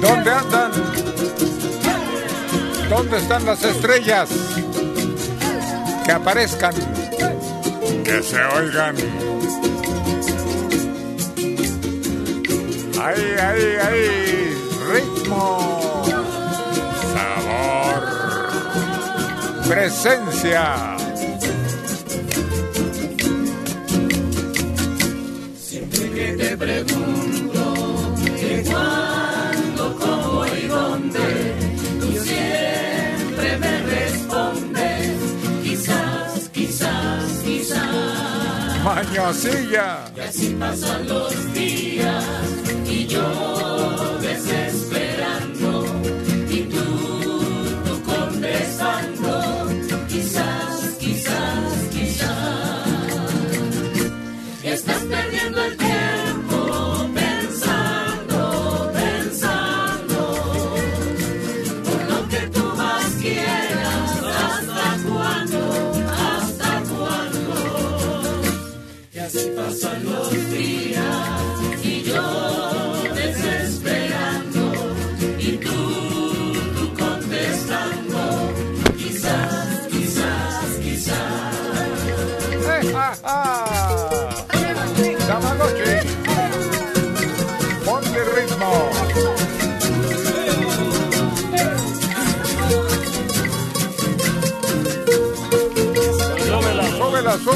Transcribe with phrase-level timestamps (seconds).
[0.00, 0.72] ¿Dónde andan?
[2.88, 4.30] ¿Dónde están las estrellas?
[6.04, 6.74] Que aparezcan,
[8.04, 8.96] que se oigan.
[13.00, 14.54] Ahí, ahí, ahí,
[14.90, 16.02] ritmo,
[17.14, 18.02] sabor,
[19.68, 20.96] presencia.
[39.00, 39.44] Quizás.
[39.44, 40.04] Mañosilla.
[40.16, 42.24] Y así pasan los días
[42.86, 45.17] y yo desesperando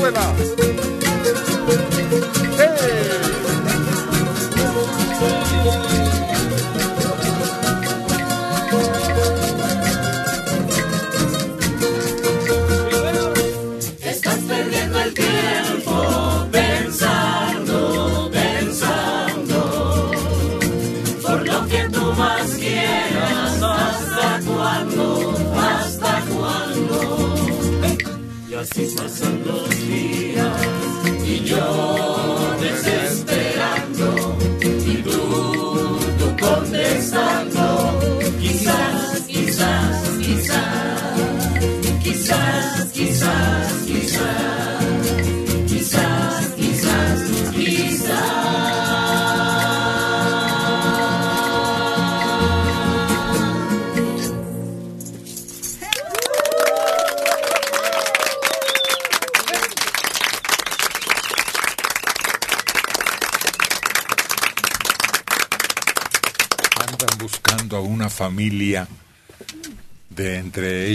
[0.02, 0.51] 对吧。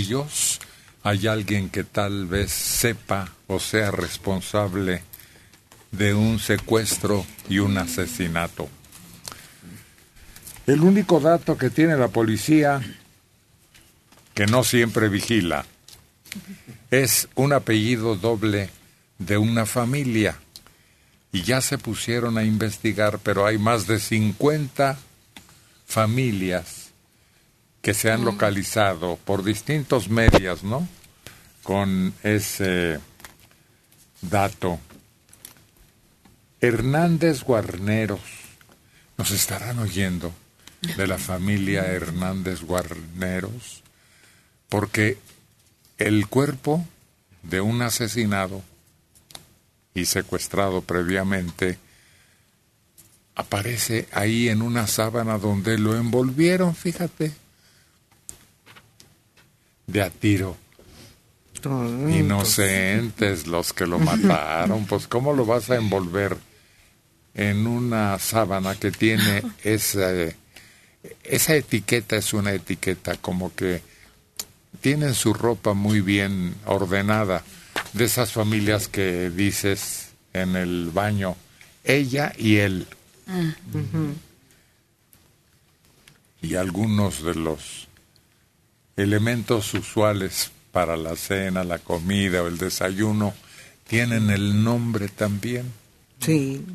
[0.08, 0.60] Ellos.
[1.04, 5.02] Hay alguien que tal vez sepa o sea responsable
[5.92, 8.70] de un secuestro y un asesinato.
[10.66, 12.82] El único dato que tiene la policía,
[14.34, 15.66] que no siempre vigila,
[16.92, 18.70] es un apellido doble
[19.18, 20.38] de una familia.
[21.32, 24.98] Y ya se pusieron a investigar, pero hay más de 50
[25.86, 26.87] familias
[27.88, 30.86] que se han localizado por distintos medios, ¿no?
[31.64, 33.00] Con ese
[34.22, 34.78] dato.
[36.60, 38.20] Hernández Guarneros,
[39.18, 40.34] nos estarán oyendo
[40.98, 43.84] de la familia Hernández Guarneros,
[44.68, 45.18] porque
[45.98, 46.86] el cuerpo
[47.42, 48.64] de un asesinado
[49.94, 51.80] y secuestrado previamente
[53.34, 57.47] aparece ahí en una sábana donde lo envolvieron, fíjate,
[59.88, 60.58] de a tiro.
[61.66, 66.38] Inocentes los que lo mataron, pues ¿cómo lo vas a envolver
[67.34, 70.12] en una sábana que tiene esa,
[71.24, 72.18] esa etiqueta?
[72.18, 73.82] Es una etiqueta como que
[74.82, 77.44] tienen su ropa muy bien ordenada,
[77.94, 81.36] de esas familias que dices en el baño,
[81.84, 82.88] ella y él,
[86.42, 87.87] y algunos de los
[88.98, 93.34] elementos usuales para la cena, la comida o el desayuno
[93.88, 95.72] tienen el nombre también.
[96.20, 96.66] Sí,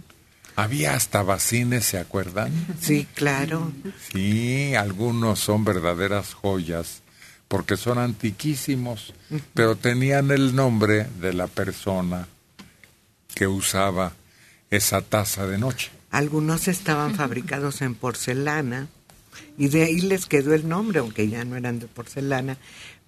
[0.54, 2.52] Había hasta bacines, ¿se acuerdan?
[2.80, 3.72] sí, claro.
[4.12, 7.00] Sí, algunos son verdaderas joyas
[7.48, 9.12] porque son antiquísimos,
[9.54, 12.26] pero tenían el nombre de la persona
[13.34, 14.12] que usaba
[14.70, 15.90] esa taza de noche.
[16.10, 18.88] Algunos estaban fabricados en porcelana
[19.58, 22.56] y de ahí les quedó el nombre, aunque ya no eran de porcelana,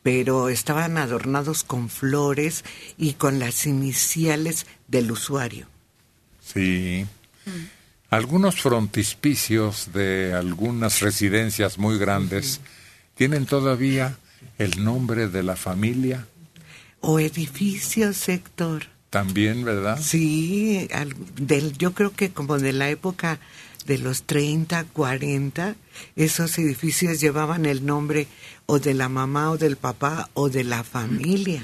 [0.03, 2.65] pero estaban adornados con flores
[2.99, 5.67] y con las iniciales del usuario.
[6.41, 7.07] Sí.
[8.11, 12.61] Algunos frontispicios de algunas residencias muy grandes
[13.15, 14.19] tienen todavía
[14.59, 16.27] el nombre de la familia.
[17.01, 18.87] O edificios, Héctor.
[19.11, 20.01] También, ¿verdad?
[20.03, 20.89] Sí,
[21.37, 23.39] del, yo creo que como de la época
[23.87, 25.77] de los 30, 40,
[26.17, 28.27] esos edificios llevaban el nombre
[28.67, 31.63] o de la mamá o del papá o de la familia.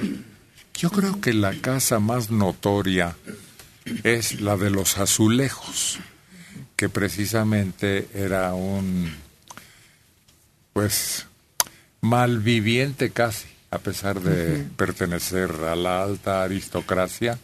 [0.75, 3.17] Yo creo que la casa más notoria
[4.03, 5.99] es la de los azulejos,
[6.77, 9.13] que precisamente era un,
[10.73, 11.27] pues,
[12.01, 17.39] malviviente casi, a pesar de pertenecer a la alta aristocracia.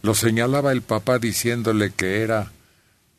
[0.00, 2.50] Lo señalaba el papá diciéndole que era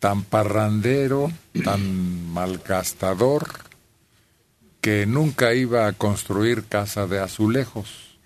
[0.03, 1.31] tan parrandero,
[1.63, 3.47] tan malgastador,
[4.81, 8.17] que nunca iba a construir casa de azulejos.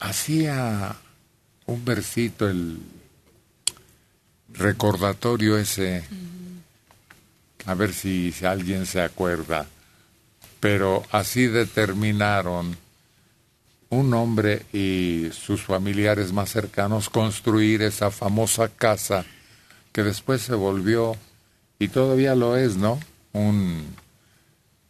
[0.00, 0.96] Hacía
[1.66, 2.80] un versito el
[4.48, 6.02] recordatorio ese,
[7.66, 9.68] a ver si, alguien se acuerda,
[10.58, 12.76] pero así determinaron
[13.88, 19.24] un hombre y sus familiares más cercanos construir esa famosa casa
[19.94, 21.16] que después se volvió,
[21.78, 22.98] y todavía lo es, ¿no?
[23.32, 23.84] Un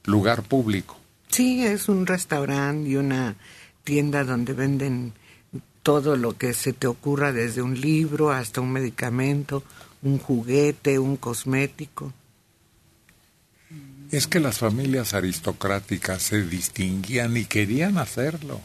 [0.05, 0.99] lugar público.
[1.29, 3.37] Sí, es un restaurante y una
[3.85, 5.13] tienda donde venden
[5.83, 9.63] todo lo que se te ocurra, desde un libro hasta un medicamento,
[10.01, 12.15] un juguete, un cosmético.
[14.11, 18.63] Es que las familias aristocráticas se distinguían y querían hacerlo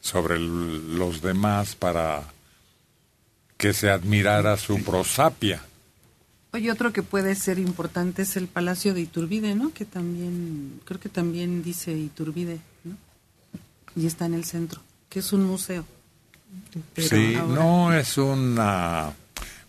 [0.00, 2.33] sobre los demás para
[3.64, 5.62] que se admirara su prosapia.
[6.52, 9.72] Oye, otro que puede ser importante es el Palacio de Iturbide, ¿no?
[9.72, 12.94] Que también, creo que también dice Iturbide, ¿no?
[13.96, 15.86] Y está en el centro, que es un museo.
[16.98, 19.14] sí, no es una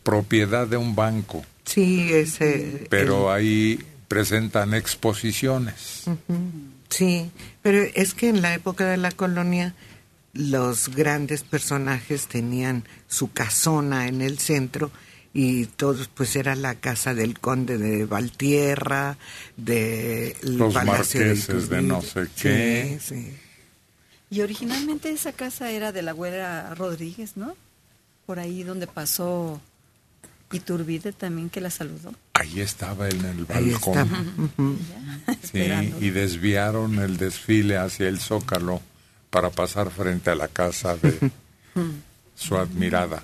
[0.03, 1.45] propiedad de un banco.
[1.63, 2.87] Sí, ese.
[2.89, 6.03] Pero ahí presentan exposiciones.
[6.89, 7.31] Sí,
[7.61, 9.73] pero es que en la época de la colonia
[10.35, 14.91] los grandes personajes tenían su casona en el centro
[15.33, 19.17] y todos pues era la casa del conde de Valtierra,
[19.57, 22.99] de los marqueses de, no sé qué.
[24.29, 27.55] Y originalmente esa casa era de la abuela Rodríguez, ¿no?
[28.25, 29.61] Por ahí donde pasó
[30.51, 32.13] Iturbide también que la saludó.
[32.33, 34.79] Ahí estaba en el balcón.
[35.51, 35.59] Sí,
[36.01, 38.81] y desviaron el desfile hacia el Zócalo
[39.35, 41.19] para pasar frente a la casa de
[42.37, 43.21] su admirada.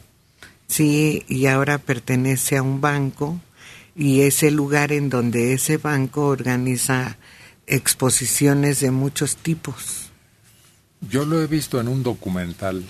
[0.68, 3.40] Sí, y ahora pertenece a un banco
[3.96, 7.18] y es el lugar en donde ese banco organiza
[7.66, 10.10] exposiciones de muchos tipos.
[11.00, 12.84] Yo lo he visto en un documental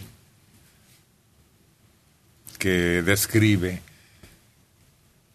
[2.57, 3.83] que describe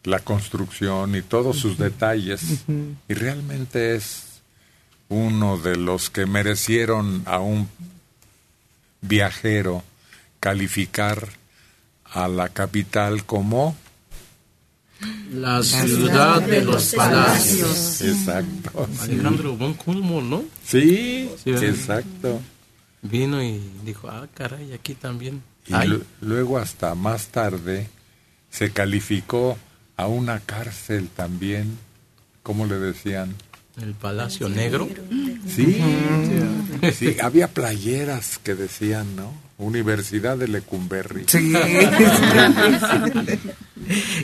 [0.02, 2.64] la construcción y todos sus detalles
[3.06, 4.25] y realmente es
[5.08, 7.68] uno de los que merecieron a un
[9.00, 9.82] viajero
[10.40, 11.28] calificar
[12.04, 13.76] a la capital como
[15.30, 18.00] la ciudad, de, los palacios.
[18.00, 18.88] Exacto.
[19.02, 19.76] Alejandro Von
[20.30, 20.44] ¿no?
[20.64, 22.40] Sí, exacto.
[23.02, 25.42] Vino y dijo, ah, caray, aquí también.
[25.66, 25.74] Y
[26.20, 27.88] luego hasta más tarde
[28.50, 29.58] se calificó
[29.96, 31.78] a una cárcel también,
[32.42, 33.34] ¿cómo le decían?
[33.80, 34.88] El Palacio Negro.
[35.54, 35.80] Sí,
[36.92, 39.32] sí, había playeras que decían, ¿no?
[39.58, 41.24] Universidad de Lecumberri.
[41.26, 41.52] Sí.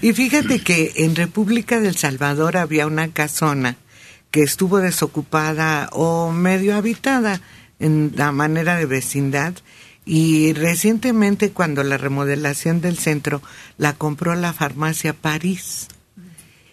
[0.03, 3.77] y fíjate que en República del Salvador había una casona
[4.31, 7.41] que estuvo desocupada o medio habitada
[7.79, 9.55] en la manera de vecindad
[10.05, 13.43] y recientemente cuando la remodelación del centro
[13.77, 15.89] la compró la farmacia París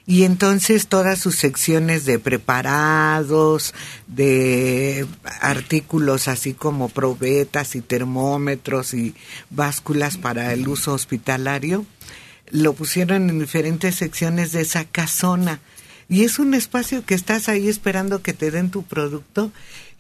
[0.10, 3.76] y entonces todas sus secciones de preparados,
[4.08, 5.06] de
[5.40, 9.14] artículos así como probetas y termómetros y
[9.52, 11.86] básculas para el uso hospitalario,
[12.50, 15.60] lo pusieron en diferentes secciones de esa casona.
[16.08, 19.52] Y es un espacio que estás ahí esperando que te den tu producto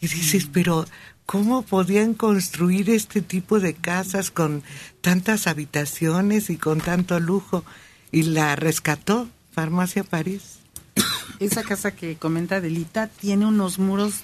[0.01, 0.51] y dices, mm.
[0.51, 0.87] pero
[1.27, 4.63] ¿cómo podían construir este tipo de casas con
[5.01, 7.63] tantas habitaciones y con tanto lujo?
[8.11, 10.59] Y la rescató Farmacia París.
[11.41, 14.21] Esa casa que comenta Delita tiene unos muros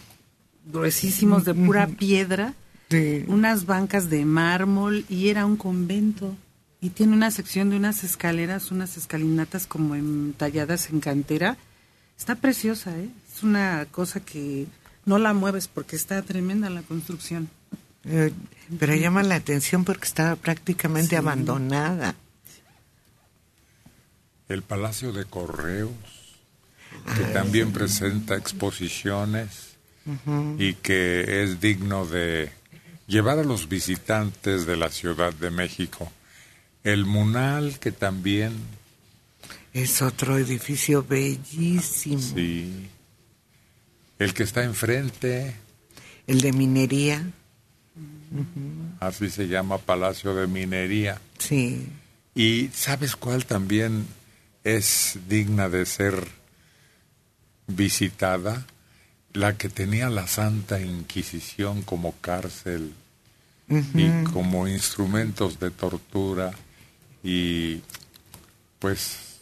[0.66, 2.54] gruesísimos de pura piedra,
[3.28, 6.34] unas bancas de mármol y era un convento.
[6.80, 9.94] Y tiene una sección de unas escaleras, unas escalinatas como
[10.38, 11.58] talladas en cantera.
[12.18, 13.10] Está preciosa, ¿eh?
[13.36, 14.68] Es una cosa que
[15.04, 17.50] no la mueves porque está tremenda la construcción.
[18.06, 18.32] Eh,
[18.80, 22.16] pero llama la atención porque estaba prácticamente abandonada.
[24.50, 25.92] El Palacio de Correos,
[27.18, 29.76] que también presenta exposiciones
[30.60, 32.52] y que es digno de
[33.08, 36.12] llevar a los visitantes de la Ciudad de México.
[36.84, 38.54] El Munal, que también...
[39.74, 42.22] Es otro edificio bellísimo.
[42.22, 42.90] Sí.
[44.20, 45.56] El que está enfrente.
[46.28, 47.32] El de minería.
[49.00, 51.20] Así se llama Palacio de Minería.
[51.38, 51.88] Sí.
[52.34, 54.08] ¿Y sabes cuál también
[54.66, 56.28] es digna de ser
[57.68, 58.66] visitada?
[59.32, 62.94] La que tenía la Santa Inquisición como cárcel
[63.70, 66.52] y como instrumentos de tortura
[67.24, 67.82] y
[68.80, 69.40] pues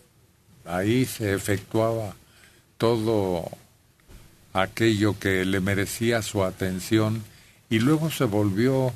[0.65, 2.15] ahí se efectuaba
[2.77, 3.49] todo
[4.53, 7.23] aquello que le merecía su atención
[7.69, 8.93] y luego se volvió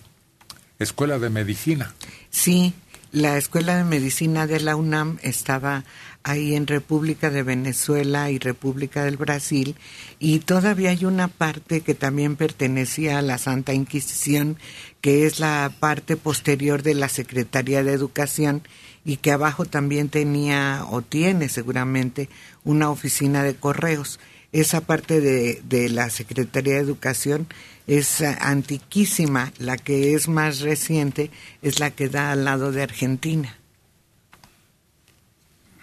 [0.80, 1.94] escuela de medicina.
[2.30, 2.74] Sí,
[3.12, 5.84] la escuela de medicina de la UNAM estaba
[6.28, 9.76] ahí en República de Venezuela y República del Brasil
[10.20, 14.58] y todavía hay una parte que también pertenecía a la Santa Inquisición
[15.02, 18.64] que es la parte posterior de la Secretaría de Educación
[19.06, 22.30] y que abajo también tenía o tiene seguramente
[22.66, 24.20] una oficina de correos.
[24.52, 27.48] Esa parte de, de la Secretaría de Educación
[27.86, 31.32] es antiquísima, la que es más reciente
[31.62, 33.58] es la que da al lado de Argentina.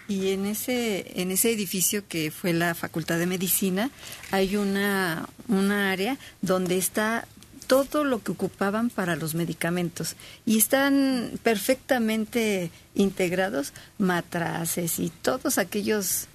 [0.07, 3.89] Y en ese, en ese edificio que fue la Facultad de Medicina
[4.31, 7.27] hay una, una área donde está
[7.65, 16.27] todo lo que ocupaban para los medicamentos y están perfectamente integrados matraces y todos aquellos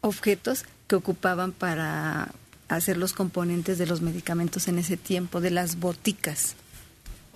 [0.00, 2.32] objetos que ocupaban para
[2.68, 6.54] hacer los componentes de los medicamentos en ese tiempo, de las boticas.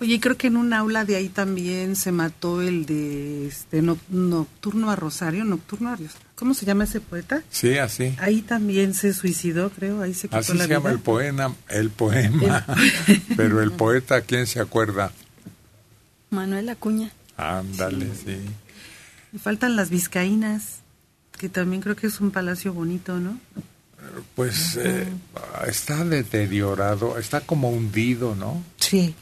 [0.02, 4.90] Oye, creo que en un aula de ahí también se mató el de este Nocturno
[4.90, 5.98] a Rosario, Nocturno a
[6.34, 7.44] ¿Cómo se llama ese poeta?
[7.52, 8.12] Sí, así.
[8.18, 12.66] Ahí también se suicidó, creo, ahí se quitó Así se llama el poema, el poema.
[13.36, 15.12] Pero el poeta, ¿quién se acuerda?
[16.30, 17.12] Manuel Acuña.
[17.36, 18.38] Ándale, sí.
[19.32, 20.80] Y faltan las Vizcaínas,
[21.38, 23.38] que también creo que es un palacio bonito, ¿no?
[24.34, 25.06] Pues eh,
[25.68, 28.64] está deteriorado, está como hundido, ¿no?
[28.78, 29.14] Sí.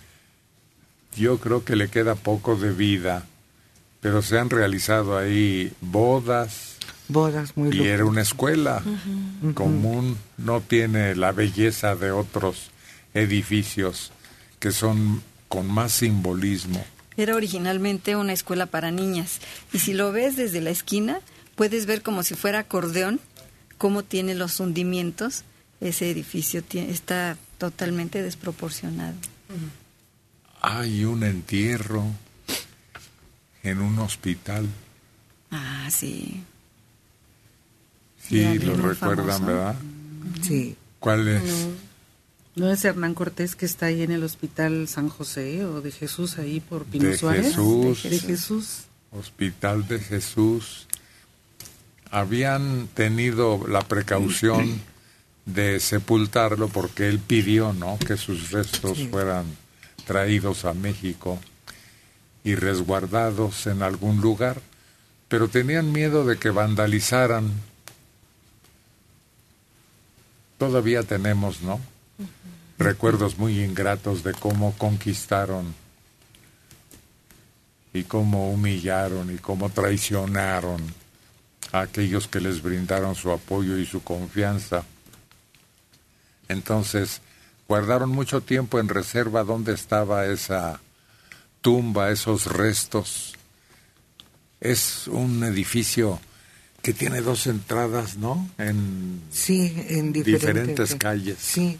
[1.16, 3.26] Yo creo que le queda poco de vida,
[4.00, 6.76] pero se han realizado ahí bodas.
[7.08, 8.82] Bodas muy Y era una escuela
[9.54, 12.70] común, no tiene la belleza de otros
[13.14, 14.12] edificios
[14.60, 16.84] que son con más simbolismo.
[17.16, 19.40] Era originalmente una escuela para niñas
[19.72, 21.20] y si lo ves desde la esquina
[21.56, 23.20] puedes ver como si fuera acordeón
[23.76, 25.42] cómo tiene los hundimientos,
[25.80, 29.16] ese edificio está totalmente desproporcionado.
[30.60, 32.04] Hay un entierro
[33.62, 34.66] en un hospital.
[35.50, 36.42] Ah, sí.
[38.28, 39.76] Sí, lo recuerdan, ¿verdad?
[40.42, 40.76] Sí.
[40.98, 41.66] ¿Cuál es?
[42.54, 42.70] No.
[42.70, 46.60] es Hernán Cortés que está ahí en el Hospital San José o de Jesús ahí
[46.60, 47.46] por Pino de Suárez?
[47.46, 48.80] Jesús, de Jesús.
[49.12, 50.86] Hospital de Jesús
[52.10, 54.80] habían tenido la precaución
[55.46, 57.98] de sepultarlo porque él pidió, ¿no?
[57.98, 59.46] Que sus restos fueran
[60.10, 61.38] traídos a México
[62.42, 64.60] y resguardados en algún lugar,
[65.28, 67.48] pero tenían miedo de que vandalizaran.
[70.58, 71.78] Todavía tenemos, ¿no?
[72.76, 75.72] Recuerdos muy ingratos de cómo conquistaron
[77.94, 80.82] y cómo humillaron y cómo traicionaron
[81.70, 84.82] a aquellos que les brindaron su apoyo y su confianza.
[86.48, 87.22] Entonces,
[87.70, 90.80] guardaron mucho tiempo en reserva dónde estaba esa
[91.60, 93.36] tumba, esos restos.
[94.60, 96.18] Es un edificio
[96.82, 98.50] que tiene dos entradas, ¿no?
[98.58, 101.38] En sí, en diferentes calles.
[101.38, 101.78] Sí,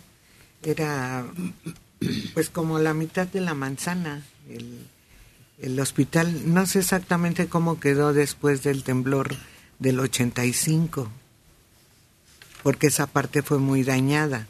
[0.62, 1.26] era
[2.34, 4.22] pues como la mitad de la manzana.
[4.48, 4.86] El,
[5.58, 9.34] el hospital, no sé exactamente cómo quedó después del temblor
[9.80, 11.10] del 85,
[12.62, 14.46] porque esa parte fue muy dañada.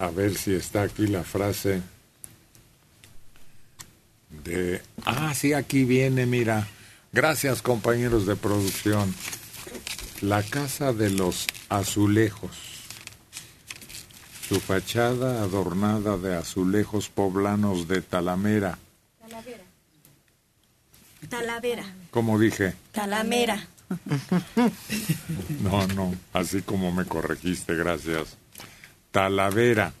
[0.00, 1.82] A ver si está aquí la frase
[4.44, 4.82] de...
[5.04, 6.66] Ah, sí, aquí viene, mira.
[7.12, 9.14] Gracias compañeros de producción.
[10.22, 12.50] La casa de los azulejos.
[14.48, 18.78] Su fachada adornada de azulejos poblanos de Talamera
[21.28, 21.84] Talavera.
[22.10, 22.74] ¿Cómo dije?
[22.92, 23.66] Talamera.
[25.62, 28.36] No, no, así como me corregiste, gracias.
[29.10, 29.92] Talavera.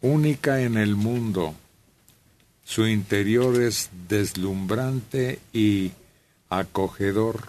[0.00, 1.54] Única en el mundo.
[2.64, 5.92] su interior es deslumbrante y
[6.48, 7.48] acogedor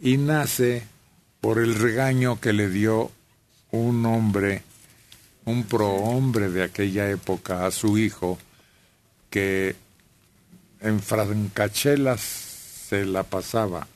[0.00, 0.84] y nace
[1.40, 3.10] por el regaño que le dio
[3.70, 4.62] un hombre,
[5.44, 8.38] un prohombre de aquella época a su hijo,
[9.30, 9.76] que
[10.80, 13.86] en francachelas se la pasaba.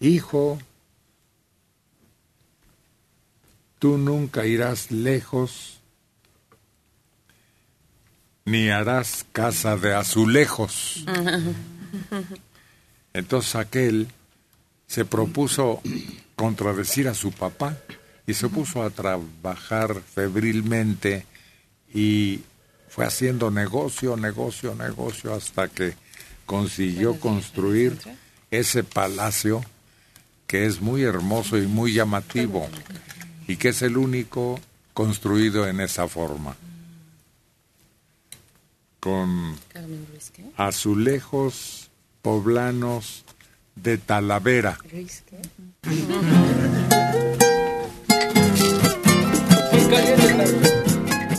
[0.00, 0.58] Hijo,
[3.84, 5.78] tú nunca irás lejos,
[8.46, 11.04] ni harás casa de azulejos.
[13.12, 14.08] Entonces aquel
[14.86, 15.82] se propuso
[16.34, 17.76] contradecir a su papá
[18.26, 21.26] y se puso a trabajar febrilmente
[21.92, 22.40] y
[22.88, 25.92] fue haciendo negocio, negocio, negocio hasta que
[26.46, 27.98] consiguió construir
[28.50, 29.62] ese palacio
[30.46, 32.66] que es muy hermoso y muy llamativo
[33.46, 34.60] y que es el único
[34.92, 36.56] construido en esa forma.
[39.00, 39.56] Con
[40.56, 41.90] azulejos
[42.22, 43.24] poblanos
[43.76, 44.78] de Talavera.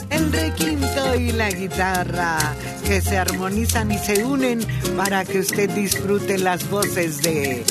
[0.09, 2.37] El requinto y la guitarra
[2.85, 4.59] que se armonizan y se unen
[4.95, 7.63] para que usted disfrute las voces de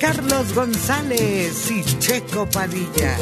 [0.00, 3.16] Carlos González y Checo Padilla.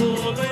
[0.00, 0.49] so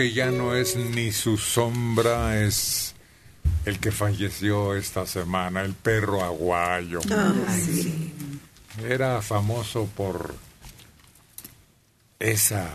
[0.00, 2.94] que ya no es ni su sombra es
[3.66, 7.00] el que falleció esta semana, el perro aguayo.
[8.88, 10.34] Era famoso por
[12.18, 12.70] esa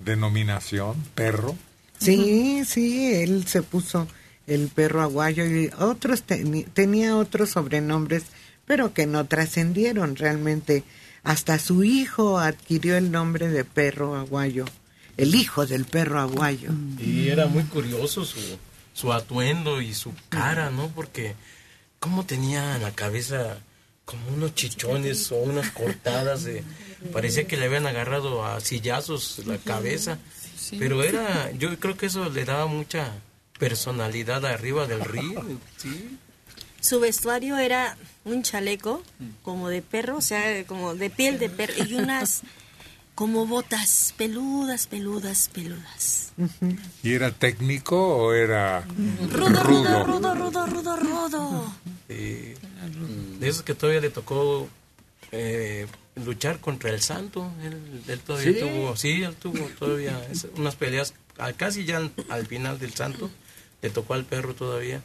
[0.00, 1.56] denominación, perro.
[1.98, 4.06] Sí, sí, él se puso
[4.46, 8.24] el perro aguayo y otros tenía otros sobrenombres,
[8.66, 10.84] pero que no trascendieron realmente.
[11.22, 14.66] Hasta su hijo adquirió el nombre de perro aguayo
[15.22, 16.70] el hijo del perro aguayo.
[16.98, 18.38] Y era muy curioso su,
[18.94, 20.88] su atuendo y su cara, ¿no?
[20.88, 21.34] Porque
[21.98, 23.58] cómo tenía en la cabeza
[24.04, 26.64] como unos chichones o unas cortadas de
[27.12, 30.18] parecía que le habían agarrado a sillazos la cabeza
[30.78, 33.12] pero era yo creo que eso le daba mucha
[33.58, 35.44] personalidad arriba del río
[35.76, 36.18] ¿sí?
[36.80, 39.02] su vestuario era un chaleco
[39.42, 42.42] como de perro, o sea, como de piel de perro y unas
[43.20, 46.32] como botas peludas, peludas, peludas.
[47.02, 49.62] ¿Y era técnico o era rudo?
[49.62, 51.74] Rudo, rudo, rudo, rudo, rudo.
[52.08, 52.56] De
[53.42, 54.70] esos que todavía le tocó
[55.32, 55.86] eh,
[56.24, 57.52] luchar contra el santo.
[58.08, 60.18] Él, todavía tuvo, sí, él tuvo todavía
[60.56, 61.12] unas peleas
[61.58, 63.30] casi ya al, final del santo.
[63.82, 65.02] Le tocó al perro todavía.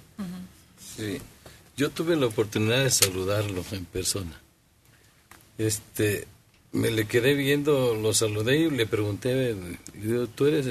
[0.96, 1.20] Sí.
[1.76, 4.40] Yo tuve la oportunidad de saludarlo en persona.
[5.58, 6.30] Este,
[6.76, 9.56] me le quedé viendo, lo saludé y le pregunté,
[10.36, 10.68] ¿tú eres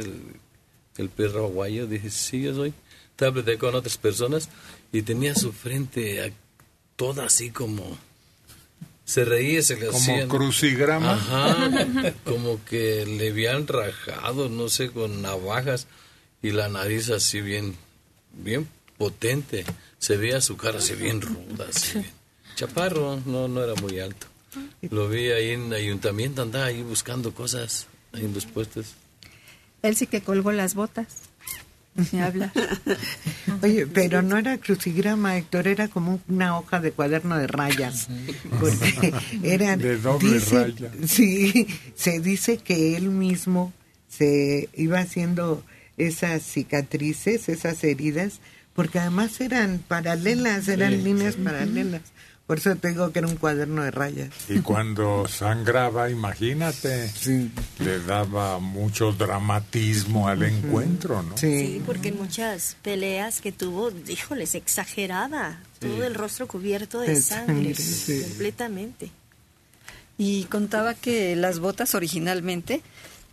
[0.97, 1.87] el, perro aguayo?
[1.87, 2.75] Dije, sí, yo soy.
[3.19, 4.51] Hablé con otras personas
[4.93, 6.33] y tenía su frente
[6.97, 7.99] toda así como...
[9.07, 10.27] Se reía, se le hacía...
[10.27, 11.13] Como crucigrama.
[11.13, 15.87] Ajá, como que le habían rajado, no sé, con navajas
[16.43, 17.77] y la nariz así bien,
[18.33, 19.65] bien potente.
[19.99, 22.03] Se veía su cara así bien ruda, así
[22.57, 24.27] Chaparro, no, no era muy alto.
[24.91, 28.95] Lo vi ahí en el ayuntamiento, andaba ahí buscando cosas ahí en los puestos.
[29.83, 31.07] Él sí que colgó las botas.
[32.13, 32.53] Me habla.
[33.63, 38.09] Oye, pero no era crucigrama, Héctor, era como una hoja de cuaderno de rayas.
[38.61, 39.77] Porque era.
[39.77, 40.91] De doble raya.
[41.07, 43.73] Sí, se dice que él mismo
[44.09, 45.65] se iba haciendo
[45.97, 48.41] esas cicatrices, esas heridas,
[48.75, 52.03] porque además eran paralelas, eran líneas paralelas.
[52.47, 54.31] Por eso tengo que era un cuaderno de rayas.
[54.51, 57.11] Y cuando sangraba, imagínate,
[57.79, 61.39] le daba mucho dramatismo al encuentro, ¿no?
[61.39, 61.83] Sí.
[61.87, 65.61] porque en muchas peleas que tuvo, híjoles, exageraba.
[65.79, 69.11] Todo el rostro cubierto de, sangre, completamente.
[70.17, 72.83] Y contaba que las botas originalmente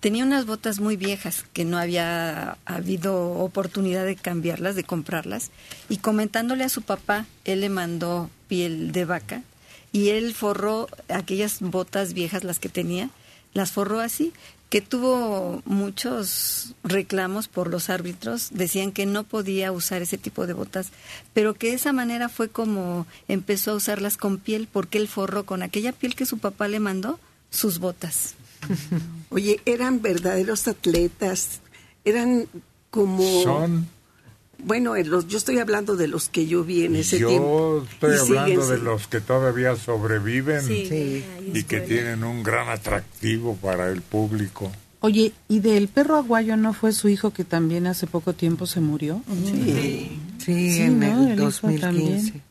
[0.01, 5.51] tenía unas botas muy viejas que no había habido oportunidad de cambiarlas, de comprarlas.
[5.87, 9.43] Y comentándole a su papá, él le mandó piel de vaca
[9.93, 13.09] y él forró aquellas botas viejas, las que tenía,
[13.53, 14.33] las forró así,
[14.69, 20.51] que tuvo muchos reclamos por los árbitros, decían que no podía usar ese tipo de
[20.53, 20.89] botas,
[21.33, 25.45] pero que de esa manera fue como empezó a usarlas con piel, porque él forró
[25.45, 27.17] con aquella piel que su papá le mandó
[27.49, 28.35] sus botas.
[29.29, 31.61] Oye, eran verdaderos atletas,
[32.03, 32.47] eran
[32.89, 33.43] como...
[33.43, 33.87] Son.
[34.63, 37.85] Bueno, los, yo estoy hablando de los que yo vi en ese tiempo.
[38.01, 40.63] Yo estoy hablando de los que todavía sobreviven
[41.53, 44.71] y que tienen un gran atractivo para el público.
[45.03, 48.81] Oye, ¿y del perro aguayo no fue su hijo que también hace poco tiempo se
[48.81, 49.23] murió?
[49.45, 52.41] Sí, sí, en el 2015.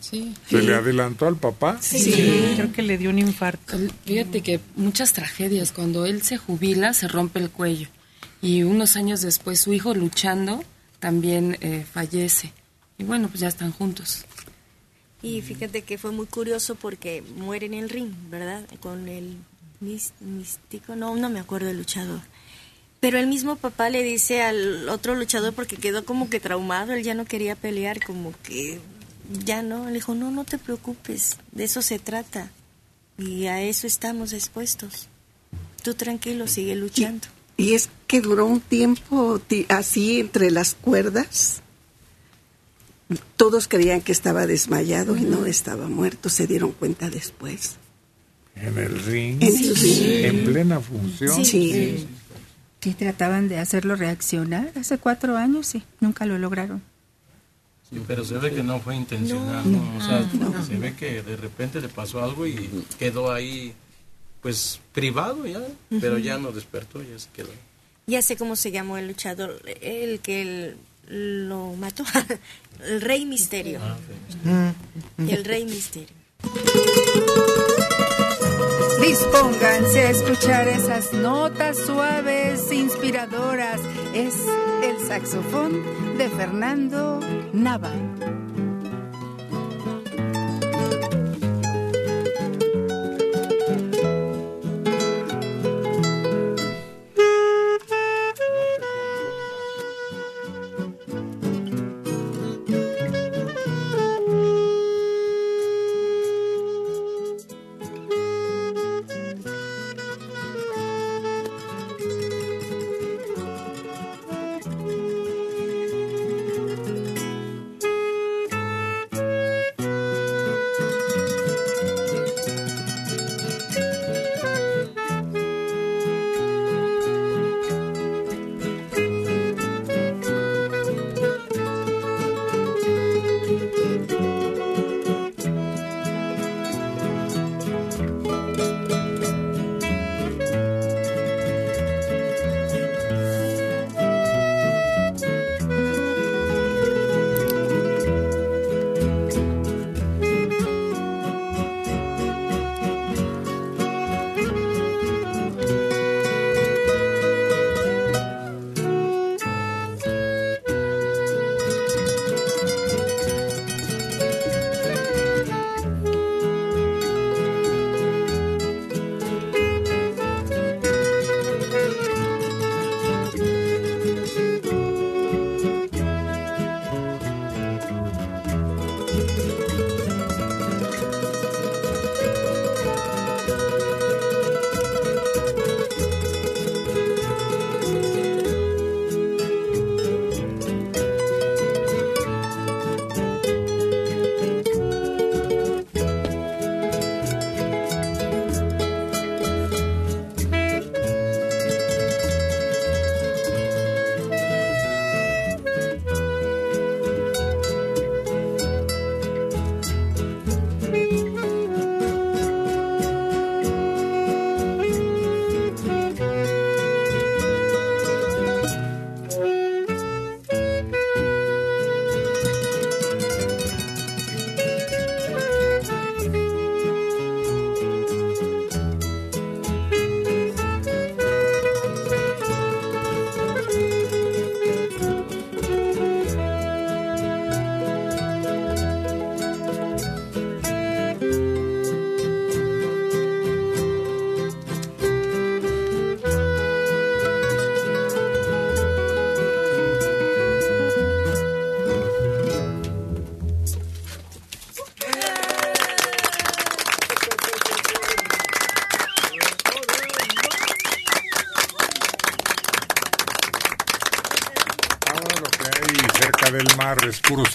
[0.00, 0.34] Sí.
[0.48, 1.78] ¿Se le adelantó al papá?
[1.80, 2.54] Sí.
[2.56, 3.76] creo que le dio un infarto.
[4.04, 7.86] Fíjate que muchas tragedias, cuando él se jubila, se rompe el cuello.
[8.42, 10.64] Y unos años después su hijo luchando
[11.00, 12.52] también eh, fallece.
[12.98, 14.24] Y bueno, pues ya están juntos.
[15.22, 18.64] Y fíjate que fue muy curioso porque muere en el ring, ¿verdad?
[18.80, 19.36] Con el
[19.80, 22.20] místico, no, no me acuerdo el luchador.
[23.00, 27.02] Pero el mismo papá le dice al otro luchador porque quedó como que traumado, él
[27.02, 28.78] ya no quería pelear, como que
[29.44, 32.50] ya no, le dijo, no, no te preocupes, de eso se trata.
[33.16, 35.08] Y a eso estamos expuestos.
[35.82, 37.26] Tú tranquilo, sigue luchando.
[37.60, 41.62] Y, es que duró un tiempo así entre las cuerdas.
[43.36, 47.76] Todos creían que estaba desmayado y no estaba muerto, se dieron cuenta después.
[48.54, 51.44] En el ring, en, plena función.
[51.44, 52.06] Sí.
[52.80, 52.94] sí.
[52.94, 56.82] trataban de hacerlo reaccionar hace cuatro años, sí, nunca lo lograron
[58.06, 59.64] pero se ve que no fue intencional,
[59.98, 60.24] O sea,
[60.64, 62.68] se ve que de repente le pasó algo y
[62.98, 63.74] quedó ahí,
[64.42, 65.60] pues, privado ya,
[66.00, 67.50] pero ya no despertó, ya se quedó.
[68.06, 70.74] Ya sé cómo se llamó el luchador, el que
[71.06, 72.04] lo mató,
[72.84, 73.80] el Rey Misterio.
[74.44, 74.72] Ah,
[75.18, 76.08] el Rey Misterio.
[79.00, 83.80] Dispónganse a escuchar esas notas suaves, inspiradoras.
[84.14, 84.34] Es
[84.82, 85.82] el saxofón
[86.18, 87.20] de Fernando
[87.52, 87.92] Nava.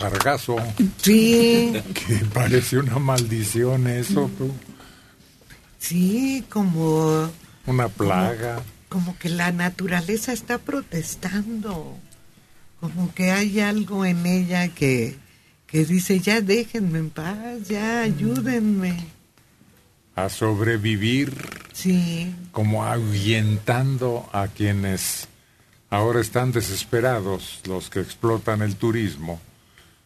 [0.10, 0.58] Sargazo.
[0.98, 1.74] Sí.
[1.94, 4.52] Que parece una maldición eso, tú.
[5.80, 7.30] Sí, como...
[7.66, 8.62] Una plaga.
[8.90, 11.98] Como, que la naturaleza está protestando.
[12.80, 15.16] Como que hay algo en ella que,
[15.66, 19.08] que dice, ya déjenme en paz, ya ayúdenme.
[20.16, 21.34] A sobrevivir.
[21.74, 22.34] Sí.
[22.52, 25.28] Como ahuyentando a quienes
[25.90, 29.40] ahora están desesperados, los que explotan el turismo,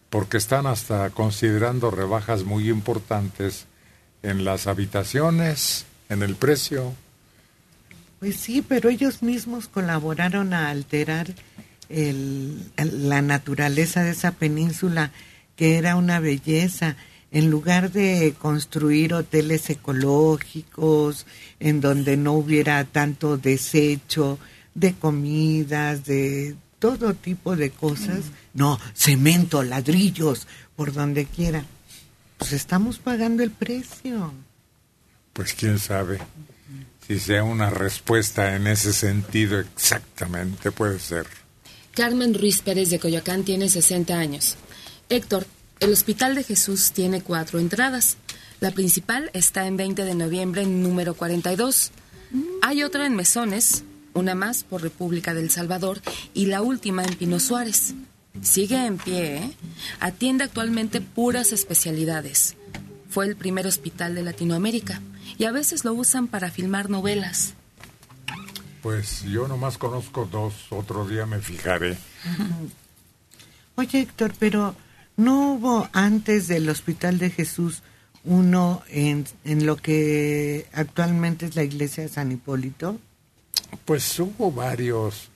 [0.09, 3.65] porque están hasta considerando rebajas muy importantes
[4.23, 6.93] en las habitaciones, en el precio.
[8.19, 11.27] Pues sí, pero ellos mismos colaboraron a alterar
[11.87, 15.11] el, la naturaleza de esa península,
[15.55, 16.95] que era una belleza.
[17.31, 21.27] En lugar de construir hoteles ecológicos,
[21.59, 24.39] en donde no hubiera tanto desecho
[24.73, 31.65] de comidas, de todo tipo de cosas, no, cemento, ladrillos, por donde quiera
[32.39, 34.33] pues estamos pagando el precio.
[35.33, 36.19] Pues quién sabe
[37.05, 41.27] si sea una respuesta en ese sentido exactamente, puede ser.
[41.93, 44.55] Carmen Ruiz Pérez de Coyoacán tiene 60 años.
[45.09, 45.45] Héctor,
[45.79, 48.17] el Hospital de Jesús tiene cuatro entradas.
[48.59, 51.91] La principal está en 20 de noviembre, número 42.
[52.61, 56.01] Hay otra en Mesones, una más por República del Salvador
[56.33, 57.93] y la última en Pino Suárez.
[58.41, 59.51] Sigue en pie, ¿eh?
[59.99, 62.55] Atiende actualmente puras especialidades.
[63.09, 65.01] Fue el primer hospital de Latinoamérica
[65.37, 67.53] y a veces lo usan para filmar novelas.
[68.81, 71.97] Pues yo nomás conozco dos, otro día me fijaré.
[73.75, 74.75] Oye, Héctor, pero
[75.17, 77.81] ¿no hubo antes del Hospital de Jesús
[78.23, 82.99] uno en, en lo que actualmente es la iglesia de San Hipólito?
[83.85, 85.29] Pues hubo varios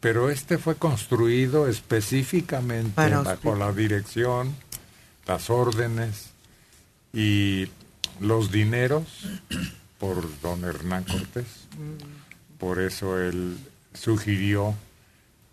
[0.00, 4.54] pero este fue construido específicamente bajo la dirección,
[5.26, 6.30] las órdenes
[7.12, 7.68] y
[8.20, 9.04] los dineros
[9.98, 11.46] por don Hernán Cortés.
[12.58, 13.58] Por eso él
[13.92, 14.74] sugirió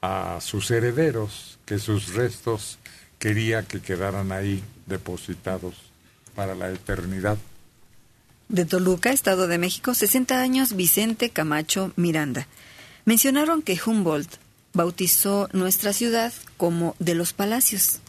[0.02, 2.78] a sus herederos que sus restos
[3.18, 5.74] quería que quedaran ahí depositados
[6.36, 7.38] para la eternidad.
[8.48, 12.48] De Toluca, Estado de México, 60 años, Vicente Camacho Miranda.
[13.06, 14.36] Mencionaron que Humboldt
[14.74, 18.00] bautizó nuestra ciudad como de los palacios.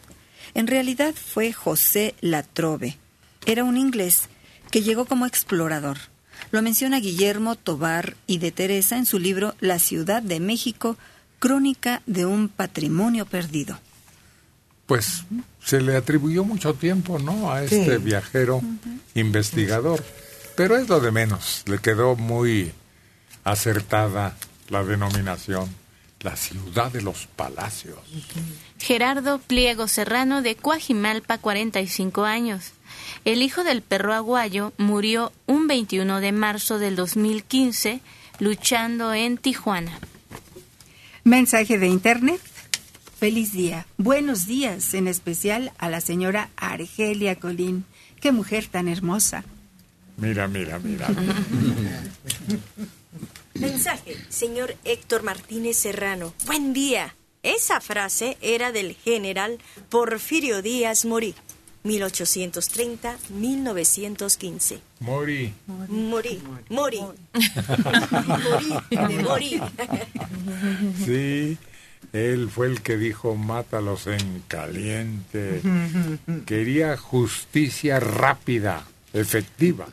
[0.54, 2.98] En realidad fue José Latrobe.
[3.46, 4.28] Era un inglés
[4.70, 5.98] que llegó como explorador.
[6.50, 10.96] Lo menciona Guillermo Tobar y de Teresa en su libro La Ciudad de México,
[11.38, 13.78] Crónica de un Patrimonio Perdido.
[14.86, 15.24] Pues
[15.64, 17.50] se le atribuyó mucho tiempo, ¿no?
[17.50, 18.62] A este viajero
[19.14, 20.04] investigador.
[20.56, 21.62] Pero es lo de menos.
[21.66, 22.72] Le quedó muy
[23.44, 24.36] acertada
[24.68, 25.68] la denominación,
[26.20, 27.98] la ciudad de los palacios.
[28.78, 32.72] Gerardo Pliego Serrano de Cuajimalpa, 45 años.
[33.24, 38.00] El hijo del perro aguayo murió un 21 de marzo del 2015
[38.38, 39.98] luchando en Tijuana.
[41.22, 42.40] Mensaje de internet.
[43.18, 43.86] Feliz día.
[43.96, 47.84] Buenos días, en especial a la señora Argelia Colín.
[48.20, 49.44] Qué mujer tan hermosa.
[50.16, 51.08] Mira, mira, mira.
[53.54, 56.32] Mensaje, señor Héctor Martínez Serrano.
[56.46, 57.14] Buen día.
[57.42, 61.34] Esa frase era del general Porfirio Díaz Morí,
[61.84, 64.80] 1830-1915.
[65.00, 65.52] Morí.
[65.66, 66.40] Morí.
[66.68, 66.70] Morí.
[66.70, 67.00] Morí.
[69.22, 69.60] Morí.
[71.04, 71.56] Sí,
[72.12, 75.62] él fue el que dijo mátalos en caliente.
[76.46, 79.86] Quería justicia rápida, efectiva.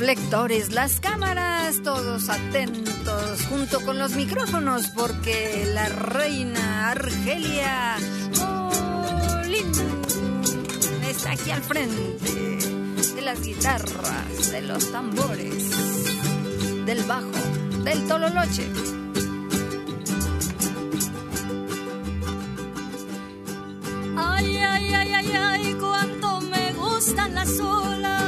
[0.00, 7.98] Reflectores, las cámaras, todos atentos, junto con los micrófonos, porque la reina Argelia
[8.38, 9.70] Molín
[11.06, 12.32] está aquí al frente
[13.14, 15.70] de las guitarras, de los tambores,
[16.86, 17.28] del bajo,
[17.84, 18.66] del tololoche.
[24.16, 28.19] Ay, ay, ay, ay, ay, cuánto me gustan las olas.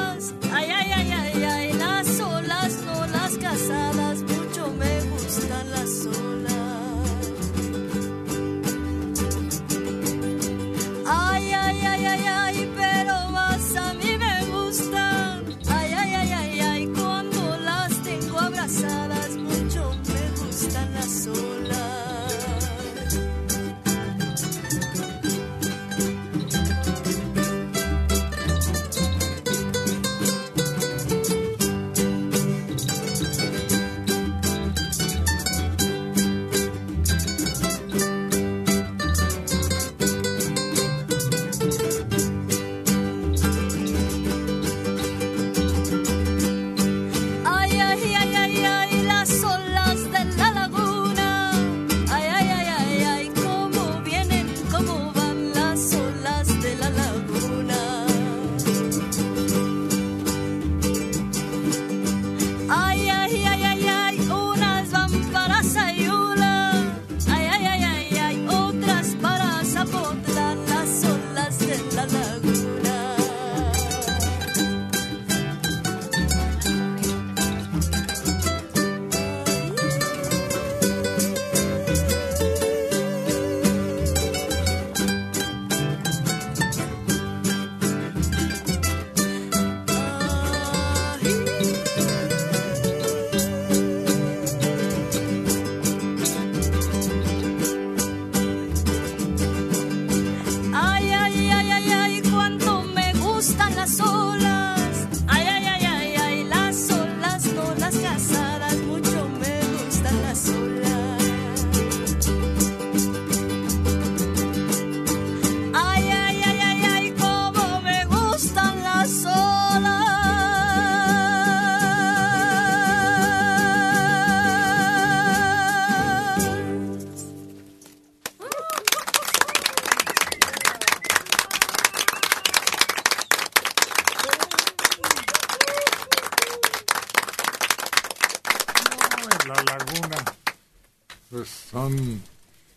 [141.49, 142.23] Son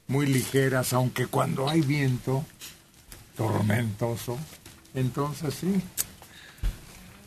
[0.08, 2.45] muy ligeras, aunque cuando hay viento
[3.36, 4.38] tormentoso,
[4.93, 5.82] entonces sí,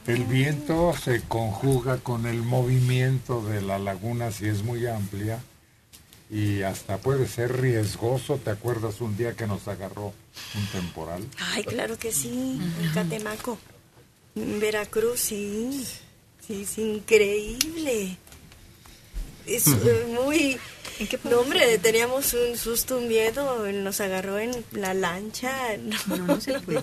[0.06, 5.42] el viento se conjuga con el movimiento de la laguna si es muy amplia
[6.30, 8.36] y hasta puede ser riesgoso.
[8.42, 10.14] ¿Te acuerdas un día que nos agarró
[10.54, 11.26] un temporal?
[11.38, 13.58] Ay, claro que sí, en Catemaco,
[14.34, 15.86] en Veracruz, sí,
[16.46, 18.16] sí, es increíble.
[19.46, 19.64] Es
[20.98, 21.32] eh, muy...
[21.32, 25.52] No, hombre, teníamos un susto, un miedo, nos agarró en la lancha.
[25.78, 26.82] No, se puede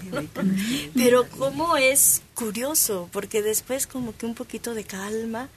[0.94, 5.50] Pero cómo es curioso, porque después como que un poquito de calma,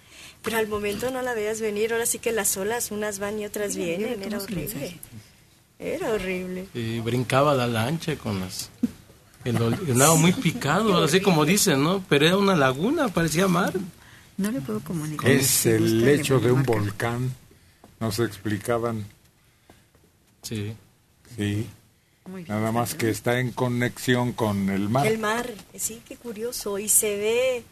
[0.42, 3.46] pero al momento no la veas venir, ahora sí que las olas unas van y
[3.46, 4.98] otras vienen, era horrible.
[5.78, 6.66] Era horrible.
[6.74, 8.70] Y brincaba la lancha con las...
[9.44, 12.04] El, el lado muy picado, así como dicen, ¿no?
[12.08, 13.72] Pero era una laguna, parecía mar.
[14.36, 15.30] No le puedo comunicar.
[15.30, 17.34] Es el lecho de un volcán.
[18.00, 19.06] Nos explicaban.
[20.42, 20.74] Sí.
[21.36, 21.68] Sí.
[22.46, 25.06] Nada más que está en conexión con el mar.
[25.06, 26.78] El mar, sí, qué curioso.
[26.78, 27.64] Y se ve,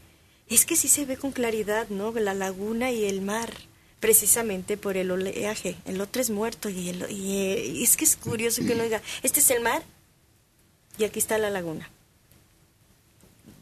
[0.49, 2.11] es que sí se ve con claridad, ¿no?
[2.13, 3.53] La laguna y el mar,
[4.01, 5.77] precisamente por el oleaje.
[5.85, 9.03] El otro es muerto y, el, y, eh, es que es curioso que uno diga,
[9.23, 9.83] este es el mar
[10.99, 11.91] y aquí está la laguna.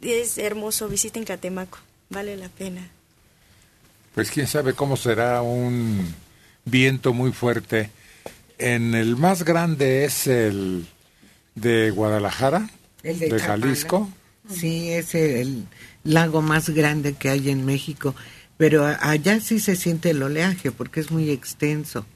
[0.00, 2.88] Es hermoso, visiten Catemaco, vale la pena.
[4.14, 6.14] Pues quién sabe cómo será un
[6.64, 7.90] viento muy fuerte.
[8.58, 10.86] En el más grande es el
[11.54, 12.70] de Guadalajara,
[13.02, 14.08] El de, de Jalisco.
[14.48, 15.66] Sí, es el
[16.04, 18.14] lago más grande que hay en México,
[18.56, 22.06] pero allá sí se siente el oleaje porque es muy extenso.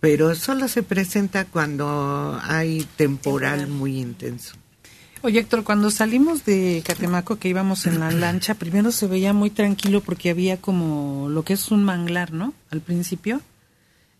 [0.00, 4.54] Pero solo se presenta cuando hay temporal muy intenso.
[5.22, 9.50] Oye, Héctor, cuando salimos de Catemaco, que íbamos en la lancha, primero se veía muy
[9.50, 12.54] tranquilo porque había como lo que es un manglar, ¿no?
[12.70, 13.40] Al principio.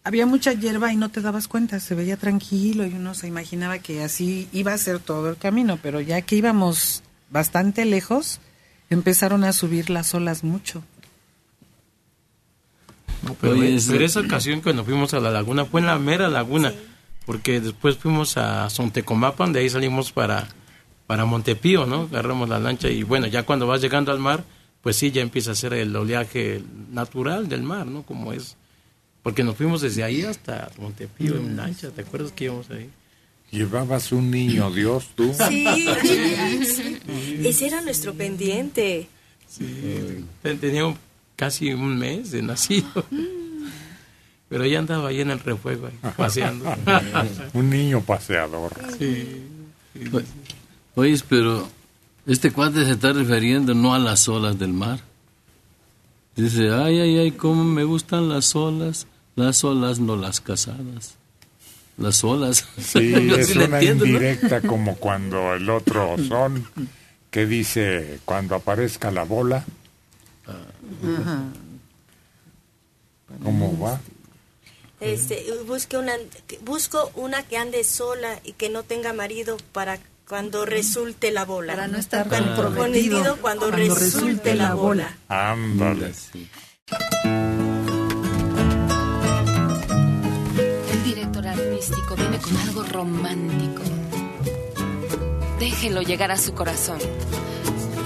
[0.06, 3.80] Había mucha hierba y no te dabas cuenta, se veía tranquilo y uno se imaginaba
[3.80, 8.38] que así iba a ser todo el camino, pero ya que íbamos bastante lejos,
[8.88, 10.84] empezaron a subir las olas mucho.
[13.24, 16.28] No, pero, Oye, pero esa ocasión cuando fuimos a la laguna fue en la mera
[16.28, 16.72] laguna,
[17.24, 20.46] porque después fuimos a Sontecomapan, de ahí salimos para,
[21.08, 22.02] para Montepío, ¿no?
[22.02, 24.44] Agarramos la lancha y bueno, ya cuando vas llegando al mar,
[24.82, 28.04] pues sí, ya empieza a ser el oleaje natural del mar, ¿no?
[28.04, 28.56] Como es.
[29.26, 32.88] Porque nos fuimos desde ahí hasta Montepío en lancha, ¿te acuerdas que íbamos ahí?
[33.50, 35.34] Llevabas un niño Dios, tú.
[35.48, 35.66] Sí,
[36.64, 36.98] sí.
[37.44, 39.08] ese era nuestro pendiente.
[40.44, 40.96] Ten- Tenía un-
[41.34, 42.86] casi un mes de nacido.
[44.48, 46.72] Pero ya andaba ahí en el refuego, ahí, paseando.
[47.52, 48.72] un niño paseador.
[48.96, 49.42] Sí.
[50.94, 51.68] Oye, pero
[52.28, 55.00] este cuate se está refiriendo no a las olas del mar.
[56.36, 61.14] Dice, ay, ay, ay, cómo me gustan las olas, las olas no las casadas.
[61.98, 62.66] Las olas.
[62.78, 64.10] Sí, es sí una entiendo, ¿no?
[64.10, 66.66] indirecta como cuando el otro son
[67.30, 69.64] que dice cuando aparezca la bola.
[73.42, 74.00] ¿Cómo va?
[75.00, 76.14] Este, busque una,
[76.62, 81.74] busco una que ande sola y que no tenga marido para cuando resulte la bola.
[81.74, 83.36] Para no estar Cuando- comprometido.
[83.36, 85.18] cuando, Cuando resulte, resulte la la bola.
[85.28, 86.12] Ándale.
[87.24, 87.55] El
[92.54, 93.82] algo romántico.
[95.58, 96.98] Déjelo llegar a su corazón.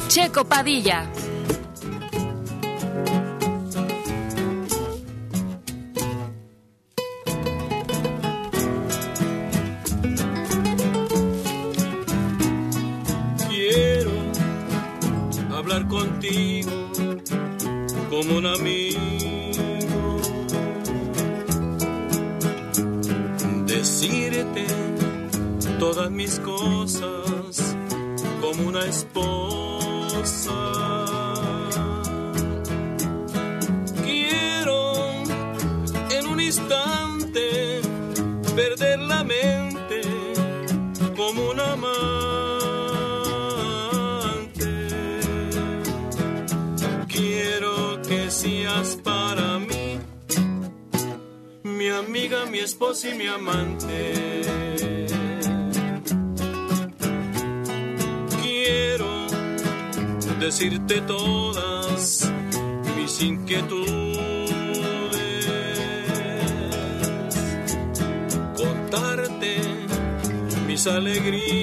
[0.09, 1.11] Checo Padilla.
[53.05, 54.13] Y mi amante.
[58.43, 59.27] Quiero
[60.39, 62.31] decirte todas
[62.97, 64.19] mis inquietudes,
[68.57, 69.61] contarte
[70.67, 71.60] mis alegrías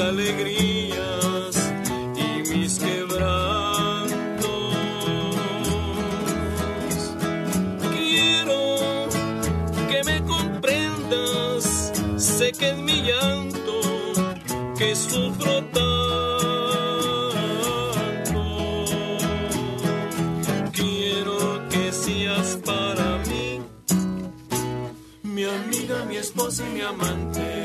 [0.00, 1.72] alegrías
[2.16, 4.40] y mis quebrantos.
[7.92, 9.08] Quiero
[9.88, 13.80] que me comprendas, sé que en mi llanto
[14.78, 15.80] que sufro tanto.
[20.72, 23.60] Quiero que seas para mí
[25.22, 27.59] mi amiga, mi esposa y mi amante.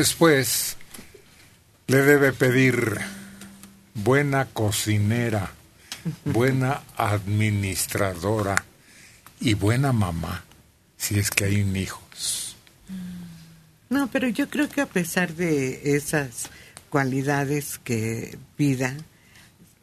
[0.00, 0.78] Después
[1.86, 2.96] le debe pedir
[3.92, 5.52] buena cocinera,
[6.24, 8.64] buena administradora
[9.40, 10.42] y buena mamá,
[10.96, 12.00] si es que hay un hijo.
[13.90, 16.48] No, pero yo creo que a pesar de esas
[16.88, 18.96] cualidades que pida,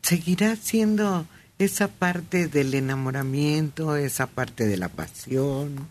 [0.02, 1.28] seguirá siendo
[1.60, 5.88] esa parte del enamoramiento, esa parte de la pasión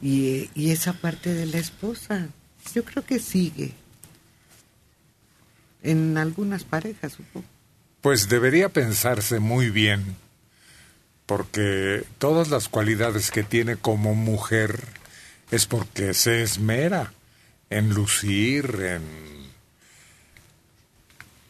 [0.00, 2.28] y, y esa parte de la esposa.
[2.74, 3.72] Yo creo que sigue
[5.82, 7.46] en algunas parejas, supongo.
[8.00, 10.16] Pues debería pensarse muy bien,
[11.26, 14.82] porque todas las cualidades que tiene como mujer
[15.50, 17.12] es porque se esmera
[17.70, 19.02] en lucir, en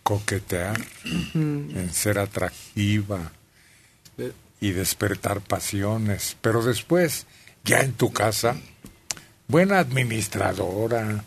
[0.03, 0.81] coquetear,
[1.35, 3.31] en ser atractiva
[4.61, 6.37] y despertar pasiones.
[6.41, 7.27] Pero después,
[7.65, 8.57] ya en tu casa,
[9.49, 11.25] buena administradora,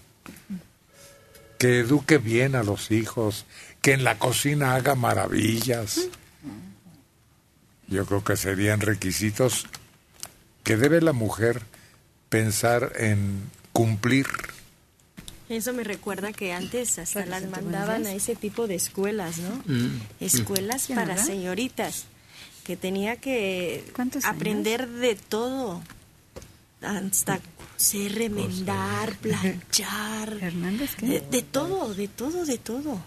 [1.58, 3.46] que eduque bien a los hijos,
[3.82, 6.08] que en la cocina haga maravillas.
[7.88, 9.66] Yo creo que serían requisitos
[10.64, 11.62] que debe la mujer
[12.30, 14.28] pensar en cumplir.
[15.50, 19.62] Eso me recuerda que antes hasta las mandaban a ese tipo de escuelas, ¿no?
[19.66, 20.00] Mm.
[20.22, 22.06] Escuelas para señoritas,
[22.64, 23.84] que tenía que
[24.24, 25.82] aprender de todo,
[26.82, 27.42] hasta
[27.82, 31.08] coser, remendar, planchar, Hernández, ¿qué?
[31.08, 33.04] de, de todo, de todo, de todo.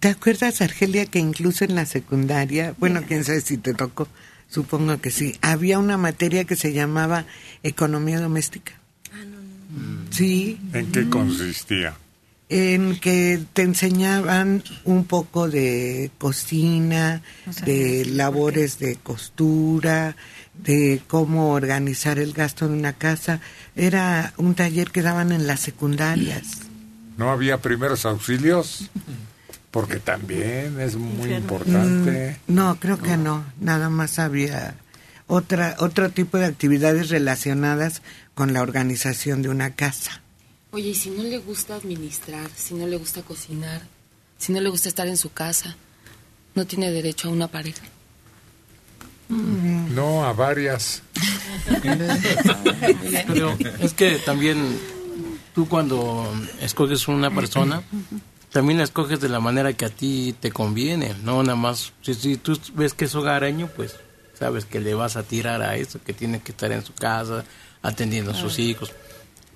[0.00, 4.08] ¿Te acuerdas, Argelia, que incluso en la secundaria, bueno, quién sabe si te tocó,
[4.48, 7.26] supongo que sí, había una materia que se llamaba
[7.62, 8.72] economía doméstica?
[10.10, 11.96] Sí, ¿En qué consistía?
[12.50, 17.22] en que te enseñaban un poco de cocina,
[17.64, 20.14] de labores de costura,
[20.62, 23.40] de cómo organizar el gasto de una casa.
[23.76, 26.60] Era un taller que daban en las secundarias.
[27.16, 28.90] ¿No había primeros auxilios?
[29.70, 32.38] Porque también es muy importante.
[32.46, 33.44] Mm, no, creo que no.
[33.60, 34.76] Nada más había
[35.26, 38.02] otra, otro tipo de actividades relacionadas
[38.34, 40.22] con la organización de una casa.
[40.70, 43.82] Oye, y si no le gusta administrar, si no le gusta cocinar,
[44.38, 45.76] si no le gusta estar en su casa,
[46.54, 47.84] ¿no tiene derecho a una pareja?
[49.28, 49.94] Mm.
[49.94, 51.02] No, a varias.
[53.26, 54.78] Pero es que también
[55.54, 57.82] tú cuando escoges una persona,
[58.50, 61.92] también la escoges de la manera que a ti te conviene, no nada más.
[62.02, 63.96] Si, si tú ves que es hogareño, pues
[64.38, 67.44] sabes que le vas a tirar a eso, que tiene que estar en su casa,
[67.82, 68.92] atendiendo a sus hijos.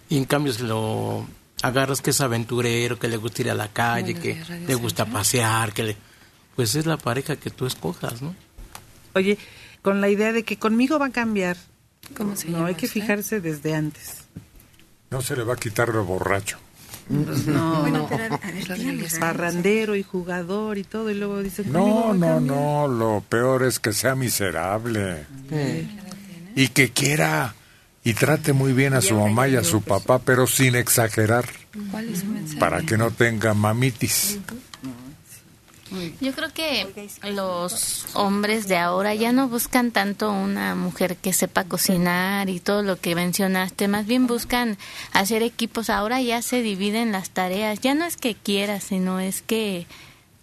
[0.09, 1.27] Y en cambio si lo
[1.63, 5.73] agarras que es aventurero, que le gusta ir a la calle, que le gusta pasear,
[5.73, 5.97] que le...
[6.55, 8.35] Pues es la pareja que tú escojas, ¿no?
[9.15, 9.39] Oye,
[9.83, 11.57] con la idea de que conmigo va a cambiar.
[12.49, 14.25] no, hay que fijarse desde antes.
[15.11, 16.59] No se le va a quitar lo borracho.
[17.09, 18.09] Pues no, bueno,
[19.19, 23.93] parrandero y jugador y todo, y luego dice No, no, no, lo peor es que
[23.93, 25.25] sea miserable.
[26.55, 27.55] Y que quiera
[28.05, 31.45] y trate muy bien a su mamá y a su papá, pero sin exagerar,
[32.59, 34.39] para que no tenga mamitis.
[36.21, 36.87] Yo creo que
[37.31, 42.83] los hombres de ahora ya no buscan tanto una mujer que sepa cocinar y todo
[42.83, 44.77] lo que mencionaste, más bien buscan
[45.13, 45.89] hacer equipos.
[45.89, 47.81] Ahora ya se dividen las tareas.
[47.81, 49.87] Ya no es que quieras, sino es que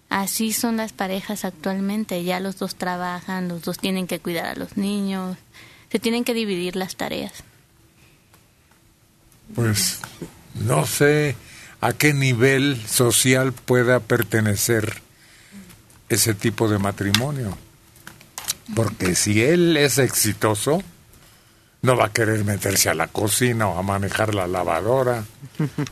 [0.09, 2.23] así son las parejas actualmente.
[2.23, 5.37] Ya los dos trabajan, los dos tienen que cuidar a los niños,
[5.91, 7.43] se tienen que dividir las tareas.
[9.53, 9.99] Pues
[10.55, 11.35] no sé
[11.81, 15.04] a qué nivel social pueda pertenecer
[16.09, 17.57] ese tipo de matrimonio.
[18.75, 20.81] Porque si él es exitoso,
[21.81, 25.23] no va a querer meterse a la cocina o a manejar la lavadora.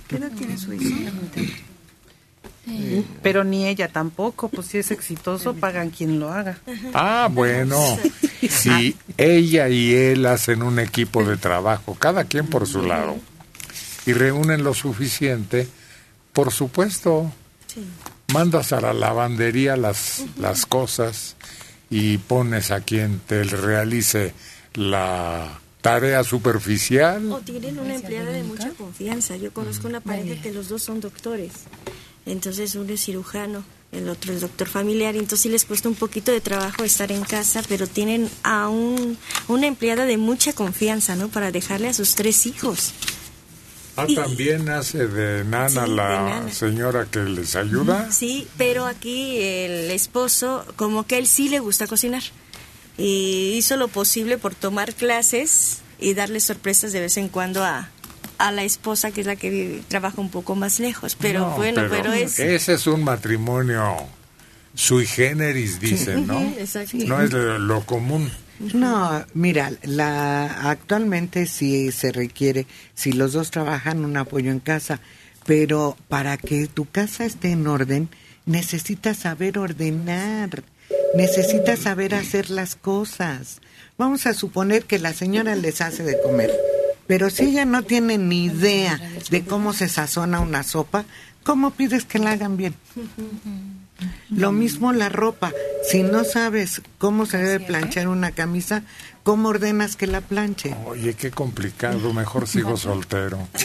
[0.07, 1.11] ¿Qué edad tiene su hijo?
[3.21, 6.57] Pero ni ella tampoco, pues si es exitoso, pagan quien lo haga.
[6.93, 7.77] Ah, bueno,
[8.49, 13.17] si ella y él hacen un equipo de trabajo, cada quien por su lado,
[14.05, 15.67] y reúnen lo suficiente,
[16.31, 17.31] por supuesto,
[18.31, 21.35] mandas a la lavandería las, las cosas
[21.89, 24.33] y pones a quien te realice
[24.73, 27.31] la tarea superficial.
[27.31, 29.35] O tienen una empleada de mucha confianza.
[29.35, 31.51] Yo conozco una pareja que los dos son doctores.
[32.25, 35.15] Entonces uno es cirujano, el otro es doctor familiar.
[35.15, 39.17] Entonces sí les cuesta un poquito de trabajo estar en casa, pero tienen a un,
[39.47, 41.27] una empleada de mucha confianza, ¿no?
[41.27, 42.93] Para dejarle a sus tres hijos.
[43.95, 48.11] Ah, también hace de nana la señora que les ayuda.
[48.11, 52.23] Sí, pero aquí el esposo, como que él sí le gusta cocinar.
[52.97, 57.89] Y hizo lo posible por tomar clases y darle sorpresas de vez en cuando a,
[58.37, 61.15] a la esposa, que es la que trabaja un poco más lejos.
[61.19, 62.39] Pero bueno, pero, es...
[62.39, 63.95] Ese es un matrimonio
[64.75, 66.39] sui generis, dicen, ¿no?
[67.05, 68.31] No es lo común.
[68.59, 74.99] No, mira, la actualmente sí se requiere, si los dos trabajan, un apoyo en casa,
[75.45, 78.09] pero para que tu casa esté en orden,
[78.45, 80.63] necesitas saber ordenar,
[81.15, 83.59] necesitas saber hacer las cosas.
[83.97, 86.51] Vamos a suponer que la señora les hace de comer,
[87.07, 88.99] pero si ella no tiene ni idea
[89.29, 91.05] de cómo se sazona una sopa,
[91.43, 92.75] ¿cómo pides que la hagan bien?
[94.29, 95.51] Lo mismo la ropa.
[95.89, 98.83] Si no sabes cómo se debe planchar una camisa,
[99.23, 100.75] ¿cómo ordenas que la planche?
[100.85, 102.13] Oye, qué complicado.
[102.13, 103.47] Mejor sigo soltero.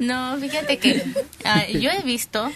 [0.00, 1.04] No, fíjate que
[1.44, 2.50] ah, yo he visto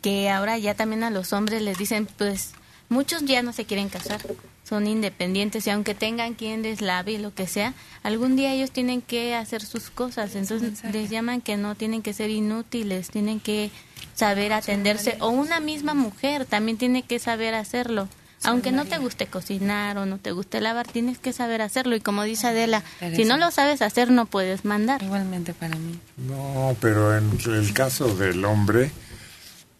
[0.00, 2.52] que ahora ya también a los hombres les dicen, pues
[2.88, 4.20] muchos ya no se quieren casar
[4.66, 8.72] son independientes y aunque tengan quien les lave y lo que sea, algún día ellos
[8.72, 13.38] tienen que hacer sus cosas, entonces les llaman que no tienen que ser inútiles, tienen
[13.38, 13.70] que
[14.14, 18.08] saber atenderse o una misma mujer también tiene que saber hacerlo.
[18.42, 21.96] Aunque no te guste cocinar o no te guste lavar, tienes que saber hacerlo.
[21.96, 25.02] Y como dice Adela, si no lo sabes hacer, no puedes mandar.
[25.02, 25.98] Igualmente para mí.
[26.16, 28.92] No, pero en el caso del hombre,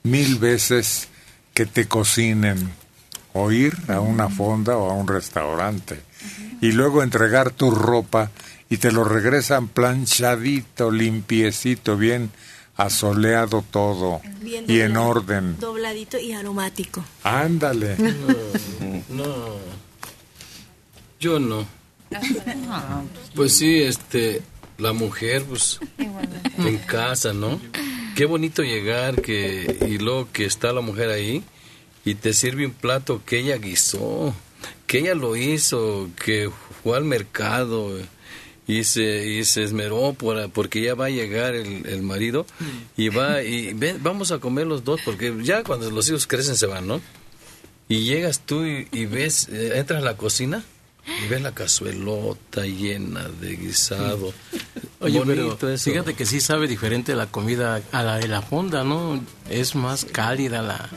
[0.03, 1.09] mil veces
[1.55, 2.73] que te cocinen
[3.37, 6.01] o ir a una fonda o a un restaurante
[6.61, 8.31] y luego entregar tu ropa
[8.71, 12.31] y te lo regresan planchadito, limpiecito, bien
[12.77, 15.57] asoleado todo y en orden.
[15.59, 17.05] Dobladito y aromático.
[17.23, 17.97] Ándale.
[19.09, 19.25] No,
[21.21, 21.67] Yo no.
[23.35, 24.43] Pues sí, este,
[24.79, 25.81] la mujer, pues,
[26.59, 27.61] en casa, ¿no?
[28.15, 31.43] Qué bonito llegar que y luego que está la mujer ahí
[32.07, 34.35] y te sirve un plato que ella guisó,
[34.87, 36.51] que ella lo hizo, que
[36.83, 37.99] fue al mercado
[38.67, 42.47] y se, y se esmeró por, porque ya va a llegar el, el marido
[42.97, 46.57] y va y ven, vamos a comer los dos porque ya cuando los hijos crecen
[46.57, 47.01] se van, ¿no?
[47.89, 50.65] Y llegas tú y, y ves, eh, entras a la cocina
[51.25, 54.33] y ves la cazuelota llena de guisado.
[55.01, 55.91] Oye, Bonito pero eso.
[55.91, 59.23] fíjate que sí sabe diferente la comida a la de la fonda, ¿no?
[59.51, 60.89] Es más cálida la,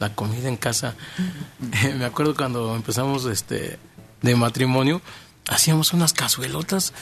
[0.00, 0.96] la comida en casa.
[1.96, 3.78] Me acuerdo cuando empezamos este
[4.22, 5.00] de matrimonio,
[5.48, 6.92] hacíamos unas cazuelotas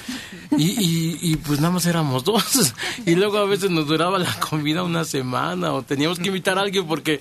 [0.57, 2.75] y, y, y, pues nada más éramos dos.
[3.07, 6.63] Y luego a veces nos duraba la comida una semana o teníamos que invitar a
[6.63, 7.21] alguien porque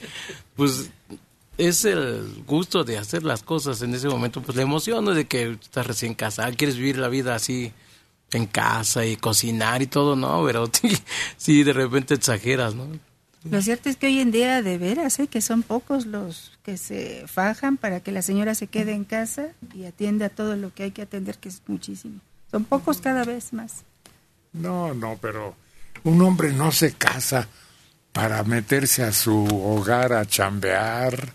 [0.56, 0.90] pues
[1.58, 5.58] es el gusto de hacer las cosas en ese momento, pues la emoción de que
[5.62, 7.72] estás recién casada, quieres vivir la vida así
[8.32, 10.70] en casa y cocinar y todo, no, pero
[11.38, 12.88] sí, de repente exageras, ¿no?
[13.44, 15.28] Lo cierto es que hoy en día de veras, ¿eh?
[15.28, 19.50] que son pocos los que se fajan para que la señora se quede en casa
[19.74, 22.20] y atienda todo lo que hay que atender, que es muchísimo.
[22.52, 23.84] Son pocos cada vez más.
[24.54, 25.56] No, no, pero
[26.04, 27.48] un hombre no se casa
[28.12, 31.34] para meterse a su hogar a chambear.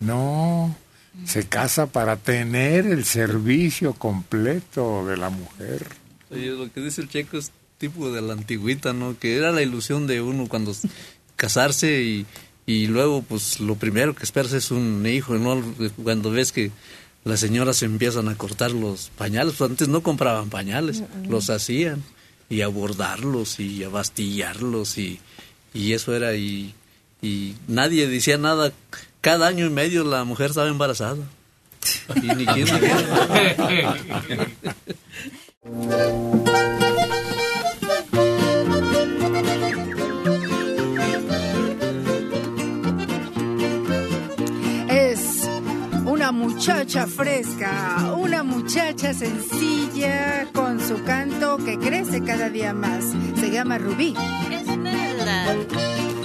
[0.00, 0.76] No,
[1.24, 5.86] se casa para tener el servicio completo de la mujer.
[6.30, 9.18] Oye, lo que dice el checo es tipo de la antigüita, ¿no?
[9.18, 10.74] Que era la ilusión de uno cuando
[11.36, 12.26] casarse y,
[12.66, 15.62] y luego, pues, lo primero que esperas es un hijo, ¿no?
[16.02, 16.70] Cuando ves que
[17.24, 22.02] las señoras empiezan a cortar los pañales, pues antes no compraban pañales, los hacían
[22.48, 25.18] y a bordarlos y a bastillarlos y,
[25.74, 26.74] y eso era y,
[27.20, 28.72] y nadie decía nada.
[29.20, 31.24] Cada año y medio la mujer estaba embarazada.
[32.14, 32.72] Y ni quién Es
[46.36, 53.04] muchacha fresca, una muchacha sencilla con su canto que crece cada día más.
[53.36, 54.14] Se llama Rubí.
[54.50, 56.15] Esmeralda.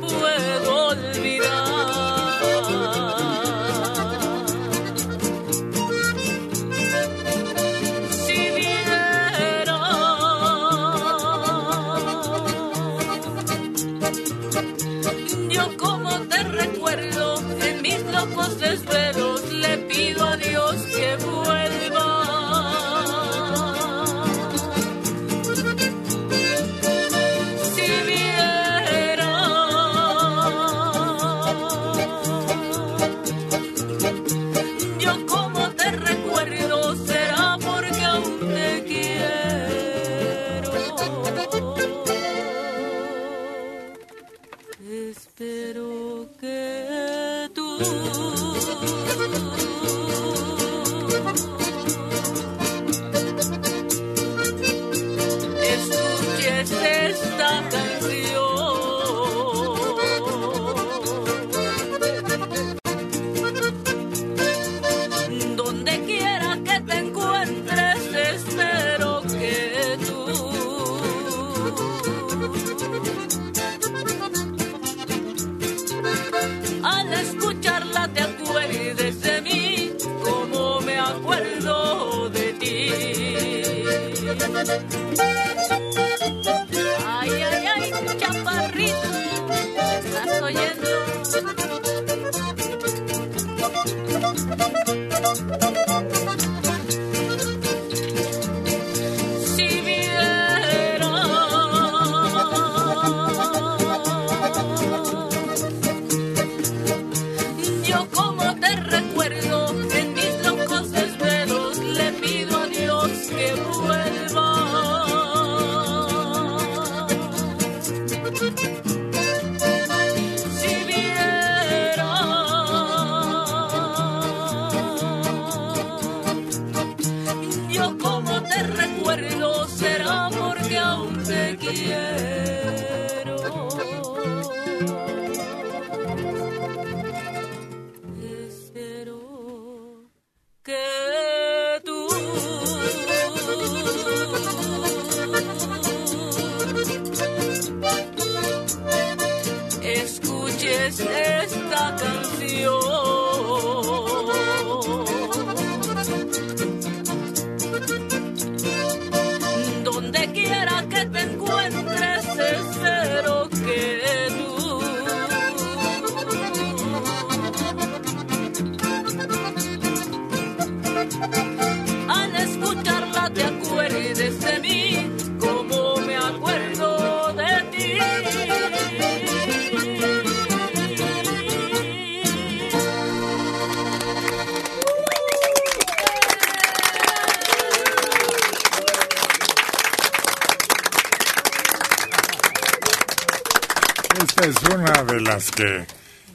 [0.00, 0.31] No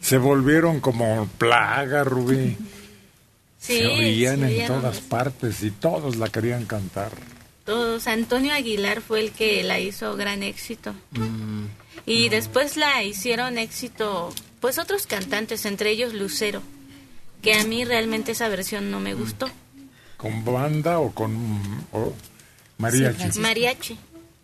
[0.08, 2.56] se volvieron como plaga, Rubí.
[3.60, 7.12] Sí, se oían en todas partes y todos la querían cantar.
[7.66, 8.08] Todos.
[8.08, 10.94] Antonio Aguilar fue el que la hizo gran éxito.
[11.12, 11.66] Mm.
[12.06, 16.62] Y después la hicieron éxito, pues otros cantantes, entre ellos Lucero,
[17.42, 19.50] que a mí realmente esa versión no me gustó.
[20.16, 21.36] ¿Con banda o con
[21.92, 22.14] o
[22.78, 23.40] mariachi?
[23.40, 23.98] Mariachi.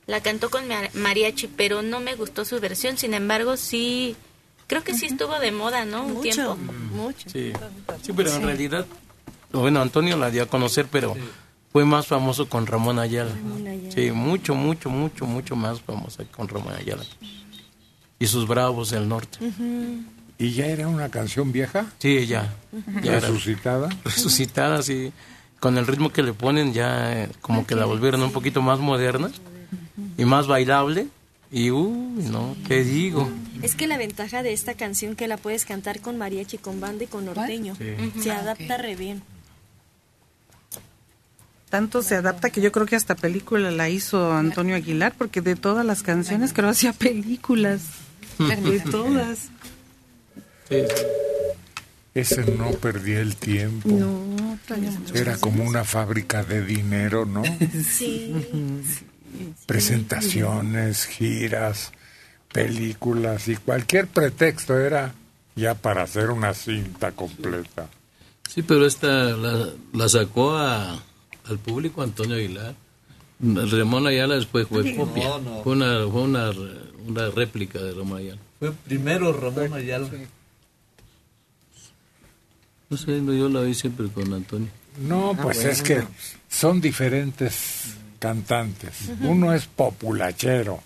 [0.07, 2.97] La cantó con ma- mariachi, pero no me gustó su versión.
[2.97, 4.17] Sin embargo, sí,
[4.73, 6.03] creo que sí estuvo de moda, ¿no?
[6.03, 6.57] Un tiempo.
[6.95, 7.29] mucho.
[7.29, 7.53] Sí,
[8.01, 8.43] sí pero en Sí.
[8.43, 8.85] realidad,
[9.51, 11.15] bueno, Antonio la dio a conocer, pero
[11.71, 13.29] fue más famoso con Ramón Ayala.
[13.35, 13.91] Ramón Ayala.
[13.91, 17.03] Sí, mucho, mucho, mucho, mucho más famosa con Ramón Ayala.
[18.17, 19.37] Y sus bravos del norte.
[20.39, 21.85] ¿Y ya era una canción vieja?
[21.99, 22.51] Sí, ya.
[23.03, 23.89] ya era ¿Resucitada?
[24.03, 25.11] resucitada, sí.
[25.59, 28.79] Con el ritmo que le ponen, ya eh, como que la volvieron un poquito más
[28.79, 29.29] moderna
[30.17, 31.07] y más bailable.
[31.55, 33.29] Y, uy, no, ¿qué digo?
[33.61, 37.03] Es que la ventaja de esta canción que la puedes cantar con mariachi, con banda
[37.03, 37.75] y con norteño.
[37.75, 37.93] Sí.
[38.23, 39.21] Se adapta re bien.
[41.69, 45.55] Tanto se adapta que yo creo que hasta película la hizo Antonio Aguilar, porque de
[45.55, 47.83] todas las canciones creo hacía películas.
[48.39, 49.49] De todas.
[52.15, 53.89] Ese no perdía el tiempo.
[53.89, 54.57] No,
[55.13, 57.43] Era como una fábrica de dinero, ¿no?
[57.87, 58.33] Sí.
[59.65, 61.91] Presentaciones, giras,
[62.51, 65.13] películas y cualquier pretexto era
[65.55, 67.87] ya para hacer una cinta completa.
[68.49, 71.01] Sí, pero esta la, la sacó a,
[71.45, 72.75] al público Antonio Aguilar.
[73.39, 75.23] Ramón Ayala después fue No, copia.
[75.39, 75.63] no.
[75.63, 76.51] Fue, una, fue una,
[77.07, 78.39] una réplica de Ramón Ayala.
[78.59, 80.07] Fue primero Ramón Ayala.
[82.89, 84.69] No sé, no, yo la vi siempre con Antonio.
[85.01, 86.03] No, pues es que
[86.49, 89.11] son diferentes cantantes.
[89.19, 90.81] Uno es populachero,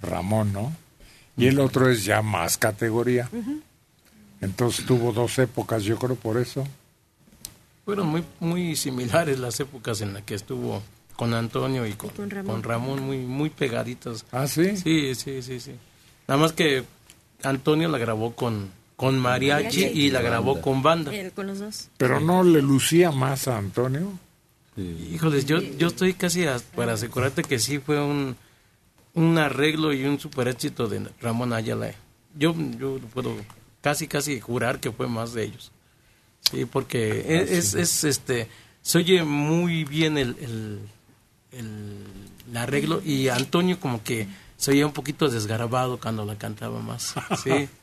[0.00, 0.72] Ramón, ¿no?
[1.36, 3.28] Y el otro es ya más categoría.
[4.40, 6.66] Entonces tuvo dos épocas, yo creo por eso.
[7.84, 10.82] Fueron muy, muy similares las épocas en las que estuvo
[11.14, 12.52] con Antonio y con, con Ramón.
[12.54, 14.24] con Ramón, muy, muy pegaditas.
[14.32, 14.74] ¿Ah, sí?
[14.78, 15.72] Sí, sí, sí, sí.
[16.26, 16.84] Nada más que
[17.42, 20.00] Antonio la grabó con, con mariachi, Mariachi.
[20.00, 21.12] y la grabó con banda.
[21.34, 21.90] Con los dos.
[21.98, 24.18] Pero no le lucía más a Antonio.
[24.76, 28.36] Híjoles, yo, yo estoy casi a- para asegurarte que sí fue un,
[29.14, 31.92] un arreglo y un super éxito de Ramón Ayala.
[32.34, 33.36] Yo, yo puedo
[33.82, 35.72] casi, casi jurar que fue más de ellos.
[36.50, 38.48] Sí, porque es, es, es, este,
[38.80, 40.78] se oye muy bien el, el,
[41.52, 42.06] el-
[42.50, 47.14] el arreglo y Antonio como que se oía un poquito desgarabado cuando la cantaba más.
[47.42, 47.68] Sí.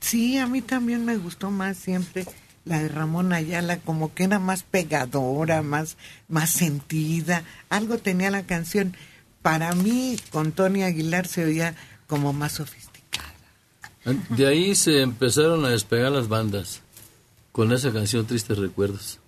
[0.00, 2.24] Sí, a mí también me gustó más siempre
[2.68, 5.96] la de Ramón Ayala, como que era más pegadora, más,
[6.28, 8.94] más sentida, algo tenía la canción.
[9.42, 11.74] Para mí, con Tony Aguilar se oía
[12.06, 13.32] como más sofisticada.
[14.30, 16.82] De ahí se empezaron a despegar las bandas
[17.52, 19.18] con esa canción Tristes Recuerdos.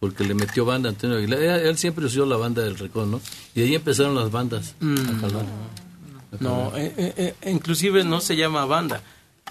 [0.00, 1.40] porque le metió banda a Antonio Aguilar.
[1.42, 3.20] Él, él siempre usó la banda del Recón, ¿no?
[3.56, 5.20] Y ahí empezaron las bandas a Mm.
[5.20, 5.44] jalar.
[6.38, 9.02] No, eh, eh, eh, inclusive no se llama banda.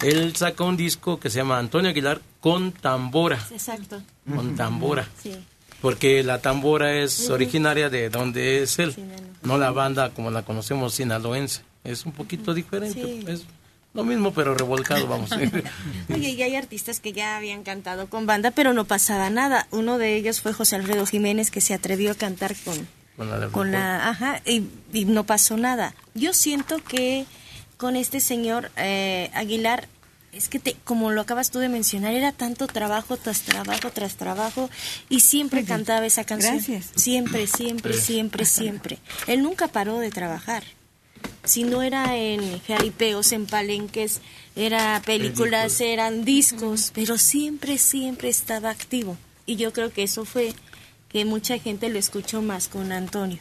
[0.02, 4.02] Él saca un disco que se llama Antonio Aguilar con tambora, Exacto.
[4.34, 5.08] con tambora.
[5.22, 5.34] Sí.
[5.80, 8.94] Porque la tambora es originaria de donde es él,
[9.42, 11.62] no la banda como la conocemos sinaloense.
[11.84, 13.00] Es un poquito diferente.
[13.00, 13.24] Sí.
[13.28, 13.44] Es
[13.94, 15.30] lo mismo, pero revolcado, vamos.
[16.12, 19.66] Oye, y hay artistas que ya habían cantado con banda, pero no pasaba nada.
[19.70, 23.48] Uno de ellos fue José Alfredo Jiménez, que se atrevió a cantar con, Con la
[23.48, 25.94] con la, ajá, y, y no pasó nada.
[26.14, 27.24] Yo siento que
[27.78, 29.88] con este señor eh, Aguilar,
[30.32, 34.16] es que te, como lo acabas tú de mencionar, era tanto trabajo tras trabajo tras
[34.16, 34.68] trabajo
[35.08, 36.56] y siempre cantaba esa canción.
[36.56, 36.90] Gracias.
[36.94, 38.98] Siempre, siempre, siempre, siempre.
[39.26, 40.64] Él nunca paró de trabajar.
[41.44, 44.20] Si no era en jaripeos, en palenques,
[44.54, 49.16] era películas, eran discos, pero siempre, siempre estaba activo.
[49.46, 50.52] Y yo creo que eso fue
[51.08, 53.38] que mucha gente lo escuchó más con Antonio.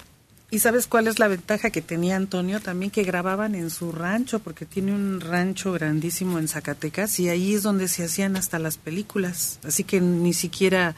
[0.49, 2.61] ¿Y sabes cuál es la ventaja que tenía Antonio?
[2.61, 7.53] También que grababan en su rancho, porque tiene un rancho grandísimo en Zacatecas y ahí
[7.53, 9.59] es donde se hacían hasta las películas.
[9.65, 10.95] Así que ni siquiera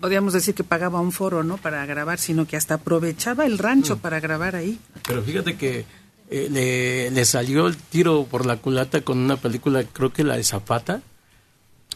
[0.00, 1.56] podríamos decir que pagaba un foro, ¿no?
[1.56, 4.78] Para grabar, sino que hasta aprovechaba el rancho para grabar ahí.
[5.06, 5.86] Pero fíjate que
[6.28, 10.36] eh, le, le salió el tiro por la culata con una película, creo que la
[10.36, 11.00] de Zapata.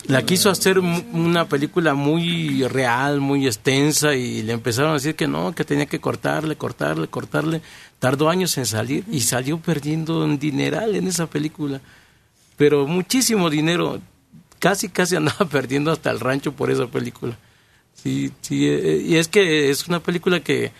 [0.05, 5.26] La quiso hacer una película muy real, muy extensa y le empezaron a decir que
[5.26, 7.61] no, que tenía que cortarle, cortarle, cortarle.
[7.99, 11.80] Tardó años en salir y salió perdiendo un dineral en esa película.
[12.57, 14.01] Pero muchísimo dinero.
[14.61, 17.36] Casi, casi andaba perdiendo hasta el rancho por esa película.
[17.94, 20.70] Sí, sí, eh, y es que es una película que,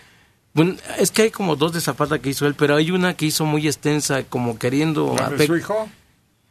[0.55, 3.27] bueno, es que hay como dos de Zapata que hizo él, pero hay una que
[3.27, 5.17] hizo muy extensa, como queriendo...
[5.19, 5.89] ¿La de su hijo?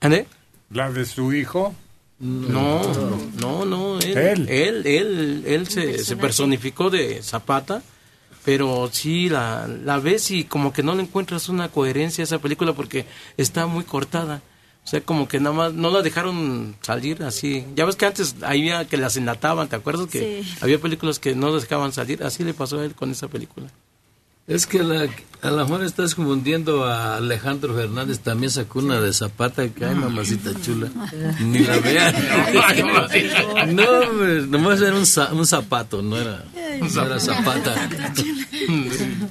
[0.02, 0.28] ¿Ande?
[0.72, 1.74] ¿La de su hijo?
[2.26, 2.82] No,
[3.40, 4.50] no, no, él, Él.
[4.50, 7.84] él, él, él, se, se personificó de Zapata,
[8.44, 12.40] pero sí la, la ves y como que no le encuentras una coherencia a esa
[12.40, 13.06] película porque
[13.38, 14.42] está muy cortada.
[14.84, 17.66] O sea, como que nada más no la dejaron salir así.
[17.76, 20.08] Ya ves que antes había que las enlataban, ¿te acuerdas?
[20.08, 20.56] Que Sí.
[20.62, 22.24] había películas que no las dejaban salir.
[22.24, 23.68] Así le pasó a él con esa película.
[24.48, 25.08] Es que la-
[25.42, 29.96] a lo mejor estás confundiendo a Alejandro Fernández, también sacó una de Zapata, que ay,
[29.96, 30.90] mamacita chula.
[31.40, 32.16] Ni la vean.
[33.76, 33.84] no,
[34.48, 36.44] nomás era un, za- un zapato, no era,
[36.80, 37.90] no era Zapata.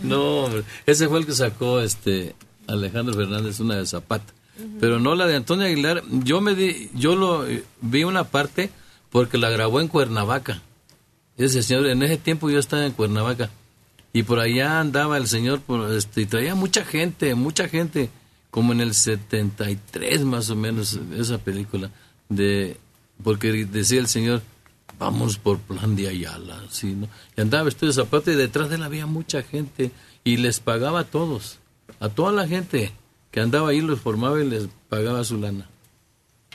[0.02, 0.48] no,
[0.86, 2.34] ese fue el que sacó este
[2.66, 4.32] Alejandro Fernández, una de Zapata.
[4.80, 6.02] Pero no la de Antonio Aguilar.
[6.10, 7.44] Yo me di, yo lo
[7.80, 8.70] vi una parte
[9.10, 10.62] porque la grabó en Cuernavaca.
[11.36, 13.50] Ese señor, en ese tiempo yo estaba en Cuernavaca.
[14.14, 18.10] Y por allá andaba el señor, por, este, y traía mucha gente, mucha gente,
[18.52, 21.90] como en el 73 más o menos, esa película,
[22.28, 22.78] de
[23.24, 24.42] porque decía el señor,
[25.00, 27.08] vamos por plan de Ayala, ¿sí, no?
[27.36, 29.90] Y andaba vestido de y detrás de él había mucha gente,
[30.22, 31.58] y les pagaba a todos,
[31.98, 32.92] a toda la gente
[33.32, 35.68] que andaba ahí, los formaba y les pagaba su lana.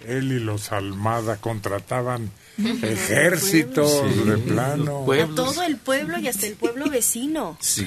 [0.05, 2.31] Él y los Almada contrataban
[2.83, 4.29] ejércitos Sí.
[4.29, 5.05] de plano.
[5.11, 7.57] A todo el pueblo y hasta el pueblo vecino.
[7.59, 7.85] Sí.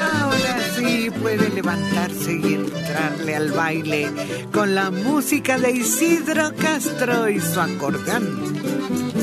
[0.00, 4.10] Ahora sí puede levantarse y entrarle al baile
[4.52, 9.15] con la música de Isidro Castro y su acordeón.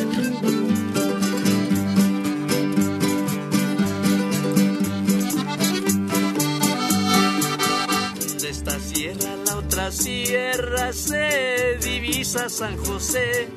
[9.84, 13.50] La sierra se divisa San José,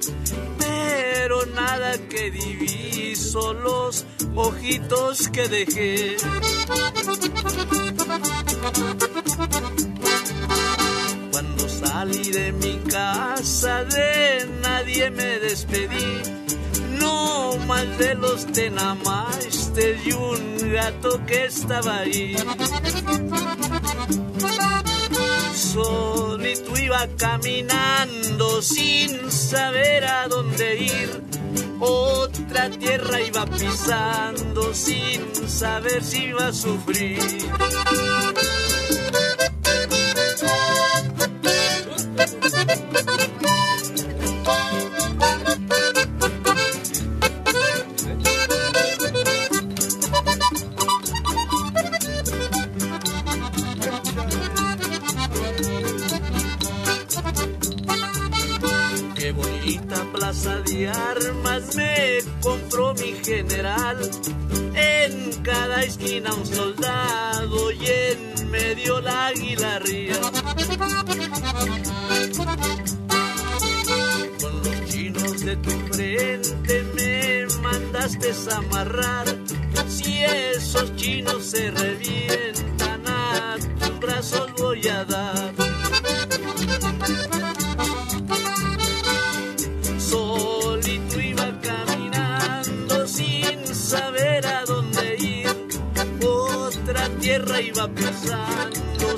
[0.58, 4.04] pero nada que diviso los
[4.34, 6.16] ojitos que dejé.
[11.30, 16.22] Cuando salí de mi casa de nadie me despedí,
[16.98, 22.34] no más de los tenamaste y un gato que estaba ahí.
[25.76, 31.22] Solito iba caminando sin saber a dónde ir.
[31.80, 37.20] Otra tierra iba pisando sin saber si iba a sufrir.
[66.36, 70.20] un soldado y en medio la águilarría.
[74.40, 79.25] Con los chinos de tu frente me mandaste amarrar.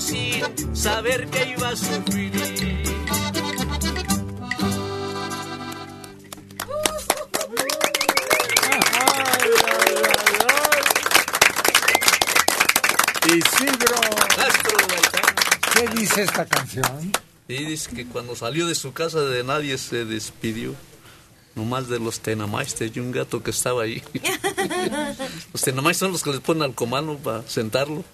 [0.09, 2.32] Sin saber que iba a sufrir.
[13.28, 14.00] Isidro.
[15.74, 17.12] ¿Qué dice esta canción?
[17.46, 20.74] Y dice que cuando salió de su casa de nadie se despidió.
[21.54, 24.02] Nomás de los tenamaistes y un gato que estaba ahí.
[25.52, 28.04] los tenamaistes son los que les ponen al comano para sentarlo.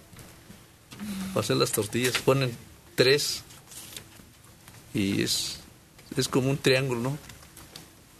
[1.35, 2.17] Para hacer las tortillas.
[2.19, 2.57] Ponen
[2.95, 3.43] tres.
[4.95, 5.59] Y es,
[6.17, 7.19] es como un triángulo, ¿no?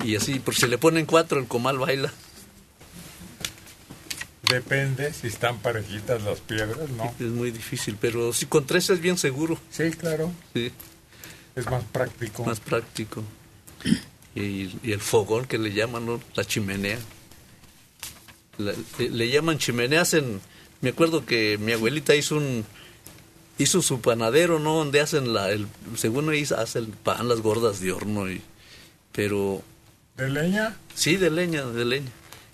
[0.05, 2.13] Y así, por si le ponen cuatro, el comal baila.
[4.51, 7.15] Depende si están parejitas las piedras, ¿no?
[7.19, 9.59] Es muy difícil, pero si con tres es bien seguro.
[9.71, 10.33] Sí, claro.
[10.53, 10.71] Sí.
[11.57, 12.45] Es más práctico.
[12.45, 13.23] Más práctico.
[14.35, 16.21] Y, y el fogón que le llaman, ¿no?
[16.35, 16.99] La chimenea.
[18.59, 20.41] La- le, le llaman chimeneas en...
[20.81, 22.67] Me acuerdo que mi abuelita hizo un...
[23.59, 24.77] Hizo su panadero, ¿no?
[24.77, 25.51] Donde hacen la...
[25.51, 28.31] El, según ahí hace el pan, las gordas de horno.
[28.31, 28.43] Y,
[29.13, 29.63] pero...
[30.17, 30.77] ¿De leña?
[30.95, 32.11] Sí, de leña, de leña.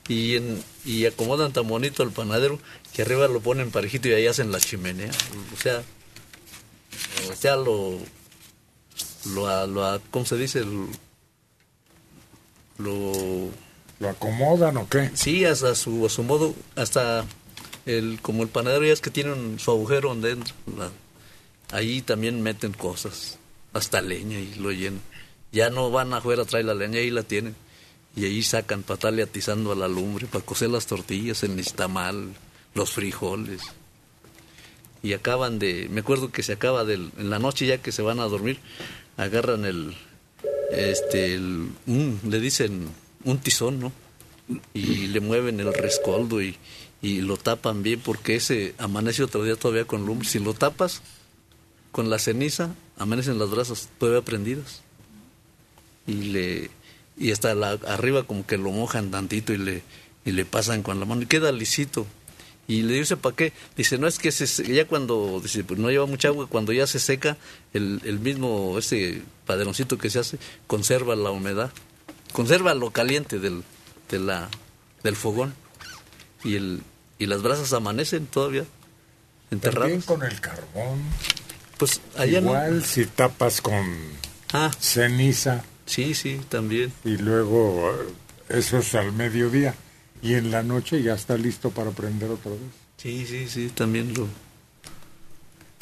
[0.09, 2.59] Y, en, y acomodan tan bonito el panadero
[2.93, 5.11] que arriba lo ponen parejito y ahí hacen la chimenea.
[5.55, 5.83] O sea,
[7.31, 7.99] o sea, lo,
[9.27, 10.65] lo, lo ¿cómo se dice?
[10.65, 10.89] Lo,
[12.79, 13.51] lo,
[14.01, 15.11] ¿Lo acomodan o qué?
[15.15, 17.25] Sí, hasta su, a su modo, hasta
[17.99, 20.55] el, como el panadero ya es que tienen su agujero donde entra,
[21.71, 23.39] ahí también meten cosas,
[23.73, 25.01] hasta leña y lo llenan.
[25.53, 27.57] Ya no van afuera a traer la leña, ahí la tienen.
[28.17, 32.35] Y ahí sacan para estarle atizando a la lumbre, para cocer las tortillas, el nixtamal,
[32.75, 33.63] los frijoles.
[35.03, 38.03] Y acaban de, me acuerdo que se acaba del, en la noche ya que se
[38.03, 38.59] van a dormir,
[39.17, 39.97] agarran el,
[40.71, 42.89] este, le dicen
[43.25, 43.93] un tizón, ¿no?
[44.75, 46.57] Y le mueven el rescoldo y,
[47.03, 50.29] y lo tapan bien porque ese amanece otro día todavía con lumbre.
[50.29, 51.03] Si lo tapas
[51.93, 54.83] con la ceniza, amanecen las brasas todavía prendidas.
[56.07, 56.71] Y le
[57.21, 59.83] y hasta la, arriba como que lo mojan tantito y le,
[60.25, 62.07] y le pasan con la mano y queda lisito.
[62.67, 63.53] Y le dice, ¿para qué?
[63.77, 66.99] Dice, no es que se, ya cuando, dice, no lleva mucha agua, cuando ya se
[66.99, 67.37] seca,
[67.75, 71.73] el, el mismo, ese paderoncito que se hace, conserva la humedad,
[72.33, 73.65] conserva lo caliente del,
[74.09, 75.53] del fogón.
[76.45, 76.83] Y, el,
[77.19, 78.65] y las brasas amanecen todavía
[79.51, 79.91] enterradas.
[79.91, 81.03] También con el carbón.
[81.79, 82.49] Pues allá no.
[82.51, 83.75] Igual si tapas con
[84.53, 84.71] Ah.
[84.79, 85.65] ceniza.
[85.87, 86.93] Sí, sí, también.
[87.05, 87.91] Y luego
[88.49, 89.75] eh, eso es al mediodía.
[90.23, 92.61] Y en la noche ya está listo para prender otra vez.
[92.97, 94.29] Sí, sí, sí, también lo...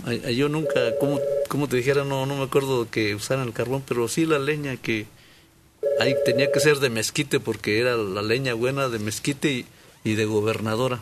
[0.05, 3.53] Ay, ay, Yo nunca, como, como te dijera, no, no me acuerdo que usaran el
[3.53, 5.07] carbón, pero sí la leña que
[5.99, 9.67] ahí tenía que ser de mezquite porque era la leña buena de mezquite y,
[10.11, 11.01] y de gobernadora.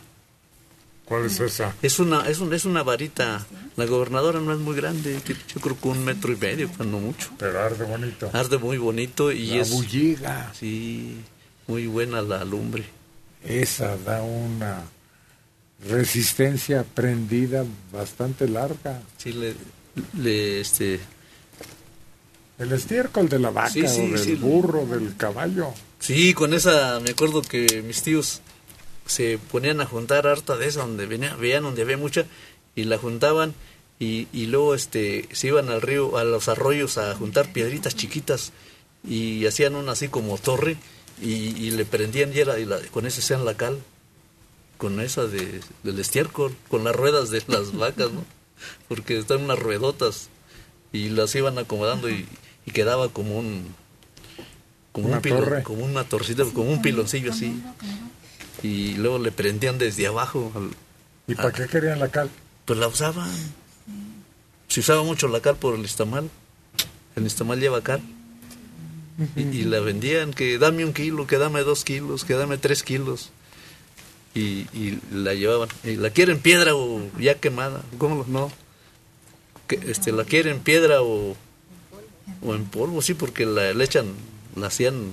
[1.04, 1.72] ¿Cuál es esa?
[1.82, 3.46] Es una, es, un- es una varita.
[3.76, 5.20] La gobernadora no es muy grande,
[5.54, 7.30] yo creo que un metro y medio, cuando mucho.
[7.38, 8.28] Pero arde bonito.
[8.32, 9.70] Arde muy bonito y La es...
[9.70, 10.52] bulliga.
[10.59, 11.16] Sí,
[11.68, 12.84] muy buena la lumbre.
[13.44, 14.82] Esa da una
[15.88, 19.00] resistencia prendida bastante larga.
[19.18, 19.54] Sí, le,
[20.18, 20.98] le este...
[22.59, 24.34] El estiércol de la vaca Sí, sí, o del sí.
[24.34, 25.72] burro, del caballo.
[26.00, 28.40] Sí, con esa me acuerdo que mis tíos
[29.07, 32.24] se ponían a juntar harta de esa donde venía, veían donde había mucha
[32.74, 33.54] y la juntaban
[33.98, 38.52] y, y luego este se iban al río, a los arroyos a juntar piedritas chiquitas
[39.09, 40.76] y hacían una así como torre
[41.22, 43.78] y, y le prendían y, era, y la- con esa hacían la cal,
[44.76, 48.24] con esa de, del estiércol, con las ruedas de las vacas, ¿no?
[48.88, 50.28] Porque están unas ruedotas
[50.92, 52.26] y las iban acomodando y,
[52.66, 53.74] y quedaba como un
[54.92, 55.22] como Una un
[55.62, 57.54] como una torcita, como un piloncillo así.
[58.62, 60.53] Y luego le prendían desde abajo.
[60.54, 60.70] al-
[61.28, 62.30] ¿Y para qué querían la cal?
[62.64, 63.30] Pues la usaban.
[64.68, 66.30] Se usaba mucho la cal por el istamal.
[67.14, 68.00] El istamal lleva cal.
[69.34, 72.83] Y, y la vendían que dame un kilo, que dame dos kilos, que dame tres
[72.83, 73.30] kilos.
[74.34, 75.68] Y, y la llevaban.
[75.84, 77.83] Y la quieren piedra o ya quemada.
[77.99, 78.53] ¿Cómo no?
[79.66, 81.34] Que, este, la quieren piedra o,
[82.42, 84.07] o en polvo, sí, porque la le echan,
[84.54, 85.12] la hacían,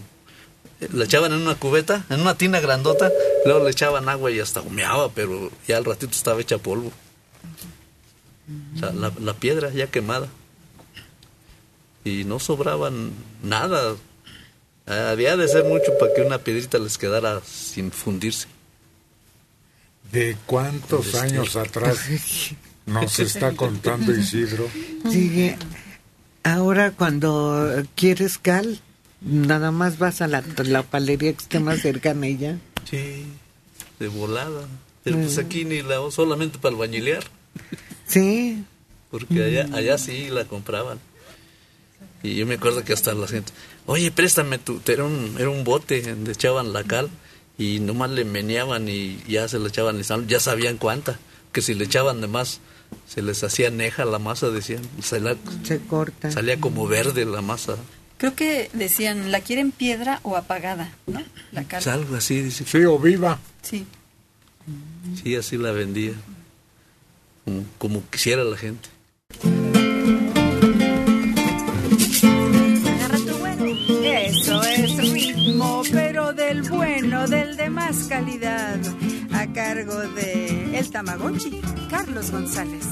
[0.91, 3.11] la echaban en una cubeta, en una tina grandota,
[3.45, 6.91] luego le echaban agua y hasta humeaba, pero ya al ratito estaba hecha polvo.
[8.75, 10.27] O sea, la, la piedra ya quemada.
[12.03, 13.11] Y no sobraban
[13.41, 13.95] nada.
[14.85, 18.47] Había de ser mucho para que una piedrita les quedara sin fundirse.
[20.11, 21.97] ¿De cuántos años atrás
[22.85, 24.67] nos está contando Isidro?
[25.09, 25.55] Sí,
[26.43, 28.79] ahora cuando quieres cal,
[29.23, 32.57] nada más vas a la, la palería que esté más cercana y ya.
[32.89, 33.25] Sí,
[33.99, 34.67] de volada.
[35.03, 37.23] Pero pues aquí ni la solamente para albañilear.
[38.07, 38.63] Sí.
[39.11, 40.99] Porque allá, allá sí la compraban.
[42.23, 43.51] Y yo me acuerdo que hasta la gente,
[43.85, 47.09] oye, préstame tu, era un, era un bote donde echaban la cal
[47.57, 51.19] y nomás le meneaban y ya se le echaban, ya sabían cuánta,
[51.51, 52.61] que si le echaban de más
[53.07, 56.31] se les hacía neja la masa, decían, se, la, se corta.
[56.31, 57.75] Salía como verde la masa.
[58.23, 60.93] Creo que decían, ¿la quieren piedra o apagada?
[61.07, 61.21] ¿no?
[61.51, 61.81] La cal.
[61.81, 62.63] Es algo así, dice.
[62.63, 63.37] Sí, o viva.
[63.61, 63.85] Sí.
[65.21, 66.13] Sí, así la vendía.
[67.43, 68.87] Como, como quisiera la gente.
[74.05, 78.79] Eso es ritmo, pero del bueno, del de más calidad,
[79.33, 81.59] a cargo de El Tamagotchi,
[81.89, 82.85] Carlos González.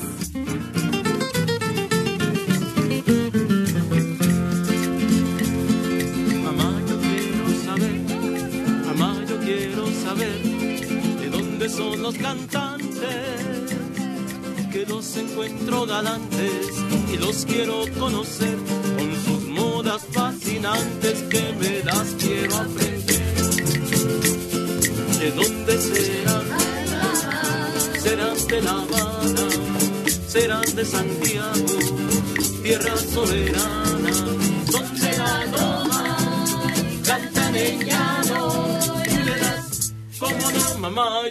[11.71, 13.71] Son los cantantes,
[14.71, 16.67] que los encuentro galantes
[17.13, 18.57] y los quiero conocer
[18.97, 23.35] con sus modas fascinantes que me las quiero aprender.
[25.19, 26.45] ¿De dónde serán?
[28.01, 29.47] Serán de La Habana,
[30.27, 31.77] serán de Santiago,
[32.63, 34.11] tierra soberana,
[34.71, 36.17] donde la loma
[37.05, 38.70] cantan en llano.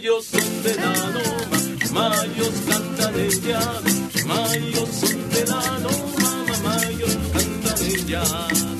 [0.02, 1.58] Yo son de la loma,
[1.92, 3.90] mayos cantan en llano,
[4.26, 8.79] mayos son de la loma, mamá, yo cantan en llano.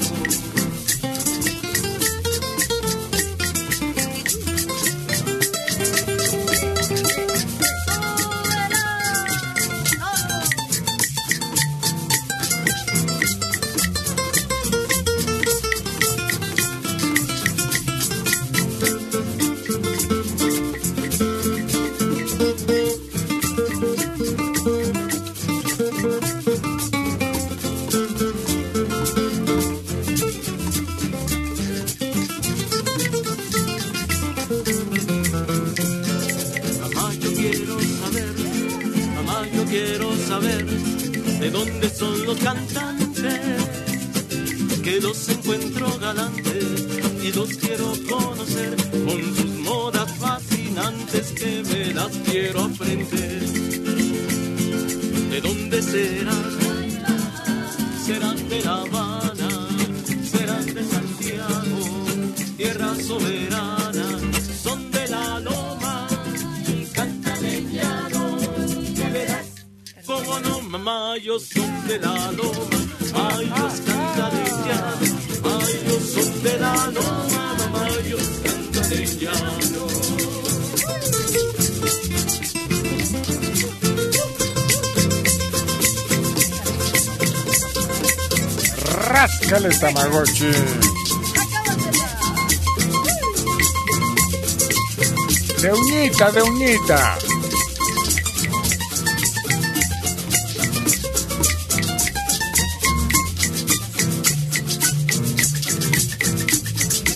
[96.80, 97.18] Uñita.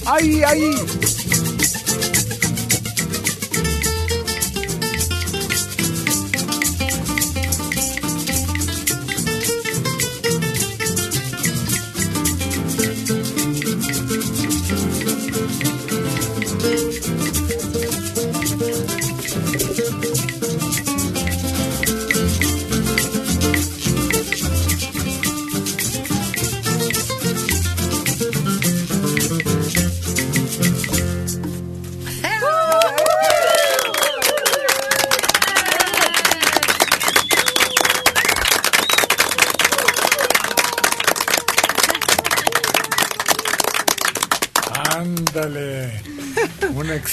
[0.06, 1.03] ¡Ay, ay!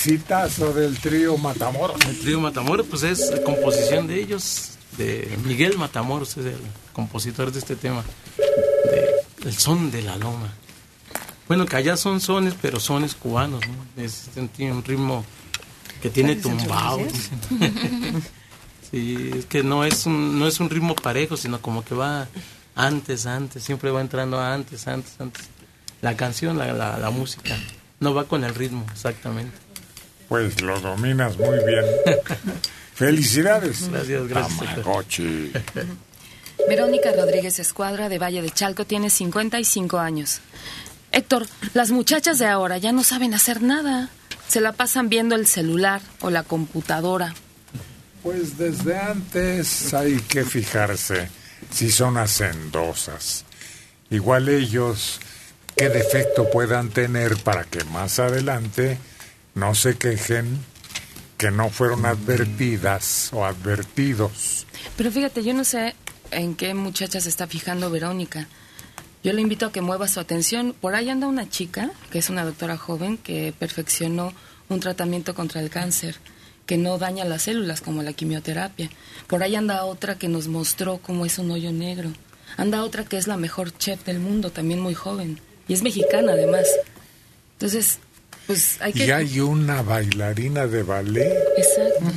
[0.01, 2.03] Exitazo del trío Matamoros.
[2.07, 6.61] El trío Matamoros, pues es composición de ellos, de Miguel Matamoros, es el
[6.91, 8.03] compositor de este tema,
[8.37, 10.51] de, el son de la loma.
[11.47, 14.03] Bueno, que allá son sones, pero sones cubanos, ¿no?
[14.03, 15.23] Es, tiene un ritmo
[16.01, 16.97] que tiene tumbao.
[16.97, 17.39] dicen.
[18.91, 22.27] sí, es que no es, un, no es un ritmo parejo, sino como que va
[22.73, 25.43] antes, antes, siempre va entrando antes, antes, antes.
[26.01, 27.55] la canción, la, la, la música.
[27.99, 29.70] No va con el ritmo, exactamente.
[30.31, 31.83] Pues lo dominas muy bien.
[32.93, 33.89] Felicidades.
[33.89, 34.59] Gracias, gracias.
[34.59, 35.51] Tamagotchi.
[36.69, 40.39] Verónica Rodríguez Escuadra de Valle de Chalco tiene 55 años.
[41.11, 44.07] Héctor, las muchachas de ahora ya no saben hacer nada.
[44.47, 47.35] Se la pasan viendo el celular o la computadora.
[48.23, 51.27] Pues desde antes hay que fijarse
[51.71, 53.43] si son hacendosas.
[54.09, 55.19] Igual ellos
[55.75, 58.97] qué defecto puedan tener para que más adelante
[59.55, 60.59] no se quejen
[61.37, 64.67] que no fueron advertidas o advertidos.
[64.95, 65.95] Pero fíjate, yo no sé
[66.29, 68.47] en qué muchacha se está fijando Verónica.
[69.23, 70.75] Yo le invito a que mueva su atención.
[70.79, 74.33] Por ahí anda una chica, que es una doctora joven, que perfeccionó
[74.69, 76.15] un tratamiento contra el cáncer,
[76.65, 78.89] que no daña las células como la quimioterapia.
[79.27, 82.11] Por ahí anda otra que nos mostró cómo es un hoyo negro.
[82.57, 85.39] Anda otra que es la mejor chef del mundo, también muy joven.
[85.67, 86.67] Y es mexicana además.
[87.53, 87.99] Entonces,
[88.47, 89.05] pues hay que...
[89.05, 92.11] Y hay una bailarina de ballet Exacto.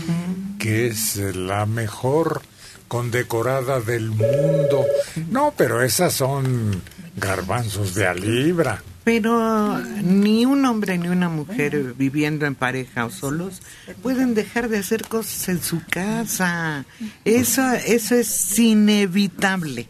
[0.59, 2.43] que es la mejor
[2.89, 4.87] condecorada del mundo.
[5.31, 6.83] No, pero esas son
[7.17, 8.83] garbanzos de a libra.
[9.05, 13.61] Pero ni un hombre ni una mujer viviendo en pareja o solos
[14.03, 16.87] pueden dejar de hacer cosas en su casa.
[17.25, 19.89] Eso, eso es inevitable.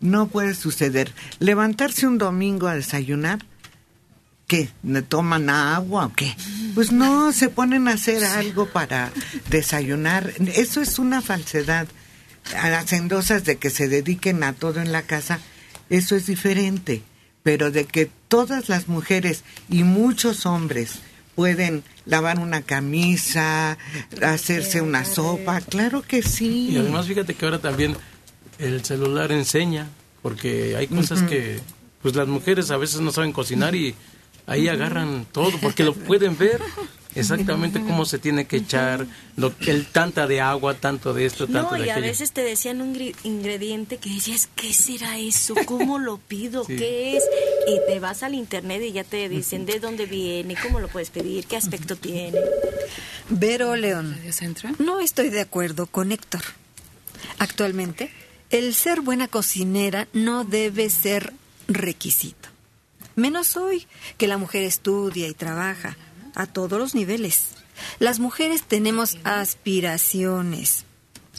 [0.00, 1.12] No puede suceder.
[1.38, 3.44] Levantarse un domingo a desayunar,
[4.46, 4.68] ¿qué?
[4.82, 6.34] ¿Ne toman agua o qué?
[6.74, 9.12] Pues no, se ponen a hacer algo para
[9.50, 10.32] desayunar.
[10.54, 11.86] Eso es una falsedad.
[12.56, 15.40] A las hacendosas de que se dediquen a todo en la casa,
[15.90, 17.02] eso es diferente.
[17.42, 21.00] Pero de que todas las mujeres y muchos hombres
[21.34, 23.78] pueden lavar una camisa,
[24.22, 26.70] hacerse una sopa, claro que sí.
[26.70, 27.96] Y además fíjate que ahora también
[28.58, 29.88] el celular enseña,
[30.22, 31.60] porque hay cosas que
[32.02, 33.94] pues las mujeres a veces no saben cocinar y
[34.46, 36.60] ahí agarran todo, porque lo pueden ver
[37.14, 39.06] exactamente cómo se tiene que echar,
[39.36, 42.08] lo, el tanta de agua, tanto de esto, tanto No, de y a aquello.
[42.08, 42.94] veces te decían un
[43.24, 45.54] ingrediente que decías, ¿qué será eso?
[45.64, 46.64] ¿Cómo lo pido?
[46.64, 46.76] Sí.
[46.76, 47.24] ¿Qué es?
[47.68, 51.08] Y te vas al internet y ya te dicen de dónde viene, cómo lo puedes
[51.10, 52.38] pedir, qué aspecto tiene.
[53.30, 54.16] Vero León.
[54.78, 56.42] No estoy de acuerdo con Héctor.
[57.38, 58.10] Actualmente,
[58.50, 61.32] el ser buena cocinera no debe ser
[61.66, 62.48] requisito.
[63.16, 63.86] Menos hoy,
[64.18, 65.96] que la mujer estudia y trabaja
[66.34, 67.48] a todos los niveles.
[67.98, 70.84] Las mujeres tenemos aspiraciones.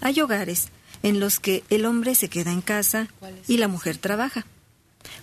[0.02, 0.70] Hay hogares
[1.04, 3.08] en los que el hombre se queda en casa
[3.48, 4.46] y la mujer trabaja.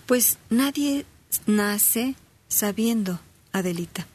[0.07, 1.05] Pues nadie
[1.47, 2.15] nace
[2.49, 3.21] sabiendo,
[3.53, 4.07] Adelita.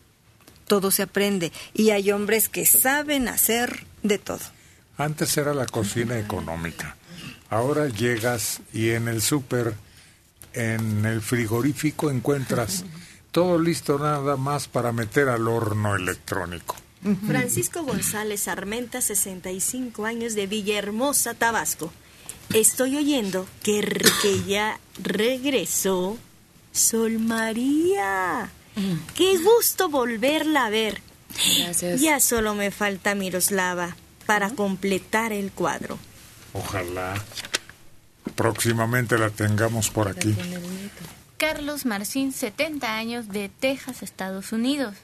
[0.68, 4.42] Todo se aprende y hay hombres que saben hacer de todo.
[4.98, 6.96] Antes era la cocina económica.
[7.50, 9.74] Ahora llegas y en el súper,
[10.54, 12.86] en el frigorífico encuentras
[13.32, 16.76] todo listo nada más para meter al horno electrónico.
[17.28, 21.94] Francisco González Armenta, 65 años, de Villahermosa, Tabasco.
[22.54, 23.82] Estoy oyendo que,
[24.46, 26.18] ya regresó
[26.74, 28.50] Sol María.
[29.16, 31.02] Qué gusto volverla a ver.
[31.60, 32.02] Gracias.
[32.02, 33.96] Ya solo me falta Miroslava
[34.26, 35.98] para completar el cuadro.
[36.54, 37.14] Ojalá
[38.40, 40.34] próximamente la tengamos por aquí.
[41.36, 44.96] Carlos Marcín, 70 años, de Texas, Estados Unidos.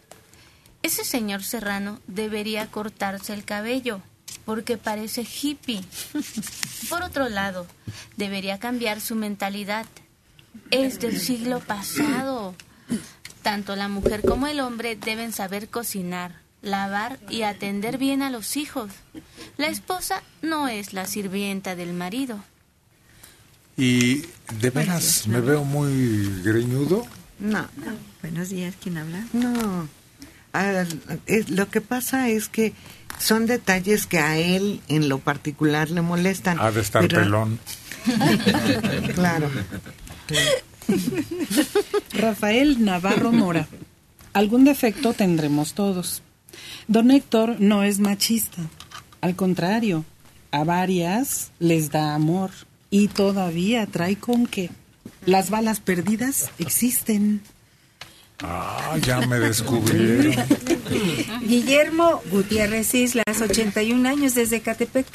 [0.84, 4.00] Ese señor serrano debería cortarse el cabello,
[4.46, 5.84] porque parece hippie.
[6.90, 7.68] Por otro lado,
[8.16, 9.86] debería cambiar su mentalidad.
[10.72, 12.56] Es del siglo pasado.
[13.42, 18.56] Tanto la mujer como el hombre deben saber cocinar, lavar y atender bien a los
[18.56, 18.92] hijos.
[19.58, 22.40] La esposa no es la sirvienta del marido.
[23.78, 24.24] Y
[24.62, 27.06] de veras me veo muy greñudo.
[27.40, 27.66] No.
[28.22, 29.26] Buenos días, ¿quién habla?
[29.34, 29.88] No.
[30.54, 30.86] Ah,
[31.26, 32.74] es- lo que pasa es que
[33.20, 36.58] son detalles que a él en lo particular le molestan.
[36.60, 37.60] Ha de estar pero- pelón.
[39.16, 39.50] claro.
[42.14, 43.68] Rafael Navarro Mora.
[44.34, 46.22] Algún defecto tendremos todos.
[46.88, 48.62] Don Héctor no es machista.
[49.22, 50.06] Al contrario,
[50.52, 52.52] a varias les da amor
[52.90, 54.70] y todavía trae con que
[55.26, 57.42] las balas perdidas existen.
[58.42, 60.36] Ah, ya me descubrieron.
[61.48, 65.08] Guillermo Gutiérrez Islas, 81 años desde Catepec.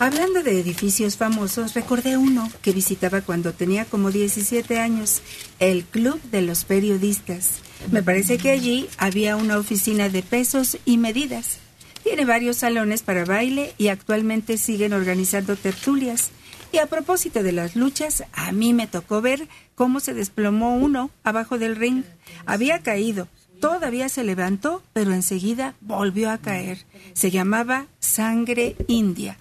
[0.00, 5.22] Hablando de edificios famosos, recordé uno que visitaba cuando tenía como 17 años,
[5.58, 7.54] el Club de los Periodistas.
[7.90, 11.58] Me parece que allí había una oficina de pesos y medidas.
[12.04, 16.30] Tiene varios salones para baile y actualmente siguen organizando tertulias.
[16.72, 21.10] Y a propósito de las luchas, a mí me tocó ver cómo se desplomó uno
[21.24, 22.04] abajo del ring.
[22.44, 23.28] Había caído,
[23.60, 26.84] todavía se levantó, pero enseguida volvió a caer.
[27.14, 29.38] Se llamaba Sangre India.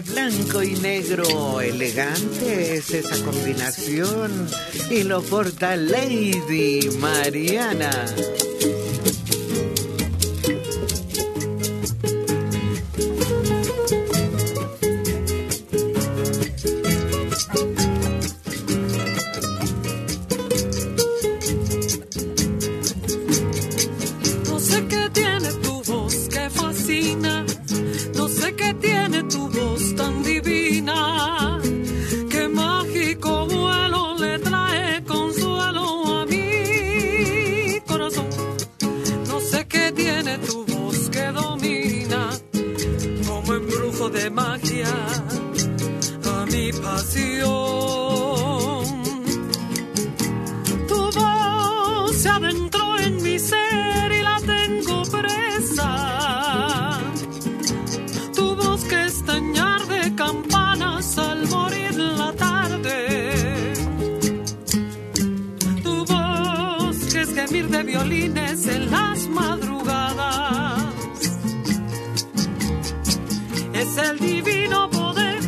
[0.00, 4.48] Blanco y negro, elegante es esa combinación
[4.90, 7.90] y lo porta Lady Mariana.
[74.02, 75.38] Es el divino poder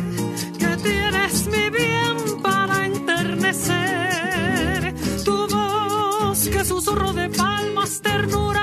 [0.59, 3.73] que tienes mi bien para enternecer.
[5.25, 8.62] Tu voz que susurro de palmas, ternura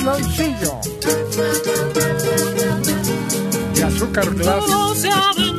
[0.00, 0.80] Piloncillo.
[3.76, 5.49] Y azúcar glass.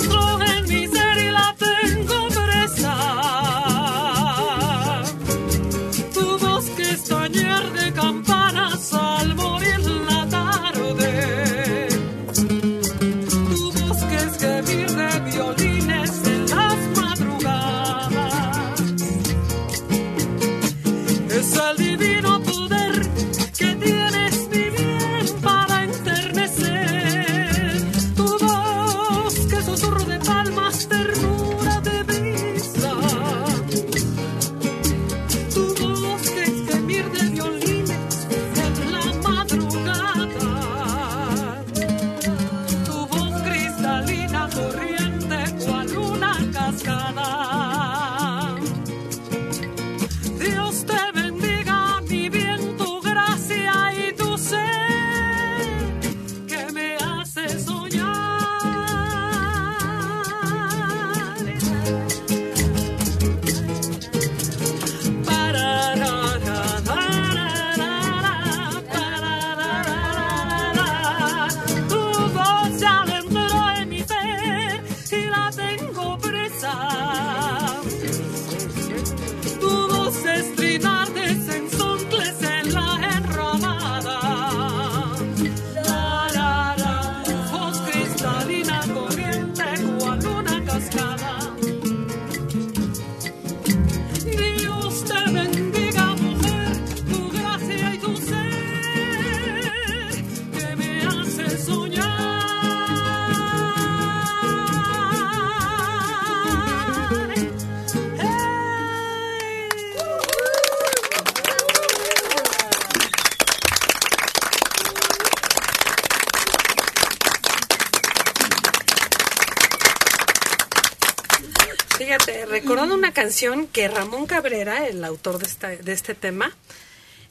[123.71, 126.55] Que Ramón Cabrera, el autor de, de este tema,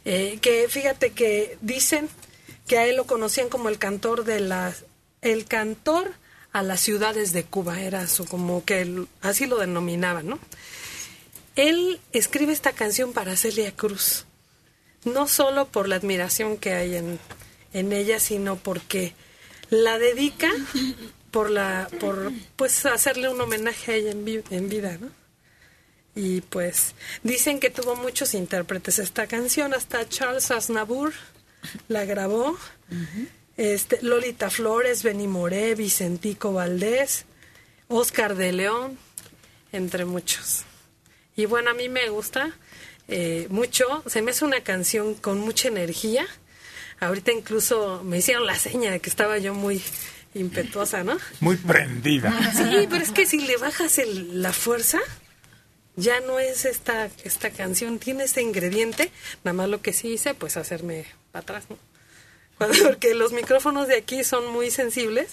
[0.04, 2.08] eh, que fíjate que dicen
[2.66, 4.84] que a él lo conocían como el cantor de las,
[5.20, 6.14] el cantor
[6.52, 10.38] a las ciudades de Cuba, era su, como que así lo denominaban, ¿no?
[11.54, 14.24] Él escribe esta canción para Celia Cruz,
[15.04, 17.18] no solo por la admiración que hay en,
[17.74, 19.12] en ella, sino porque
[19.68, 20.50] la dedica
[21.30, 25.19] por la por pues hacerle un homenaje a ella en vida, ¿no?
[26.22, 31.14] Y pues dicen que tuvo muchos intérpretes esta canción, hasta Charles Aznavour
[31.88, 32.58] la grabó.
[33.56, 37.24] Este, Lolita Flores, Benny Moré, Vicentico Valdés,
[37.88, 38.98] Oscar de León,
[39.72, 40.64] entre muchos.
[41.36, 42.50] Y bueno, a mí me gusta
[43.08, 46.26] eh, mucho, se me hace una canción con mucha energía.
[47.00, 49.82] Ahorita incluso me hicieron la seña de que estaba yo muy
[50.34, 51.16] impetuosa, ¿no?
[51.40, 52.30] Muy prendida.
[52.54, 54.98] Sí, pero es que si le bajas el- la fuerza,
[55.96, 59.10] ya no es esta, esta canción, tiene ese ingrediente,
[59.44, 61.78] nada más lo que sí hice, pues hacerme para atrás, ¿no?
[62.58, 65.32] Porque los micrófonos de aquí son muy sensibles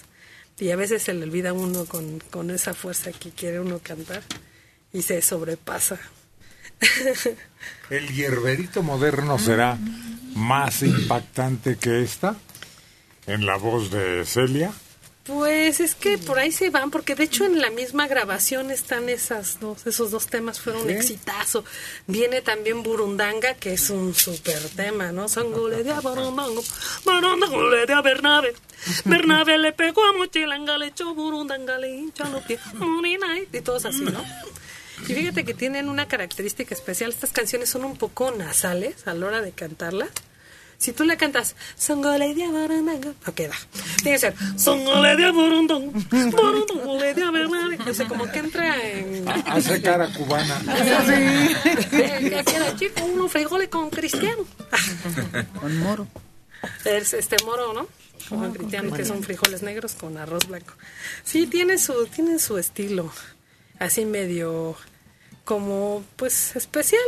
[0.58, 4.22] y a veces se le olvida uno con, con esa fuerza que quiere uno cantar
[4.92, 5.98] y se sobrepasa.
[7.90, 9.78] ¿El hierberito moderno será
[10.34, 12.36] más impactante que esta?
[13.26, 14.72] En la voz de Celia.
[15.28, 19.10] Pues es que por ahí se van, porque de hecho en la misma grabación están
[19.10, 20.94] esas dos, esos dos temas fueron un Sí.
[20.94, 21.64] exitazo.
[22.06, 25.28] Viene también Burundanga, que es un super tema, ¿no?
[25.28, 26.60] Sangole de Burundanga,
[27.04, 28.54] Burundanga de Bernabe.
[29.04, 32.60] Bernabe le pegó a Mochilanga, le echó Burundanga, le hincha los pies,
[33.52, 34.24] y todos así, ¿no?
[35.06, 37.10] Y fíjate que tienen una característica especial.
[37.10, 40.08] Estas canciones son un poco nasales a la hora de cantarlas.
[40.78, 43.54] Si tú le cantas Songole de Burundanga, no queda.
[43.96, 47.78] Tiene que ser Songole de Burundanga, Burundanga de Bernabe.
[47.90, 49.28] O sea, como que entra en...
[49.28, 50.60] Hace cara cubana.
[51.90, 54.44] Que queda chico, uno frijoles con cristiano.
[55.60, 56.06] Con moro.
[56.84, 57.88] Es este moro, ¿no?
[58.28, 60.74] Como cristiano, que son frijoles negros con arroz blanco.
[61.24, 63.10] Sí, tiene su, tiene su estilo.
[63.78, 64.76] Así medio
[65.44, 67.00] como, pues, especial,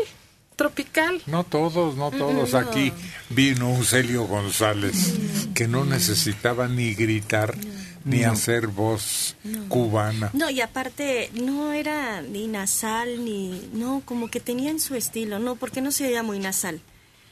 [0.61, 1.23] tropical.
[1.27, 2.53] No todos, no todos.
[2.53, 2.59] No.
[2.59, 2.93] Aquí
[3.31, 5.15] vino un Celio González
[5.55, 7.57] que no necesitaba ni gritar
[8.05, 8.33] ni No.
[8.33, 9.67] hacer voz No.
[9.71, 10.29] cubana.
[10.35, 13.71] No, y aparte no era ni nasal ni...
[13.73, 16.83] No, como que tenían su estilo, no, porque no se oía muy nasal.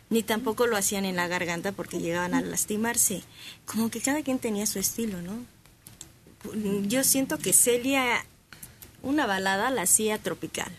[0.08, 3.22] Ni tampoco lo hacían en la garganta porque llegaban a lastimarse.
[3.66, 5.44] Como que cada quien tenía su estilo, ¿no?
[6.86, 8.24] Yo siento que Celia,
[9.02, 10.72] una balada la hacía tropical.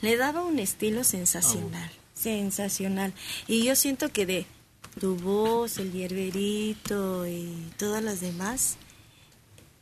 [0.00, 3.12] Le daba un estilo sensacional, sensacional.
[3.46, 4.46] Y yo siento que de
[5.00, 8.76] tu voz, el hierberito y todas las demás,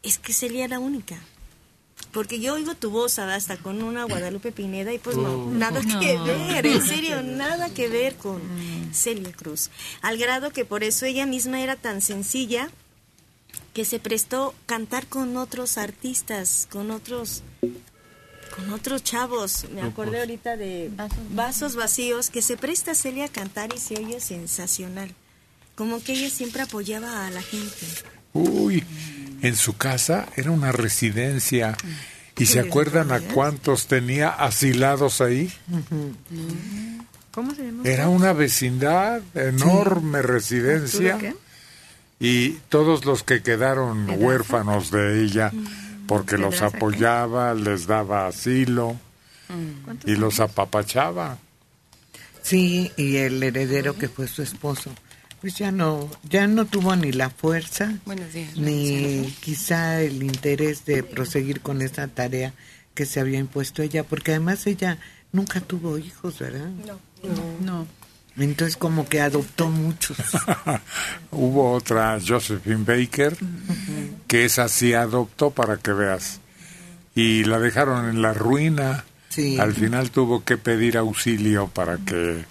[0.03, 1.19] es que Celia era única.
[2.13, 5.51] Porque yo oigo tu voz hasta con una Guadalupe Pineda y pues no, Oh.
[5.51, 6.01] nada No.
[6.01, 8.41] que ver, en serio, nada que ver con
[8.93, 9.71] Celia Cruz.
[10.03, 12.71] Al grado que por eso ella misma era tan sencilla
[13.75, 17.43] que se prestó cantar con otros artistas, con otros
[18.55, 19.67] con otros chavos.
[19.73, 20.91] Me acordé ahorita de
[21.31, 25.15] Vasos Vacíos, que se presta Celia a cantar y se oye sensacional.
[25.75, 27.87] Como que ella siempre apoyaba a la gente.
[28.33, 28.85] Uy,
[29.43, 31.77] en su casa era una residencia.
[32.39, 35.53] ¿Y se acuerdan a cuántos tenía asilados ahí?
[37.33, 37.83] ¿Cómo se llama?
[37.85, 41.19] Era una vecindad, enorme residencia.
[41.19, 41.35] ¿Qué?
[42.19, 45.53] Y todos los que quedaron huérfanos de ella,
[46.11, 48.97] porque los apoyaba, les daba asilo
[50.05, 51.39] y los apapachaba.
[52.43, 54.91] Sí, y el heredero que fue su esposo,
[55.41, 57.95] pues ya no, ya no tuvo ni la fuerza,
[58.33, 58.57] días.
[58.57, 62.55] ni quizá el interés de proseguir con esa tarea
[62.93, 64.99] que se había impuesto ella, porque además ella
[65.31, 66.71] nunca tuvo hijos, ¿verdad?
[66.87, 66.99] No.
[67.61, 67.87] No.
[68.45, 70.17] Entonces como que adoptó muchos.
[71.31, 73.37] Hubo otra, Josephine Baker,
[74.27, 76.41] que esa sí adoptó para que veas.
[77.15, 79.05] Y la dejaron en la ruina.
[79.29, 79.59] Sí.
[79.59, 82.45] Al final tuvo que pedir auxilio para que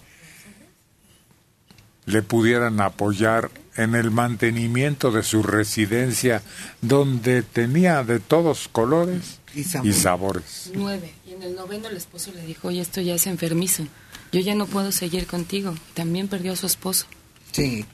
[2.06, 6.41] le pudieran apoyar en el mantenimiento de su residencia,
[6.82, 9.64] donde tenía de todos colores y
[9.94, 10.72] sabores.
[10.74, 11.14] Nueve.
[11.26, 13.86] Y en el noveno el esposo le dijo, oye, esto ya es enfermizo.
[14.31, 15.73] Yo ya no puedo seguir contigo.
[15.93, 17.06] También perdió a su esposo.
[17.51, 17.85] Sí.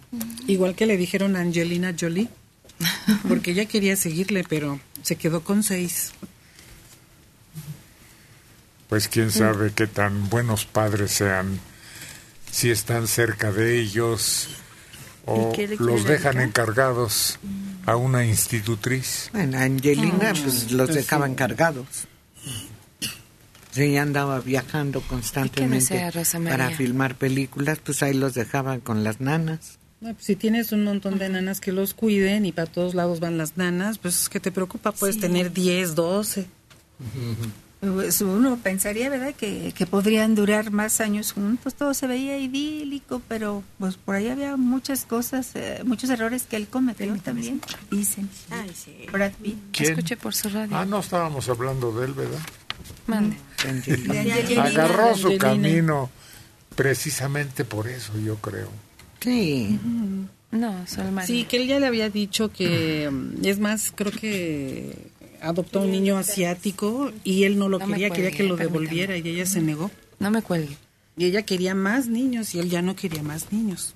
[0.47, 2.27] Igual que le dijeron a Angelina Jolie,
[3.27, 6.11] porque ella quería seguirle, pero se quedó con seis.
[8.89, 11.59] Pues quién sabe qué tan buenos padres sean,
[12.51, 14.47] si están cerca de ellos
[15.25, 16.63] o ¿Y qué le los dejan dedicar?
[16.65, 17.39] encargados
[17.85, 19.29] a una institutriz.
[19.33, 21.87] Bueno, Angelina pues los dejaba encargados.
[23.76, 26.02] Sí, ella andaba viajando constantemente
[26.45, 29.77] para filmar películas, pues ahí los dejaban con las nanas.
[29.99, 33.19] No, pues, si tienes un montón de nanas que los cuiden y para todos lados
[33.19, 34.93] van las nanas, pues ¿qué te preocupa?
[34.93, 35.22] Puedes Sí.
[35.22, 36.47] tener 10, 12.
[37.81, 41.76] Pues uno pensaría, ¿verdad?, que, que podrían durar más años juntos.
[41.76, 46.56] Todo se veía idílico, pero pues por ahí había muchas cosas, eh, muchos errores que
[46.56, 47.61] él cometió también,
[47.91, 48.30] dicen.
[48.49, 48.95] Ay, sí.
[49.11, 49.57] Brad Pitt.
[49.72, 49.89] ¿Quién?
[49.91, 50.76] Escuche por su radio.
[50.77, 52.39] Ah, no estábamos hablando de él, ¿verdad?
[53.07, 53.38] Mande.
[53.68, 55.38] Angelina, Agarró su Angelina.
[55.38, 56.10] camino
[56.76, 58.69] precisamente por eso, yo creo.
[59.22, 59.80] Sí.
[60.52, 61.27] No, solo María.
[61.27, 63.10] Sí, que él ya le había dicho que,
[63.44, 64.95] es más, creo que
[65.41, 68.80] adoptó a un niño asiático y él no lo No quería, quería que lo permítame.
[68.86, 69.91] devolviera y ella se negó.
[70.19, 70.77] No me cuelgue.
[71.18, 73.95] Y ella quería más niños y él ya no quería más niños.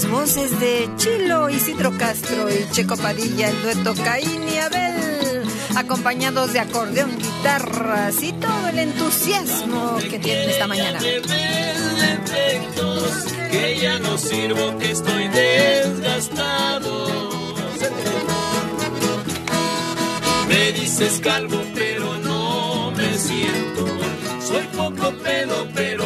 [0.00, 5.42] Las voces de Chilo, Isidro Castro y Checo Padilla, el dueto Caín y Abel,
[5.76, 10.98] acompañados de acordeón, guitarras y todo el entusiasmo que tienen esta mañana.
[13.50, 17.08] que ya no sirvo, que estoy desgastado.
[20.48, 23.86] Me dices calvo, pero no me siento.
[24.40, 25.99] Soy poco pelo, pero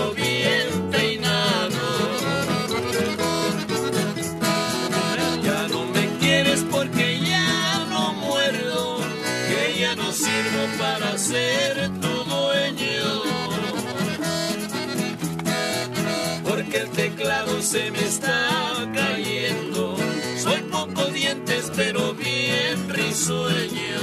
[23.14, 24.00] risueño.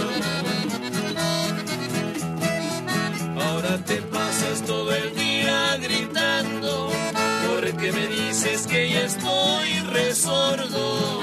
[3.42, 6.90] Ahora te pasas todo el día gritando,
[7.50, 11.22] porque me dices que ya estoy resordo.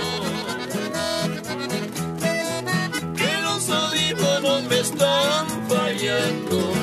[3.16, 6.77] Que los audífonos me están fallando.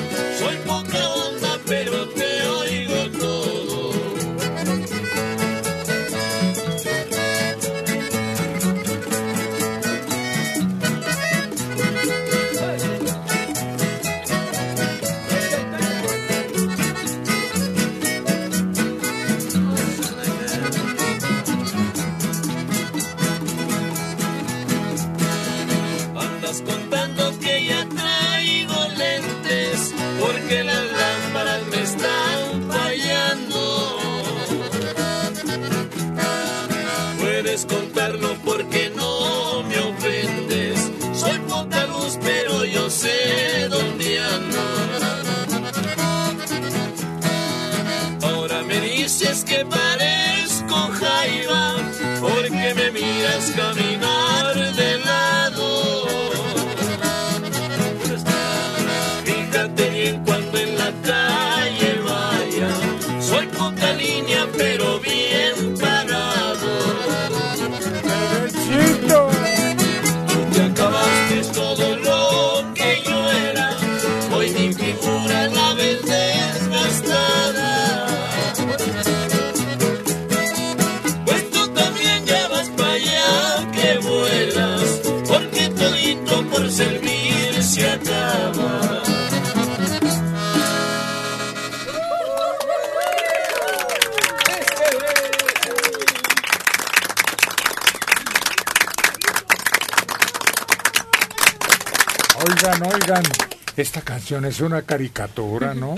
[103.96, 105.94] Esta canción es una caricatura, ¿no?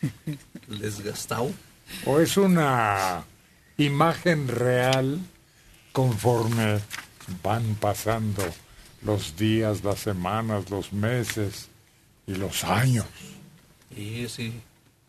[0.68, 1.50] Desgastado.
[2.04, 3.24] ¿O es una
[3.78, 5.18] imagen real
[5.92, 6.78] conforme
[7.42, 8.44] van pasando
[9.00, 11.68] los días, las semanas, los meses
[12.26, 13.06] y los años?
[13.96, 14.52] Y sí,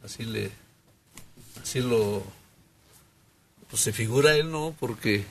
[0.01, 0.49] así le,
[1.61, 2.23] así lo,
[3.69, 4.73] pues se figura él, ¿no?
[4.79, 5.25] Porque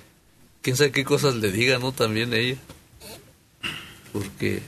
[0.60, 1.92] quién sabe qué cosas le diga, ¿no?
[1.92, 2.58] También ella.
[4.12, 4.60] Porque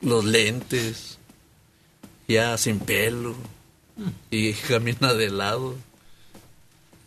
[0.00, 1.18] los lentes,
[2.28, 3.34] ya sin pelo,
[4.30, 5.74] y camina de lado.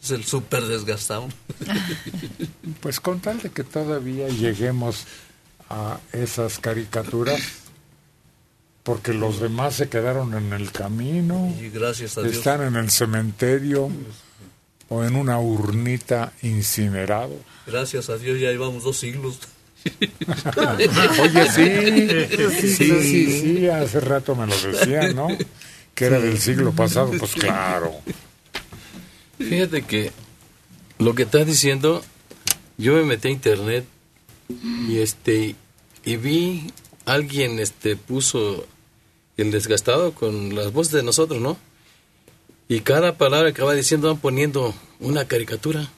[0.02, 1.28] Es el súper desgastado.
[2.82, 5.06] Pues con tal de que todavía lleguemos
[5.70, 7.42] a esas caricaturas,
[8.84, 12.38] porque los demás se quedaron en el camino, Y gracias a Dios.
[12.38, 13.90] están en el cementerio
[14.88, 17.36] o en una urnita incinerado.
[17.68, 19.40] Gracias a Dios ya llevamos dos siglos.
[21.22, 25.28] Oye, sí, sí, sí, sí, hace rato me lo decían, ¿no?
[25.96, 27.94] Que era del siglo pasado, pues claro.
[29.38, 30.12] Fíjate que
[30.98, 32.04] lo que estás diciendo,
[32.78, 33.86] yo me metí a internet
[34.88, 35.56] y este
[36.04, 36.72] y vi
[37.06, 38.66] alguien este puso
[39.38, 41.58] el desgastado con las voces de nosotros, ¿no?
[42.68, 45.90] Y cada palabra que va diciendo van poniendo una caricatura.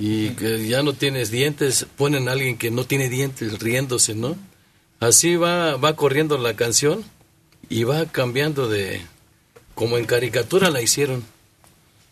[0.00, 4.36] Y que ya no tienes dientes, ponen a alguien que no tiene dientes riéndose, ¿no?
[5.00, 7.04] Así va, va corriendo la canción
[7.68, 9.02] y va cambiando de...
[9.74, 11.24] Como en caricatura la hicieron.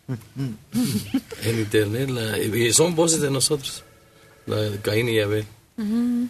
[0.07, 2.09] en internet.
[2.09, 3.83] La, y son voces de nosotros.
[4.45, 5.45] La de Caín y Abel.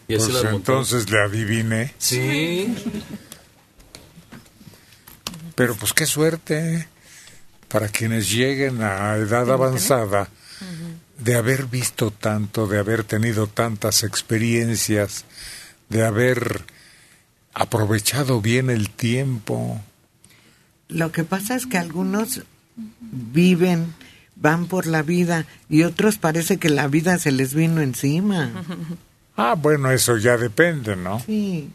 [0.08, 1.94] Y así Pues entonces le adiviné.
[1.98, 2.74] Sí.
[5.56, 6.88] Pero pues qué suerte
[7.68, 10.30] para quienes lleguen a edad avanzada
[11.18, 15.26] de haber visto tanto, de haber tenido tantas experiencias,
[15.90, 16.64] de haber
[17.54, 19.82] aprovechado bien el tiempo.
[20.90, 22.44] Lo que pasa es que algunos
[23.02, 23.94] viven,
[24.36, 28.52] van por la vida y otros parece que la vida se les vino encima.
[29.40, 31.20] Ah, bueno, eso ya depende, ¿no?
[31.24, 31.70] Sí,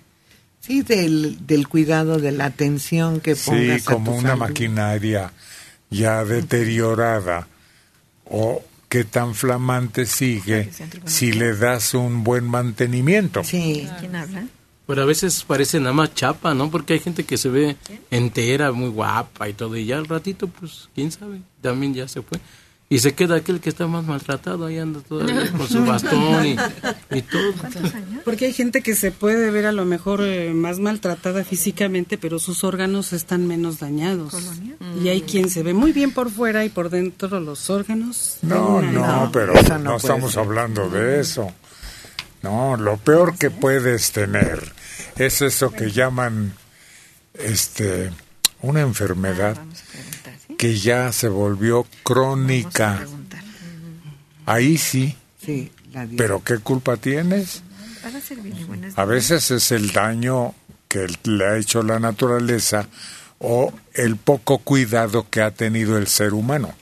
[0.61, 4.41] sí, del, del cuidado, de la atención que Sí, pongas a como tu una salud.
[4.41, 5.33] maquinaria
[5.89, 7.47] ya deteriorada
[8.25, 10.69] o qué tan flamante sigue
[11.07, 13.43] si le das un buen mantenimiento.
[13.43, 13.89] Sí.
[13.99, 14.45] ¿Quién habla?
[14.87, 16.71] Pero a veces parece nada más chapa, ¿no?
[16.71, 17.77] Porque hay gente que se ve
[18.11, 22.21] entera, muy guapa y todo, y ya al ratito, pues, quién sabe, también ya se
[22.21, 22.39] fue.
[22.93, 26.57] Y se queda aquel que está más maltratado, ahí anda todavía con su bastón y,
[27.11, 27.55] y todo.
[28.23, 32.39] Porque hay gente que se puede ver a lo mejor eh, más maltratada físicamente, pero
[32.39, 34.35] sus órganos están menos dañados.
[35.03, 38.37] Y hay quien se ve muy bien por fuera y por dentro los órganos.
[38.43, 40.43] No, no, pero no, estamos ser.
[40.43, 41.51] hablando de eso.
[42.43, 44.71] No, lo peor que puedes tener
[45.17, 46.53] es eso que llaman
[47.33, 48.11] este
[48.61, 49.57] una enfermedad
[50.63, 53.05] que ya se volvió crónica.
[54.47, 55.17] Ahí sí.
[55.45, 57.65] Sí, la Pero ¿qué culpa tienes?
[58.95, 60.55] A veces es el daño
[60.87, 62.89] que le ha hecho la naturaleza
[63.41, 66.73] o el poco cuidado que ha tenido el ser humano.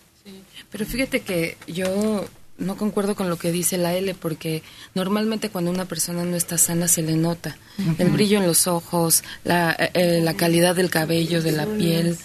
[0.71, 2.27] Pero fíjate que yo
[2.59, 4.63] no concuerdo con lo que dice la L porque
[4.95, 7.57] normalmente cuando una persona no está sana se le nota
[7.97, 12.19] el brillo en los ojos, la, eh, eh, la calidad del cabello, de la piel.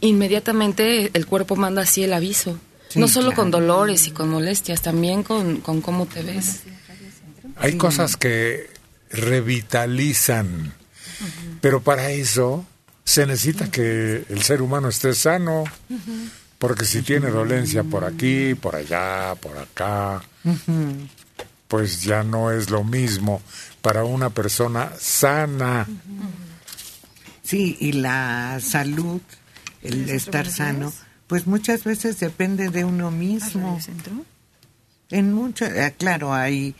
[0.00, 2.58] Inmediatamente el cuerpo manda así el aviso.
[2.88, 6.62] Sí, no solo con dolores y con molestias, también con, con cómo te ves.
[7.56, 8.70] Hay cosas que
[9.10, 10.74] revitalizan,
[11.60, 12.64] pero para eso
[13.04, 15.64] se necesita que el ser humano esté sano,
[16.58, 20.22] porque si tiene dolencia por aquí, por allá, por acá,
[21.68, 23.40] pues ya no es lo mismo
[23.80, 25.86] para una persona sana.
[27.42, 29.20] Sí, y la salud,
[29.86, 30.92] el estar sano,
[31.26, 33.78] pues muchas veces depende de uno mismo.
[35.10, 36.74] En mucho, eh, claro, hay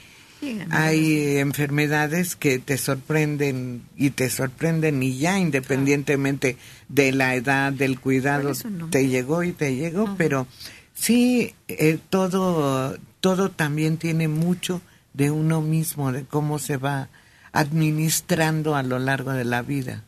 [0.70, 6.56] hay enfermedades que te sorprenden y te sorprenden y ya independientemente
[6.88, 8.52] de la edad, del cuidado,
[8.90, 10.46] te llegó y te llegó, pero
[10.94, 14.82] sí eh, todo todo también tiene mucho
[15.14, 17.08] de uno mismo, de cómo se va
[17.52, 20.04] administrando a lo largo de la vida.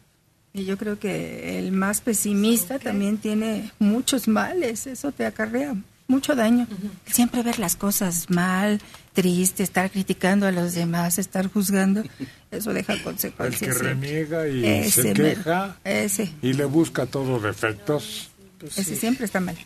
[0.54, 5.74] Y yo creo que el más pesimista también tiene muchos males, eso te acarrea
[6.08, 6.66] mucho daño.
[7.06, 8.80] Siempre ver las cosas mal,
[9.12, 12.02] triste, estar criticando a los demás, estar juzgando,
[12.50, 13.60] eso deja El consecuencias.
[13.60, 13.94] que siempre.
[13.94, 18.30] reniega y Ese se queja Ese, y le busca todos defectos.
[18.74, 19.56] ese siempre está mal.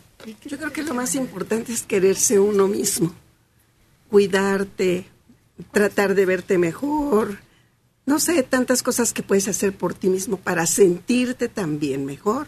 [0.45, 3.13] Yo creo que lo más importante es quererse uno mismo,
[4.09, 5.05] cuidarte,
[5.71, 7.37] tratar de verte mejor,
[8.05, 12.47] no sé, tantas cosas que puedes hacer por ti mismo para sentirte también mejor.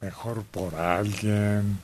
[0.00, 1.78] Mejor por alguien.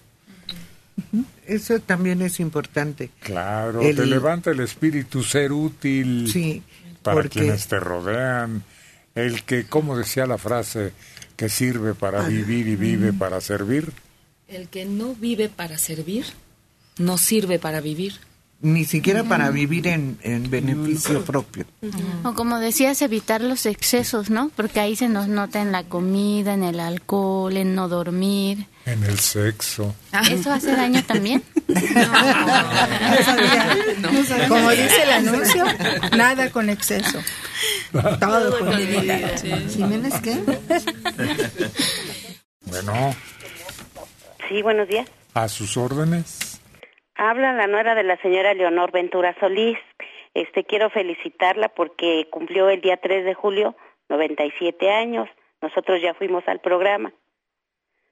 [1.47, 3.11] Eso también es importante.
[3.21, 6.63] Claro, El- te levanta el espíritu ser útil Sí,
[7.03, 8.63] para porque- quienes te rodean.
[9.15, 10.93] El que, como decía la frase,
[11.37, 13.93] que sirve para vivir y vive para servir.
[14.47, 16.27] El que no vive para servir,
[16.99, 18.15] no sirve para vivir.
[18.63, 21.65] Ni siquiera para vivir en, en beneficio propio.
[22.25, 24.51] O como decías, evitar los excesos, ¿no?
[24.55, 28.67] Porque ahí se nos nota en la comida, en el alcohol, en no dormir.
[28.85, 29.95] En el sexo.
[30.31, 31.43] ¿Eso hace daño también?
[34.49, 35.65] Como dice el anuncio,
[36.17, 37.19] nada con exceso.
[37.93, 39.19] Todo con medida.
[39.73, 40.39] Jiménez, ¿qué?
[42.67, 43.15] Bueno,
[44.49, 45.09] Sí, buenos días.
[45.35, 46.50] a sus órdenes.
[47.23, 49.77] Habla la nuera de la señora Leonor Ventura Solís.
[50.33, 53.77] Este, quiero felicitarla porque cumplió el día 3 de julio
[54.09, 55.29] 97 años.
[55.61, 57.13] Nosotros ya fuimos al programa.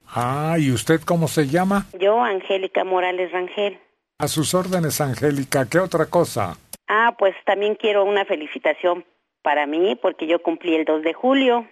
[0.09, 1.87] Ah, ¿y usted cómo se llama?
[1.99, 3.81] Yo, Angélica Morales Rangel.
[4.19, 5.67] A sus órdenes, Angélica.
[5.67, 6.59] ¿Qué otra cosa?
[6.87, 9.07] Ah, pues también quiero una felicitación
[9.41, 11.67] para mí porque yo cumplí el 2 de julio.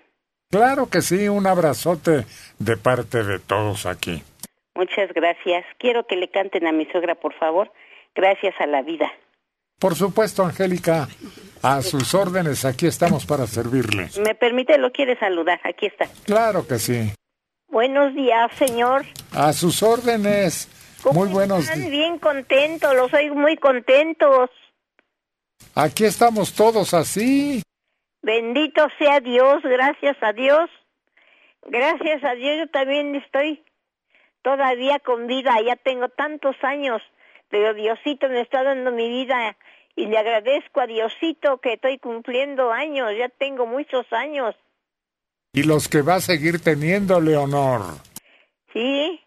[0.50, 2.24] Claro que sí, un abrazote
[2.58, 4.22] de parte de todos aquí.
[4.76, 5.64] Muchas gracias.
[5.78, 7.72] Quiero que le canten a mi suegra, por favor.
[8.14, 9.10] Gracias a la vida.
[9.78, 11.08] Por supuesto, Angélica.
[11.62, 14.08] A sus órdenes, aquí estamos para servirle.
[14.22, 14.78] ¿Me permite?
[14.78, 15.60] Lo quiere saludar.
[15.64, 16.06] Aquí está.
[16.24, 17.12] Claro que sí.
[17.68, 19.04] Buenos días, señor.
[19.32, 20.68] A sus órdenes.
[21.12, 21.90] Muy buenos días.
[21.90, 24.50] bien contentos, los oigo muy contentos.
[25.74, 27.62] Aquí estamos todos así.
[28.22, 30.70] Bendito sea Dios, gracias a Dios.
[31.68, 33.62] Gracias a Dios, yo también estoy
[34.46, 37.02] todavía con vida, ya tengo tantos años,
[37.50, 39.56] pero Diosito me está dando mi vida
[39.96, 44.54] y le agradezco a Diosito que estoy cumpliendo años, ya tengo muchos años.
[45.52, 47.80] Y los que va a seguir teniendo, Leonor.
[48.72, 49.20] Sí,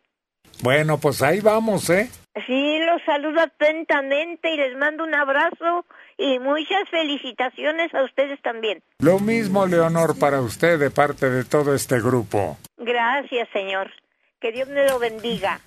[0.64, 2.10] Bueno, pues ahí vamos, ¿eh?
[2.48, 5.86] sí, los saludo atentamente y les mando un abrazo
[6.18, 8.82] y muchas felicitaciones a ustedes también.
[9.00, 12.58] Lo mismo, Leonor, para usted de parte de todo este grupo.
[12.78, 13.92] Gracias, Señor.
[14.40, 15.60] Que Dios me lo bendiga.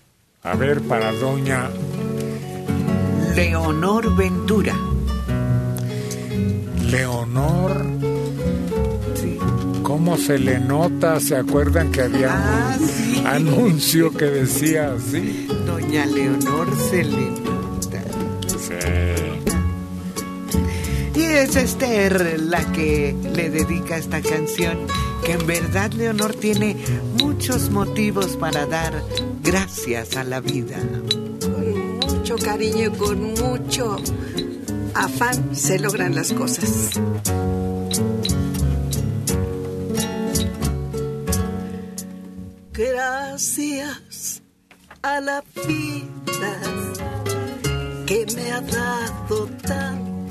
[0.42, 1.68] A ver, para doña
[3.34, 4.74] Leonor Ventura.
[6.86, 7.84] Leonor.
[9.82, 11.20] ¿Cómo se le nota?
[11.20, 15.46] ¿Se acuerdan que había Ah, un anuncio que decía así?
[15.66, 18.02] Doña Leonor se le nota.
[18.48, 19.51] Sí.
[21.32, 24.86] Es Esther la que le dedica esta canción,
[25.24, 26.76] que en verdad Leonor tiene
[27.20, 29.02] muchos motivos para dar
[29.42, 30.76] gracias a la vida.
[31.40, 33.96] Con mucho cariño y con mucho
[34.94, 36.90] afán se logran las cosas.
[42.72, 44.42] Gracias
[45.02, 46.60] a la vida
[48.06, 50.11] que me ha dado tanto,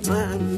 [0.00, 0.57] estoy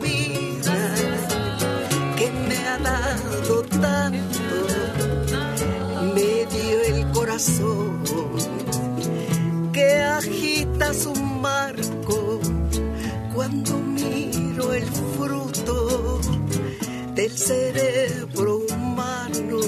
[3.81, 4.67] tanto,
[6.13, 8.03] me dio el corazón
[9.71, 12.39] que agita su marco.
[13.33, 14.85] Cuando miro el
[15.17, 16.19] fruto
[17.15, 19.59] del cerebro humano,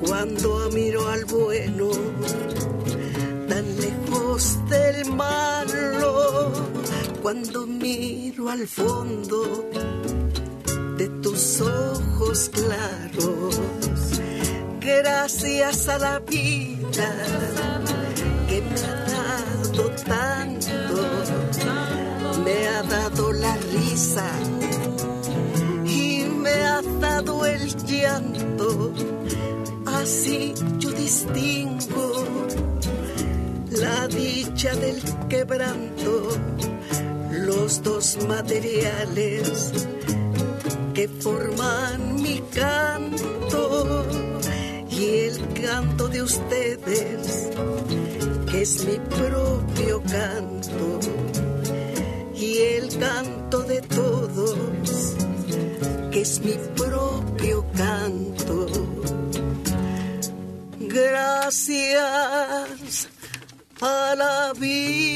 [0.00, 1.90] cuando miro al bueno
[3.48, 6.52] tan lejos del malo,
[7.22, 9.68] cuando miro al fondo
[10.96, 13.60] de tus ojos claros,
[14.80, 17.10] gracias a la vida
[18.48, 19.42] que me ha
[19.72, 20.94] dado tanto,
[22.44, 24.28] me ha dado la risa
[25.86, 28.92] y me ha dado el llanto,
[29.86, 32.24] así yo distingo
[33.70, 36.28] la dicha del quebranto,
[37.30, 39.72] los dos materiales
[40.94, 44.04] que forman mi canto
[44.90, 47.48] y el canto de ustedes,
[48.50, 51.00] que es mi propio canto
[52.34, 55.16] y el canto de todos,
[56.10, 58.66] que es mi propio canto.
[60.78, 61.88] Gracias
[63.80, 65.12] a la vida.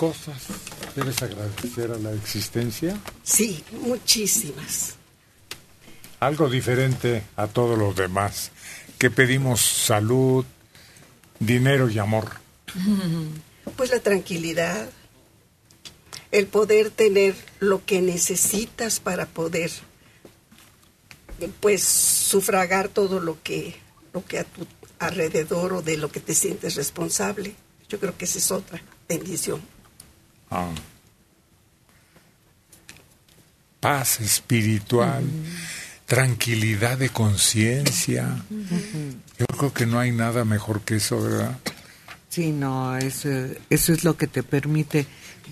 [0.00, 0.46] Cosas
[0.96, 2.98] debes agradecer a la existencia.
[3.22, 4.94] Sí, muchísimas.
[6.20, 8.50] Algo diferente a todos los demás,
[8.98, 10.46] que pedimos salud,
[11.38, 12.30] dinero y amor.
[13.76, 14.88] Pues la tranquilidad,
[16.32, 19.70] el poder tener lo que necesitas para poder,
[21.60, 23.76] pues, sufragar todo lo que,
[24.12, 24.66] lo que a tu
[24.98, 27.54] alrededor o de lo que te sientes responsable.
[27.88, 29.60] Yo creo que esa es otra bendición.
[30.50, 30.70] Ah.
[33.80, 35.24] Paz espiritual,
[36.04, 38.36] tranquilidad de conciencia.
[39.38, 41.56] Yo creo que no hay nada mejor que eso, ¿verdad?
[42.28, 43.28] Sí, no, eso,
[43.70, 45.06] eso es lo que te permite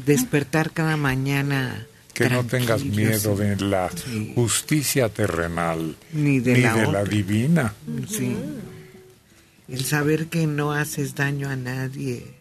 [0.04, 1.86] despertar cada mañana.
[2.12, 3.90] Que no tengas miedo de la
[4.34, 7.04] justicia terrenal, Ni de la otra.
[7.04, 7.72] divina.
[8.10, 8.36] Sí.
[9.68, 12.38] El saber que no haces daño a nadie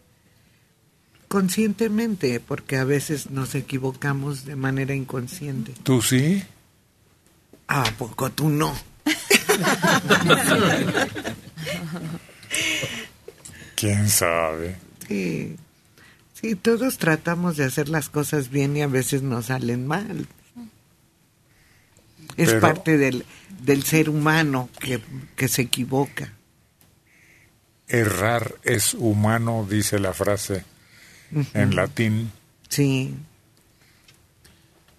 [1.27, 5.73] conscientemente, porque a veces nos equivocamos de manera inconsciente.
[5.83, 6.43] ¿Tú sí?
[7.67, 8.73] ¿A poco tú no?
[13.75, 14.77] ¿Quién sabe?
[15.07, 15.55] Sí.
[16.33, 20.27] Sí, todos tratamos de hacer las cosas bien y a veces nos salen mal.
[22.37, 23.25] Es Pero- parte del,
[23.63, 25.01] del ser humano que,
[25.35, 26.33] que se equivoca.
[27.87, 30.63] Errar es humano, dice la frase
[31.53, 32.31] en latín.
[32.69, 33.13] Sí.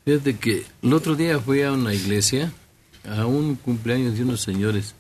[0.04, 2.52] Fíjate que el otro día fui a una iglesia,
[3.08, 4.94] a un cumpleaños de unos señores,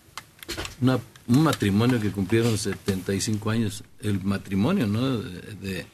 [0.80, 5.18] una- un matrimonio que cumplieron 75 años, el matrimonio, ¿no?
[5.18, 5.86] De, de,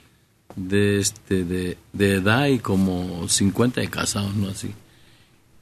[0.57, 4.49] de este, de, de edad y como 50 de casados, ¿no?
[4.49, 4.73] Así.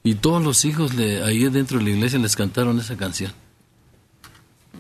[0.05, 3.33] Y todos los hijos le, ahí dentro de la iglesia les cantaron esa canción.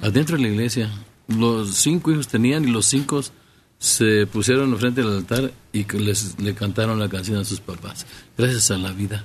[0.02, 0.90] Adentro de la iglesia.
[1.28, 3.22] Los cinco hijos tenían y los cinco
[3.82, 8.06] se pusieron frente al altar y les, le cantaron la canción a sus papás.
[8.38, 9.24] Gracias a la vida.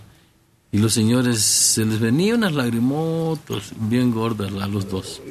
[0.72, 5.22] Y los señores se les venían unas lagrimotas bien gordas a los dos.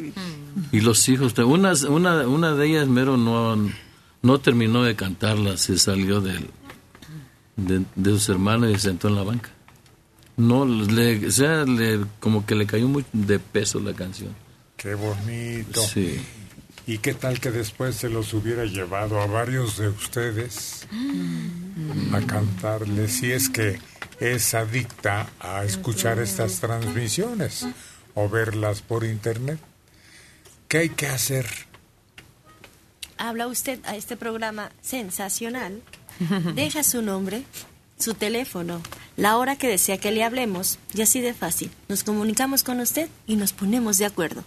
[0.71, 3.59] Y los hijos, una, una, una de ellas mero no,
[4.23, 6.49] no terminó de cantarla, se salió del,
[7.57, 9.51] de, de sus hermanos y se sentó en la banca.
[10.37, 14.31] No, le, o sea, le, como que le cayó muy de peso la canción.
[14.77, 15.83] Qué bonito.
[15.83, 16.17] Sí.
[16.87, 20.87] ¿Y qué tal que después se los hubiera llevado a varios de ustedes
[22.13, 23.81] a cantarles si es que
[24.21, 27.67] es adicta a escuchar estas transmisiones
[28.15, 29.59] o verlas por internet?
[30.69, 31.47] ¿Qué hay que hacer?
[33.19, 35.83] Habla usted a este programa sensacional,
[36.55, 37.43] deja su nombre,
[37.99, 38.81] su teléfono,
[39.17, 41.73] la hora que desea que le hablemos y así de fácil.
[41.89, 44.45] Nos comunicamos con usted y nos ponemos de acuerdo.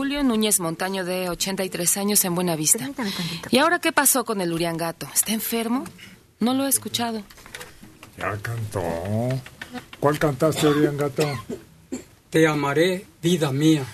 [0.00, 2.88] Julio Núñez Montaño, de 83 años, en Buenavista.
[3.50, 5.06] ¿Y ahora qué pasó con el Uriangato?
[5.12, 5.84] ¿Está enfermo?
[6.38, 7.22] No lo he escuchado.
[8.16, 8.82] Ya cantó.
[10.00, 11.28] ¿Cuál cantaste, Oriangato?
[12.30, 13.84] Te amaré, vida mía.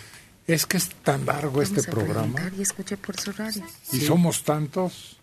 [0.46, 2.52] Es que es tan largo este programa.
[2.56, 3.64] Y escuché por su radio.
[3.90, 5.16] ¿Y somos tantos?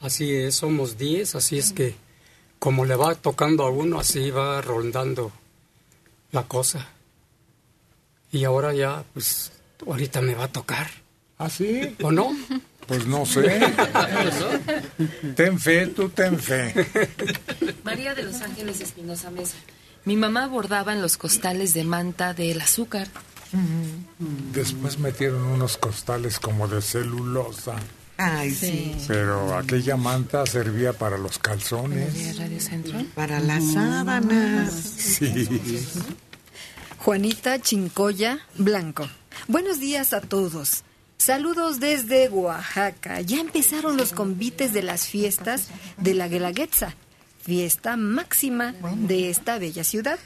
[0.00, 1.94] Así es, somos 10, así es que
[2.58, 5.30] como le va tocando a uno, así va rondando
[6.32, 6.88] la cosa.
[8.32, 9.52] Y ahora ya, pues,
[9.86, 10.88] ahorita me va a tocar.
[11.38, 11.96] ¿Ah, sí?
[12.02, 12.34] ¿O no?
[12.86, 13.60] Pues no sé.
[15.36, 16.86] ten fe, tú ten fe.
[17.82, 19.56] María de los Ángeles Espinosa Mesa.
[20.04, 23.08] Mi mamá bordaba en los costales de manta del azúcar.
[24.52, 27.76] Después metieron unos costales como de celulosa.
[28.16, 28.94] Ay, sí.
[29.08, 32.36] Pero aquella manta servía para los calzones.
[32.36, 33.02] Radio Centro?
[33.14, 34.72] Para las sábanas.
[34.72, 35.48] Sí.
[36.98, 39.08] Juanita Chincoya Blanco.
[39.46, 40.84] Buenos días a todos.
[41.18, 43.20] Saludos desde Oaxaca.
[43.20, 45.68] Ya empezaron los convites de las fiestas
[45.98, 46.94] de la Guelaguetza,
[47.42, 50.18] fiesta máxima de esta bella ciudad.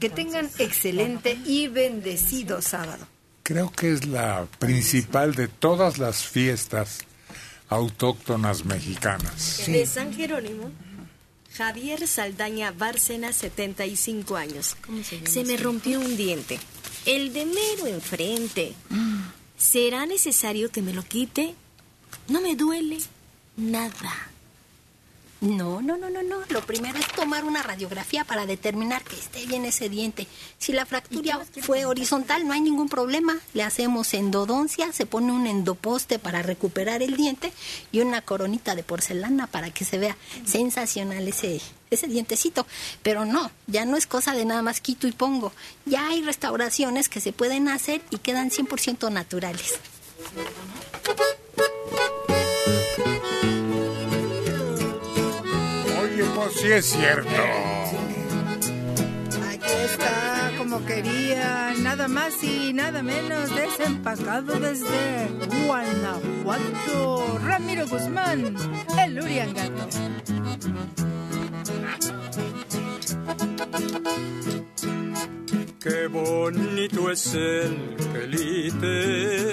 [0.00, 3.06] Que tengan excelente y bendecido sábado.
[3.42, 7.00] Creo que es la principal de todas las fiestas
[7.68, 9.62] autóctonas mexicanas.
[9.66, 10.70] De San Jerónimo,
[11.54, 14.76] Javier Saldaña Bárcena, 75 años.
[15.24, 16.58] se, me rompió un diente.
[17.06, 18.74] El de mero enfrente.
[19.56, 21.54] ¿Será necesario que me lo quite?
[22.28, 22.98] No me duele
[23.56, 24.30] nada.
[25.44, 26.38] No, no, no, no, no.
[26.48, 30.26] Lo primero es tomar una radiografía para determinar que esté bien ese diente.
[30.56, 33.36] Si la fractura fue horizontal, no hay ningún problema.
[33.52, 37.52] Le hacemos endodoncia, se pone un endoposte para recuperar el diente
[37.92, 40.16] y una coronita de porcelana para que se vea
[40.46, 41.60] sensacional ese,
[41.90, 42.66] ese dientecito.
[43.02, 45.52] Pero no, ya no es cosa de nada más quito y pongo.
[45.84, 49.74] Ya hay restauraciones que se pueden hacer y quedan 100% naturales.
[56.34, 57.30] Pues sí es cierto.
[59.48, 65.28] Aquí está, como quería, nada más y nada menos desempacado desde
[65.66, 67.38] Guanajuato.
[67.44, 68.56] Ramiro Guzmán,
[68.98, 69.88] el Uriangato.
[75.80, 79.44] Qué bonito es el quelite.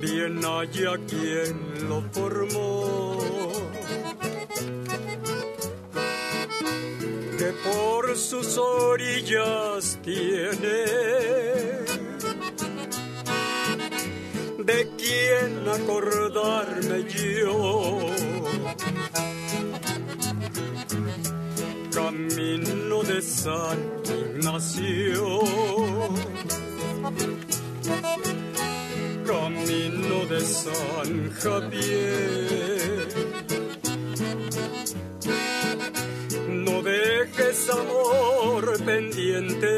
[0.00, 3.18] Bien haya quien lo formó.
[7.38, 10.78] Que por sus orillas tiene.
[14.64, 17.98] De quién acordarme yo.
[21.92, 25.40] Camino de San Ignacio,
[29.28, 33.08] camino de San Javier.
[36.48, 39.74] No dejes amor pendiente.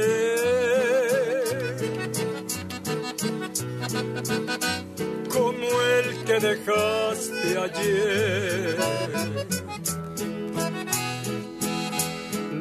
[5.34, 5.68] Como
[5.98, 8.76] el que dejaste ayer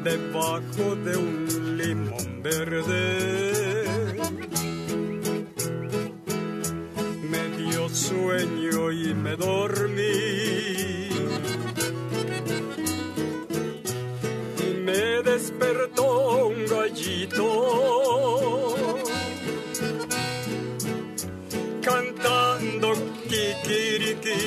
[0.03, 3.48] debajo de un limón verde.
[7.93, 11.09] Sueño y me dormí.
[14.57, 17.45] Y me despertó un gallito
[21.81, 22.93] cantando
[23.27, 24.39] kikiriki.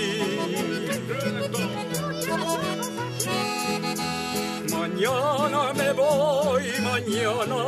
[4.70, 7.62] Mañana me voy, mañana.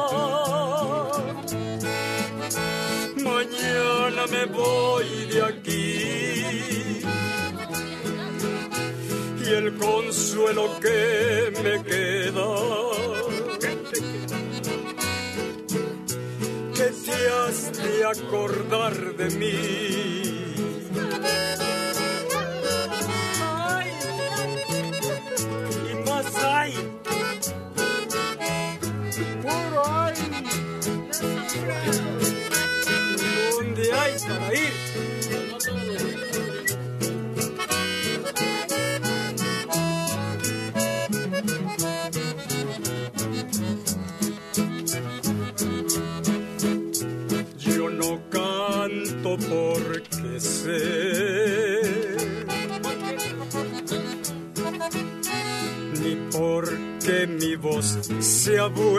[3.25, 7.03] Mañana me voy de aquí.
[9.45, 12.49] Y el consuelo que me queda.
[16.75, 19.59] Que te has de acordar de mí.
[23.41, 23.91] Ay,
[25.91, 26.73] y más hay
[29.43, 30.15] puro hay.
[58.45, 58.94] Voz sea buena.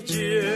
[0.00, 0.55] Dejaste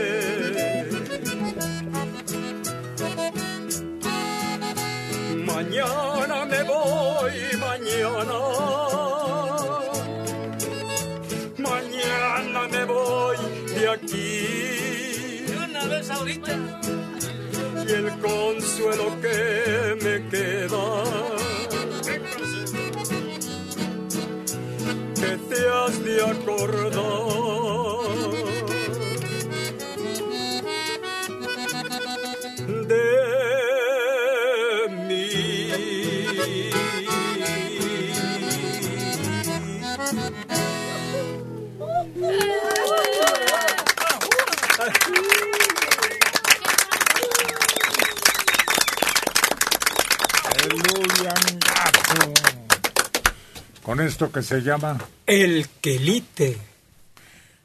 [54.21, 56.55] esto que se llama El quelite.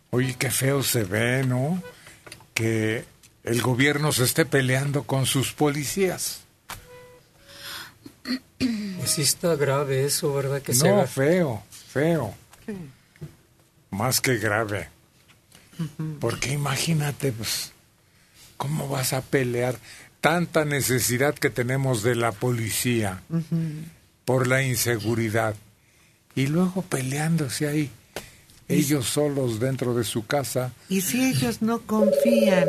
[0.09, 1.83] Oye, qué feo se ve, ¿no?
[2.55, 3.05] Que
[3.45, 6.41] el gobierno se esté peleando con sus policías.
[8.59, 10.63] Pues sí está grave eso, ¿verdad?
[10.63, 12.35] Que se no, feo, feo.
[13.91, 14.89] Más que grave.
[16.21, 17.73] Porque imagínate, pues,
[18.57, 19.77] ¿cómo vas a pelear?
[20.23, 23.21] Tanta necesidad que tenemos de la policía
[24.25, 25.55] por la inseguridad.
[26.37, 27.91] Y luego peleándose ahí,
[28.69, 30.73] ellos solos dentro de su casa.
[30.89, 32.69] Y si ellos no confían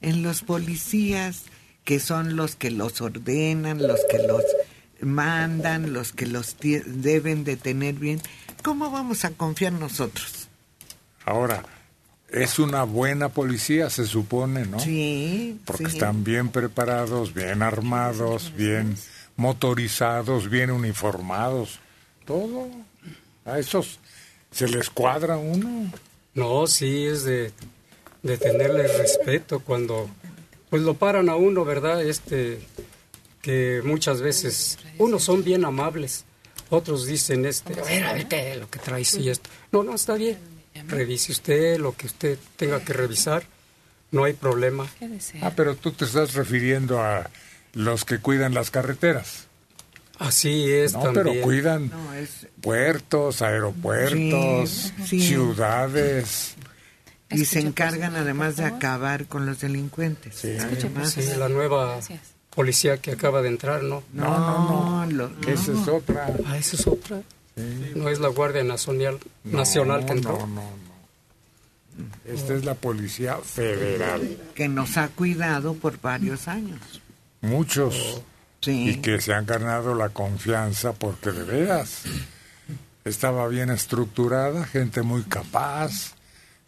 [0.00, 1.44] en los policías,
[1.84, 4.42] que son los que los ordenan, los que los
[5.00, 8.20] mandan, los que los deben de tener bien,
[8.62, 10.48] ¿cómo vamos a confiar nosotros?
[11.24, 11.64] Ahora,
[12.30, 14.80] es una buena policía, se supone, ¿no?
[14.80, 15.60] Sí.
[15.64, 15.92] Porque sí.
[15.92, 18.96] están bien preparados, bien armados, bien
[19.36, 21.80] motorizados, bien uniformados.
[22.24, 22.68] Todo.
[23.48, 23.98] A esos
[24.50, 25.92] se les cuadra uno.
[26.34, 27.52] No, sí, es de,
[28.22, 30.08] de tenerle respeto cuando
[30.70, 32.02] pues lo paran a uno, ¿verdad?
[32.02, 32.60] Este
[33.42, 36.24] que muchas veces unos son bien amables,
[36.70, 39.48] otros dicen este, a ver, a ver qué es lo que traes y esto.
[39.72, 40.38] No, no, está bien.
[40.86, 43.44] Revise usted lo que usted tenga que revisar,
[44.10, 44.86] no hay problema.
[45.40, 47.30] Ah, pero tú te estás refiriendo a
[47.72, 49.47] los que cuidan las carreteras.
[50.18, 51.26] Así es No, también.
[51.26, 51.90] pero cuidan
[52.60, 55.20] puertos, aeropuertos, Sí, sí.
[55.28, 56.54] ciudades.
[57.30, 60.44] Y se encargan además de acabar con los delincuentes.
[60.60, 61.10] Además.
[61.12, 62.00] Sí, la nueva
[62.50, 64.02] policía que acaba de entrar, ¿no?
[64.12, 65.12] No, no, no.
[65.12, 66.34] lo- Esa es otra.
[66.46, 67.20] Ah, esa es otra.
[67.94, 70.38] No es la Guardia Nacional, Nacional que entró.
[70.38, 70.88] No, no, no.
[72.32, 74.36] Esta es la Policía Federal.
[74.54, 76.80] Que nos ha cuidado por varios años.
[77.40, 78.22] Muchos.
[78.60, 78.90] Sí.
[78.90, 82.02] Y que se han ganado la confianza porque de veras
[83.04, 86.14] estaba bien estructurada, gente muy capaz,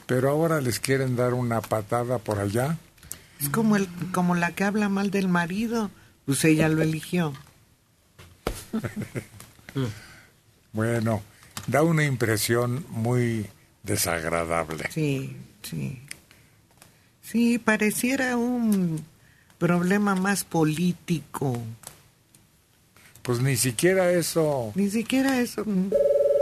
[0.07, 2.79] pero ahora les quieren dar una patada por allá.
[3.41, 5.91] Es como, el, como la que habla mal del marido,
[6.27, 7.33] pues ella lo eligió.
[10.73, 11.21] Bueno,
[11.67, 13.47] da una impresión muy
[13.83, 14.89] desagradable.
[14.93, 16.01] Sí, sí.
[17.23, 19.05] Sí, pareciera un
[19.59, 21.61] problema más político.
[23.31, 25.62] Pues ni siquiera eso, Ni siquiera eso.
[25.65, 25.93] mm,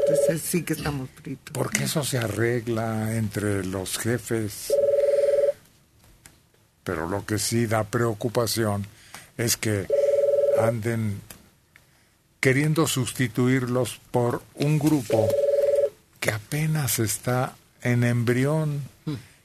[0.09, 1.53] Entonces sí que estamos fritos.
[1.53, 4.73] porque eso se arregla entre los jefes.
[6.85, 8.87] Pero lo que sí da preocupación
[9.37, 9.87] es que
[10.63, 11.21] anden
[12.41, 15.29] queriendo sustituirlos por un grupo
[16.21, 18.81] que apenas está en embrión,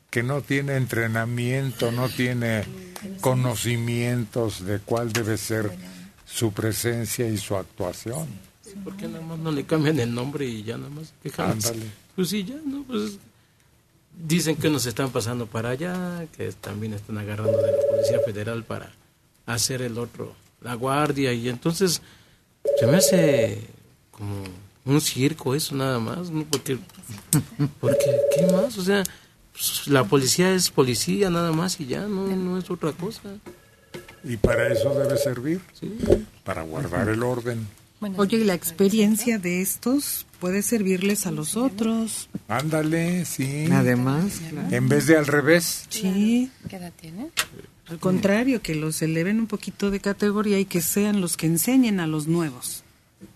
[0.10, 2.64] que no tiene entrenamiento, no tiene
[3.20, 5.70] conocimientos de cuál debe ser
[6.34, 8.28] su presencia y su actuación.
[8.84, 11.14] ¿Por qué nada más no le cambian el nombre y ya nada más?
[11.38, 11.86] Ándale.
[12.16, 12.84] Pues sí, ya, ¿no?
[12.84, 13.20] Pues
[14.18, 18.64] dicen que nos están pasando para allá, que también están agarrando de la Policía Federal
[18.64, 18.92] para
[19.46, 22.02] hacer el otro, la guardia, y entonces
[22.80, 23.62] se me hace
[24.10, 24.44] como
[24.86, 26.46] un circo eso nada más, ¿no?
[26.46, 26.80] Porque,
[27.80, 28.78] porque ¿qué más?
[28.80, 29.04] O sea,
[29.52, 33.22] pues, la policía es policía nada más y ya, no, no es otra cosa.
[34.24, 35.60] Y para eso debe servir,
[36.44, 37.68] para guardar el orden.
[38.18, 42.30] Oye, y la experiencia de estos puede servirles a los otros.
[42.50, 43.68] Ándale, sí.
[43.72, 44.68] Además, claro.
[44.76, 45.86] En vez de al revés.
[45.90, 46.52] Sí.
[46.70, 47.30] ¿Qué edad tiene?
[47.88, 52.00] Al contrario, que los eleven un poquito de categoría y que sean los que enseñen
[52.00, 52.84] a los nuevos.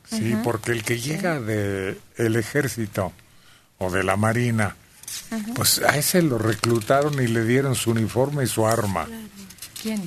[0.10, 0.44] Sí, Ajá.
[0.44, 3.14] porque el que llega de el ejército
[3.78, 4.76] o de la marina,
[5.56, 9.08] pues a ese lo reclutaron y le dieron su uniforme y su arma,
[9.82, 10.02] ¿Quién?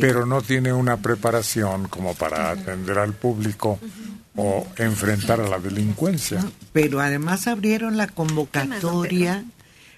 [0.00, 3.78] Pero no tiene una preparación como para atender al público
[4.36, 6.44] o enfrentar a la delincuencia.
[6.72, 9.44] Pero además abrieron la convocatoria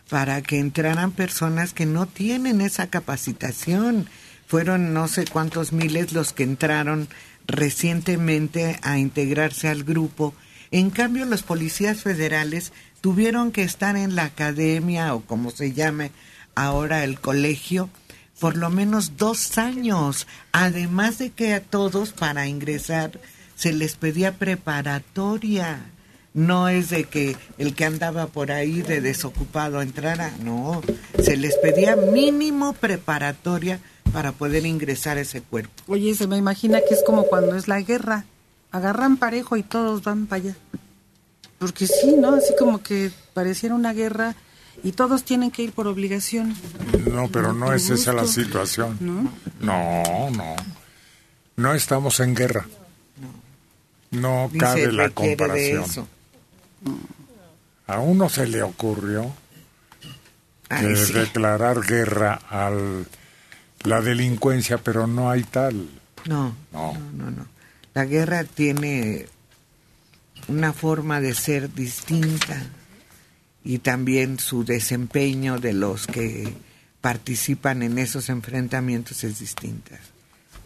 [0.09, 4.09] para que entraran personas que no tienen esa capacitación.
[4.47, 7.09] Fueron no sé cuántos miles los que entraron
[7.47, 10.35] recientemente a integrarse al grupo.
[10.71, 16.11] En cambio, los policías federales tuvieron que estar en la academia o como se llame
[16.55, 17.91] ahora el colegio
[18.39, 23.21] por lo menos dos años, además de que a todos para ingresar
[23.57, 25.91] se les pedía preparatoria.
[26.33, 30.83] No es de que el que andaba por ahí de desocupado entrara, no,
[31.23, 33.79] se les pedía mínimo preparatoria
[34.13, 35.73] para poder ingresar a ese cuerpo.
[35.87, 38.25] Oye, se me imagina que es como cuando es la guerra,
[38.73, 40.57] agarran parejo y todos van para allá.
[41.59, 42.35] Porque sí, ¿no?
[42.35, 44.35] Así como que pareciera una guerra
[44.83, 46.55] y todos tienen que ir por obligación.
[47.11, 48.97] No, pero no, es esa la situación.
[49.01, 49.33] ¿No?
[49.61, 50.57] No, no.
[51.57, 52.67] No estamos en guerra.
[54.11, 55.85] No Ni cabe la comparación.
[57.87, 59.33] A uno se le ocurrió
[60.69, 61.13] Ay, que sí.
[61.13, 62.71] declarar guerra a
[63.85, 65.89] la delincuencia, pero no hay tal.
[66.27, 66.55] No.
[66.73, 67.47] no, no, no.
[67.93, 69.27] La guerra tiene
[70.49, 72.63] una forma de ser distinta
[73.65, 76.53] y también su desempeño de los que
[77.01, 79.99] participan en esos enfrentamientos es distinta.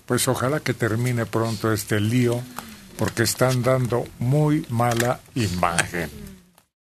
[0.06, 2.42] Pues ojalá que termine pronto este lío,
[2.96, 6.27] porque están dando muy mala imagen.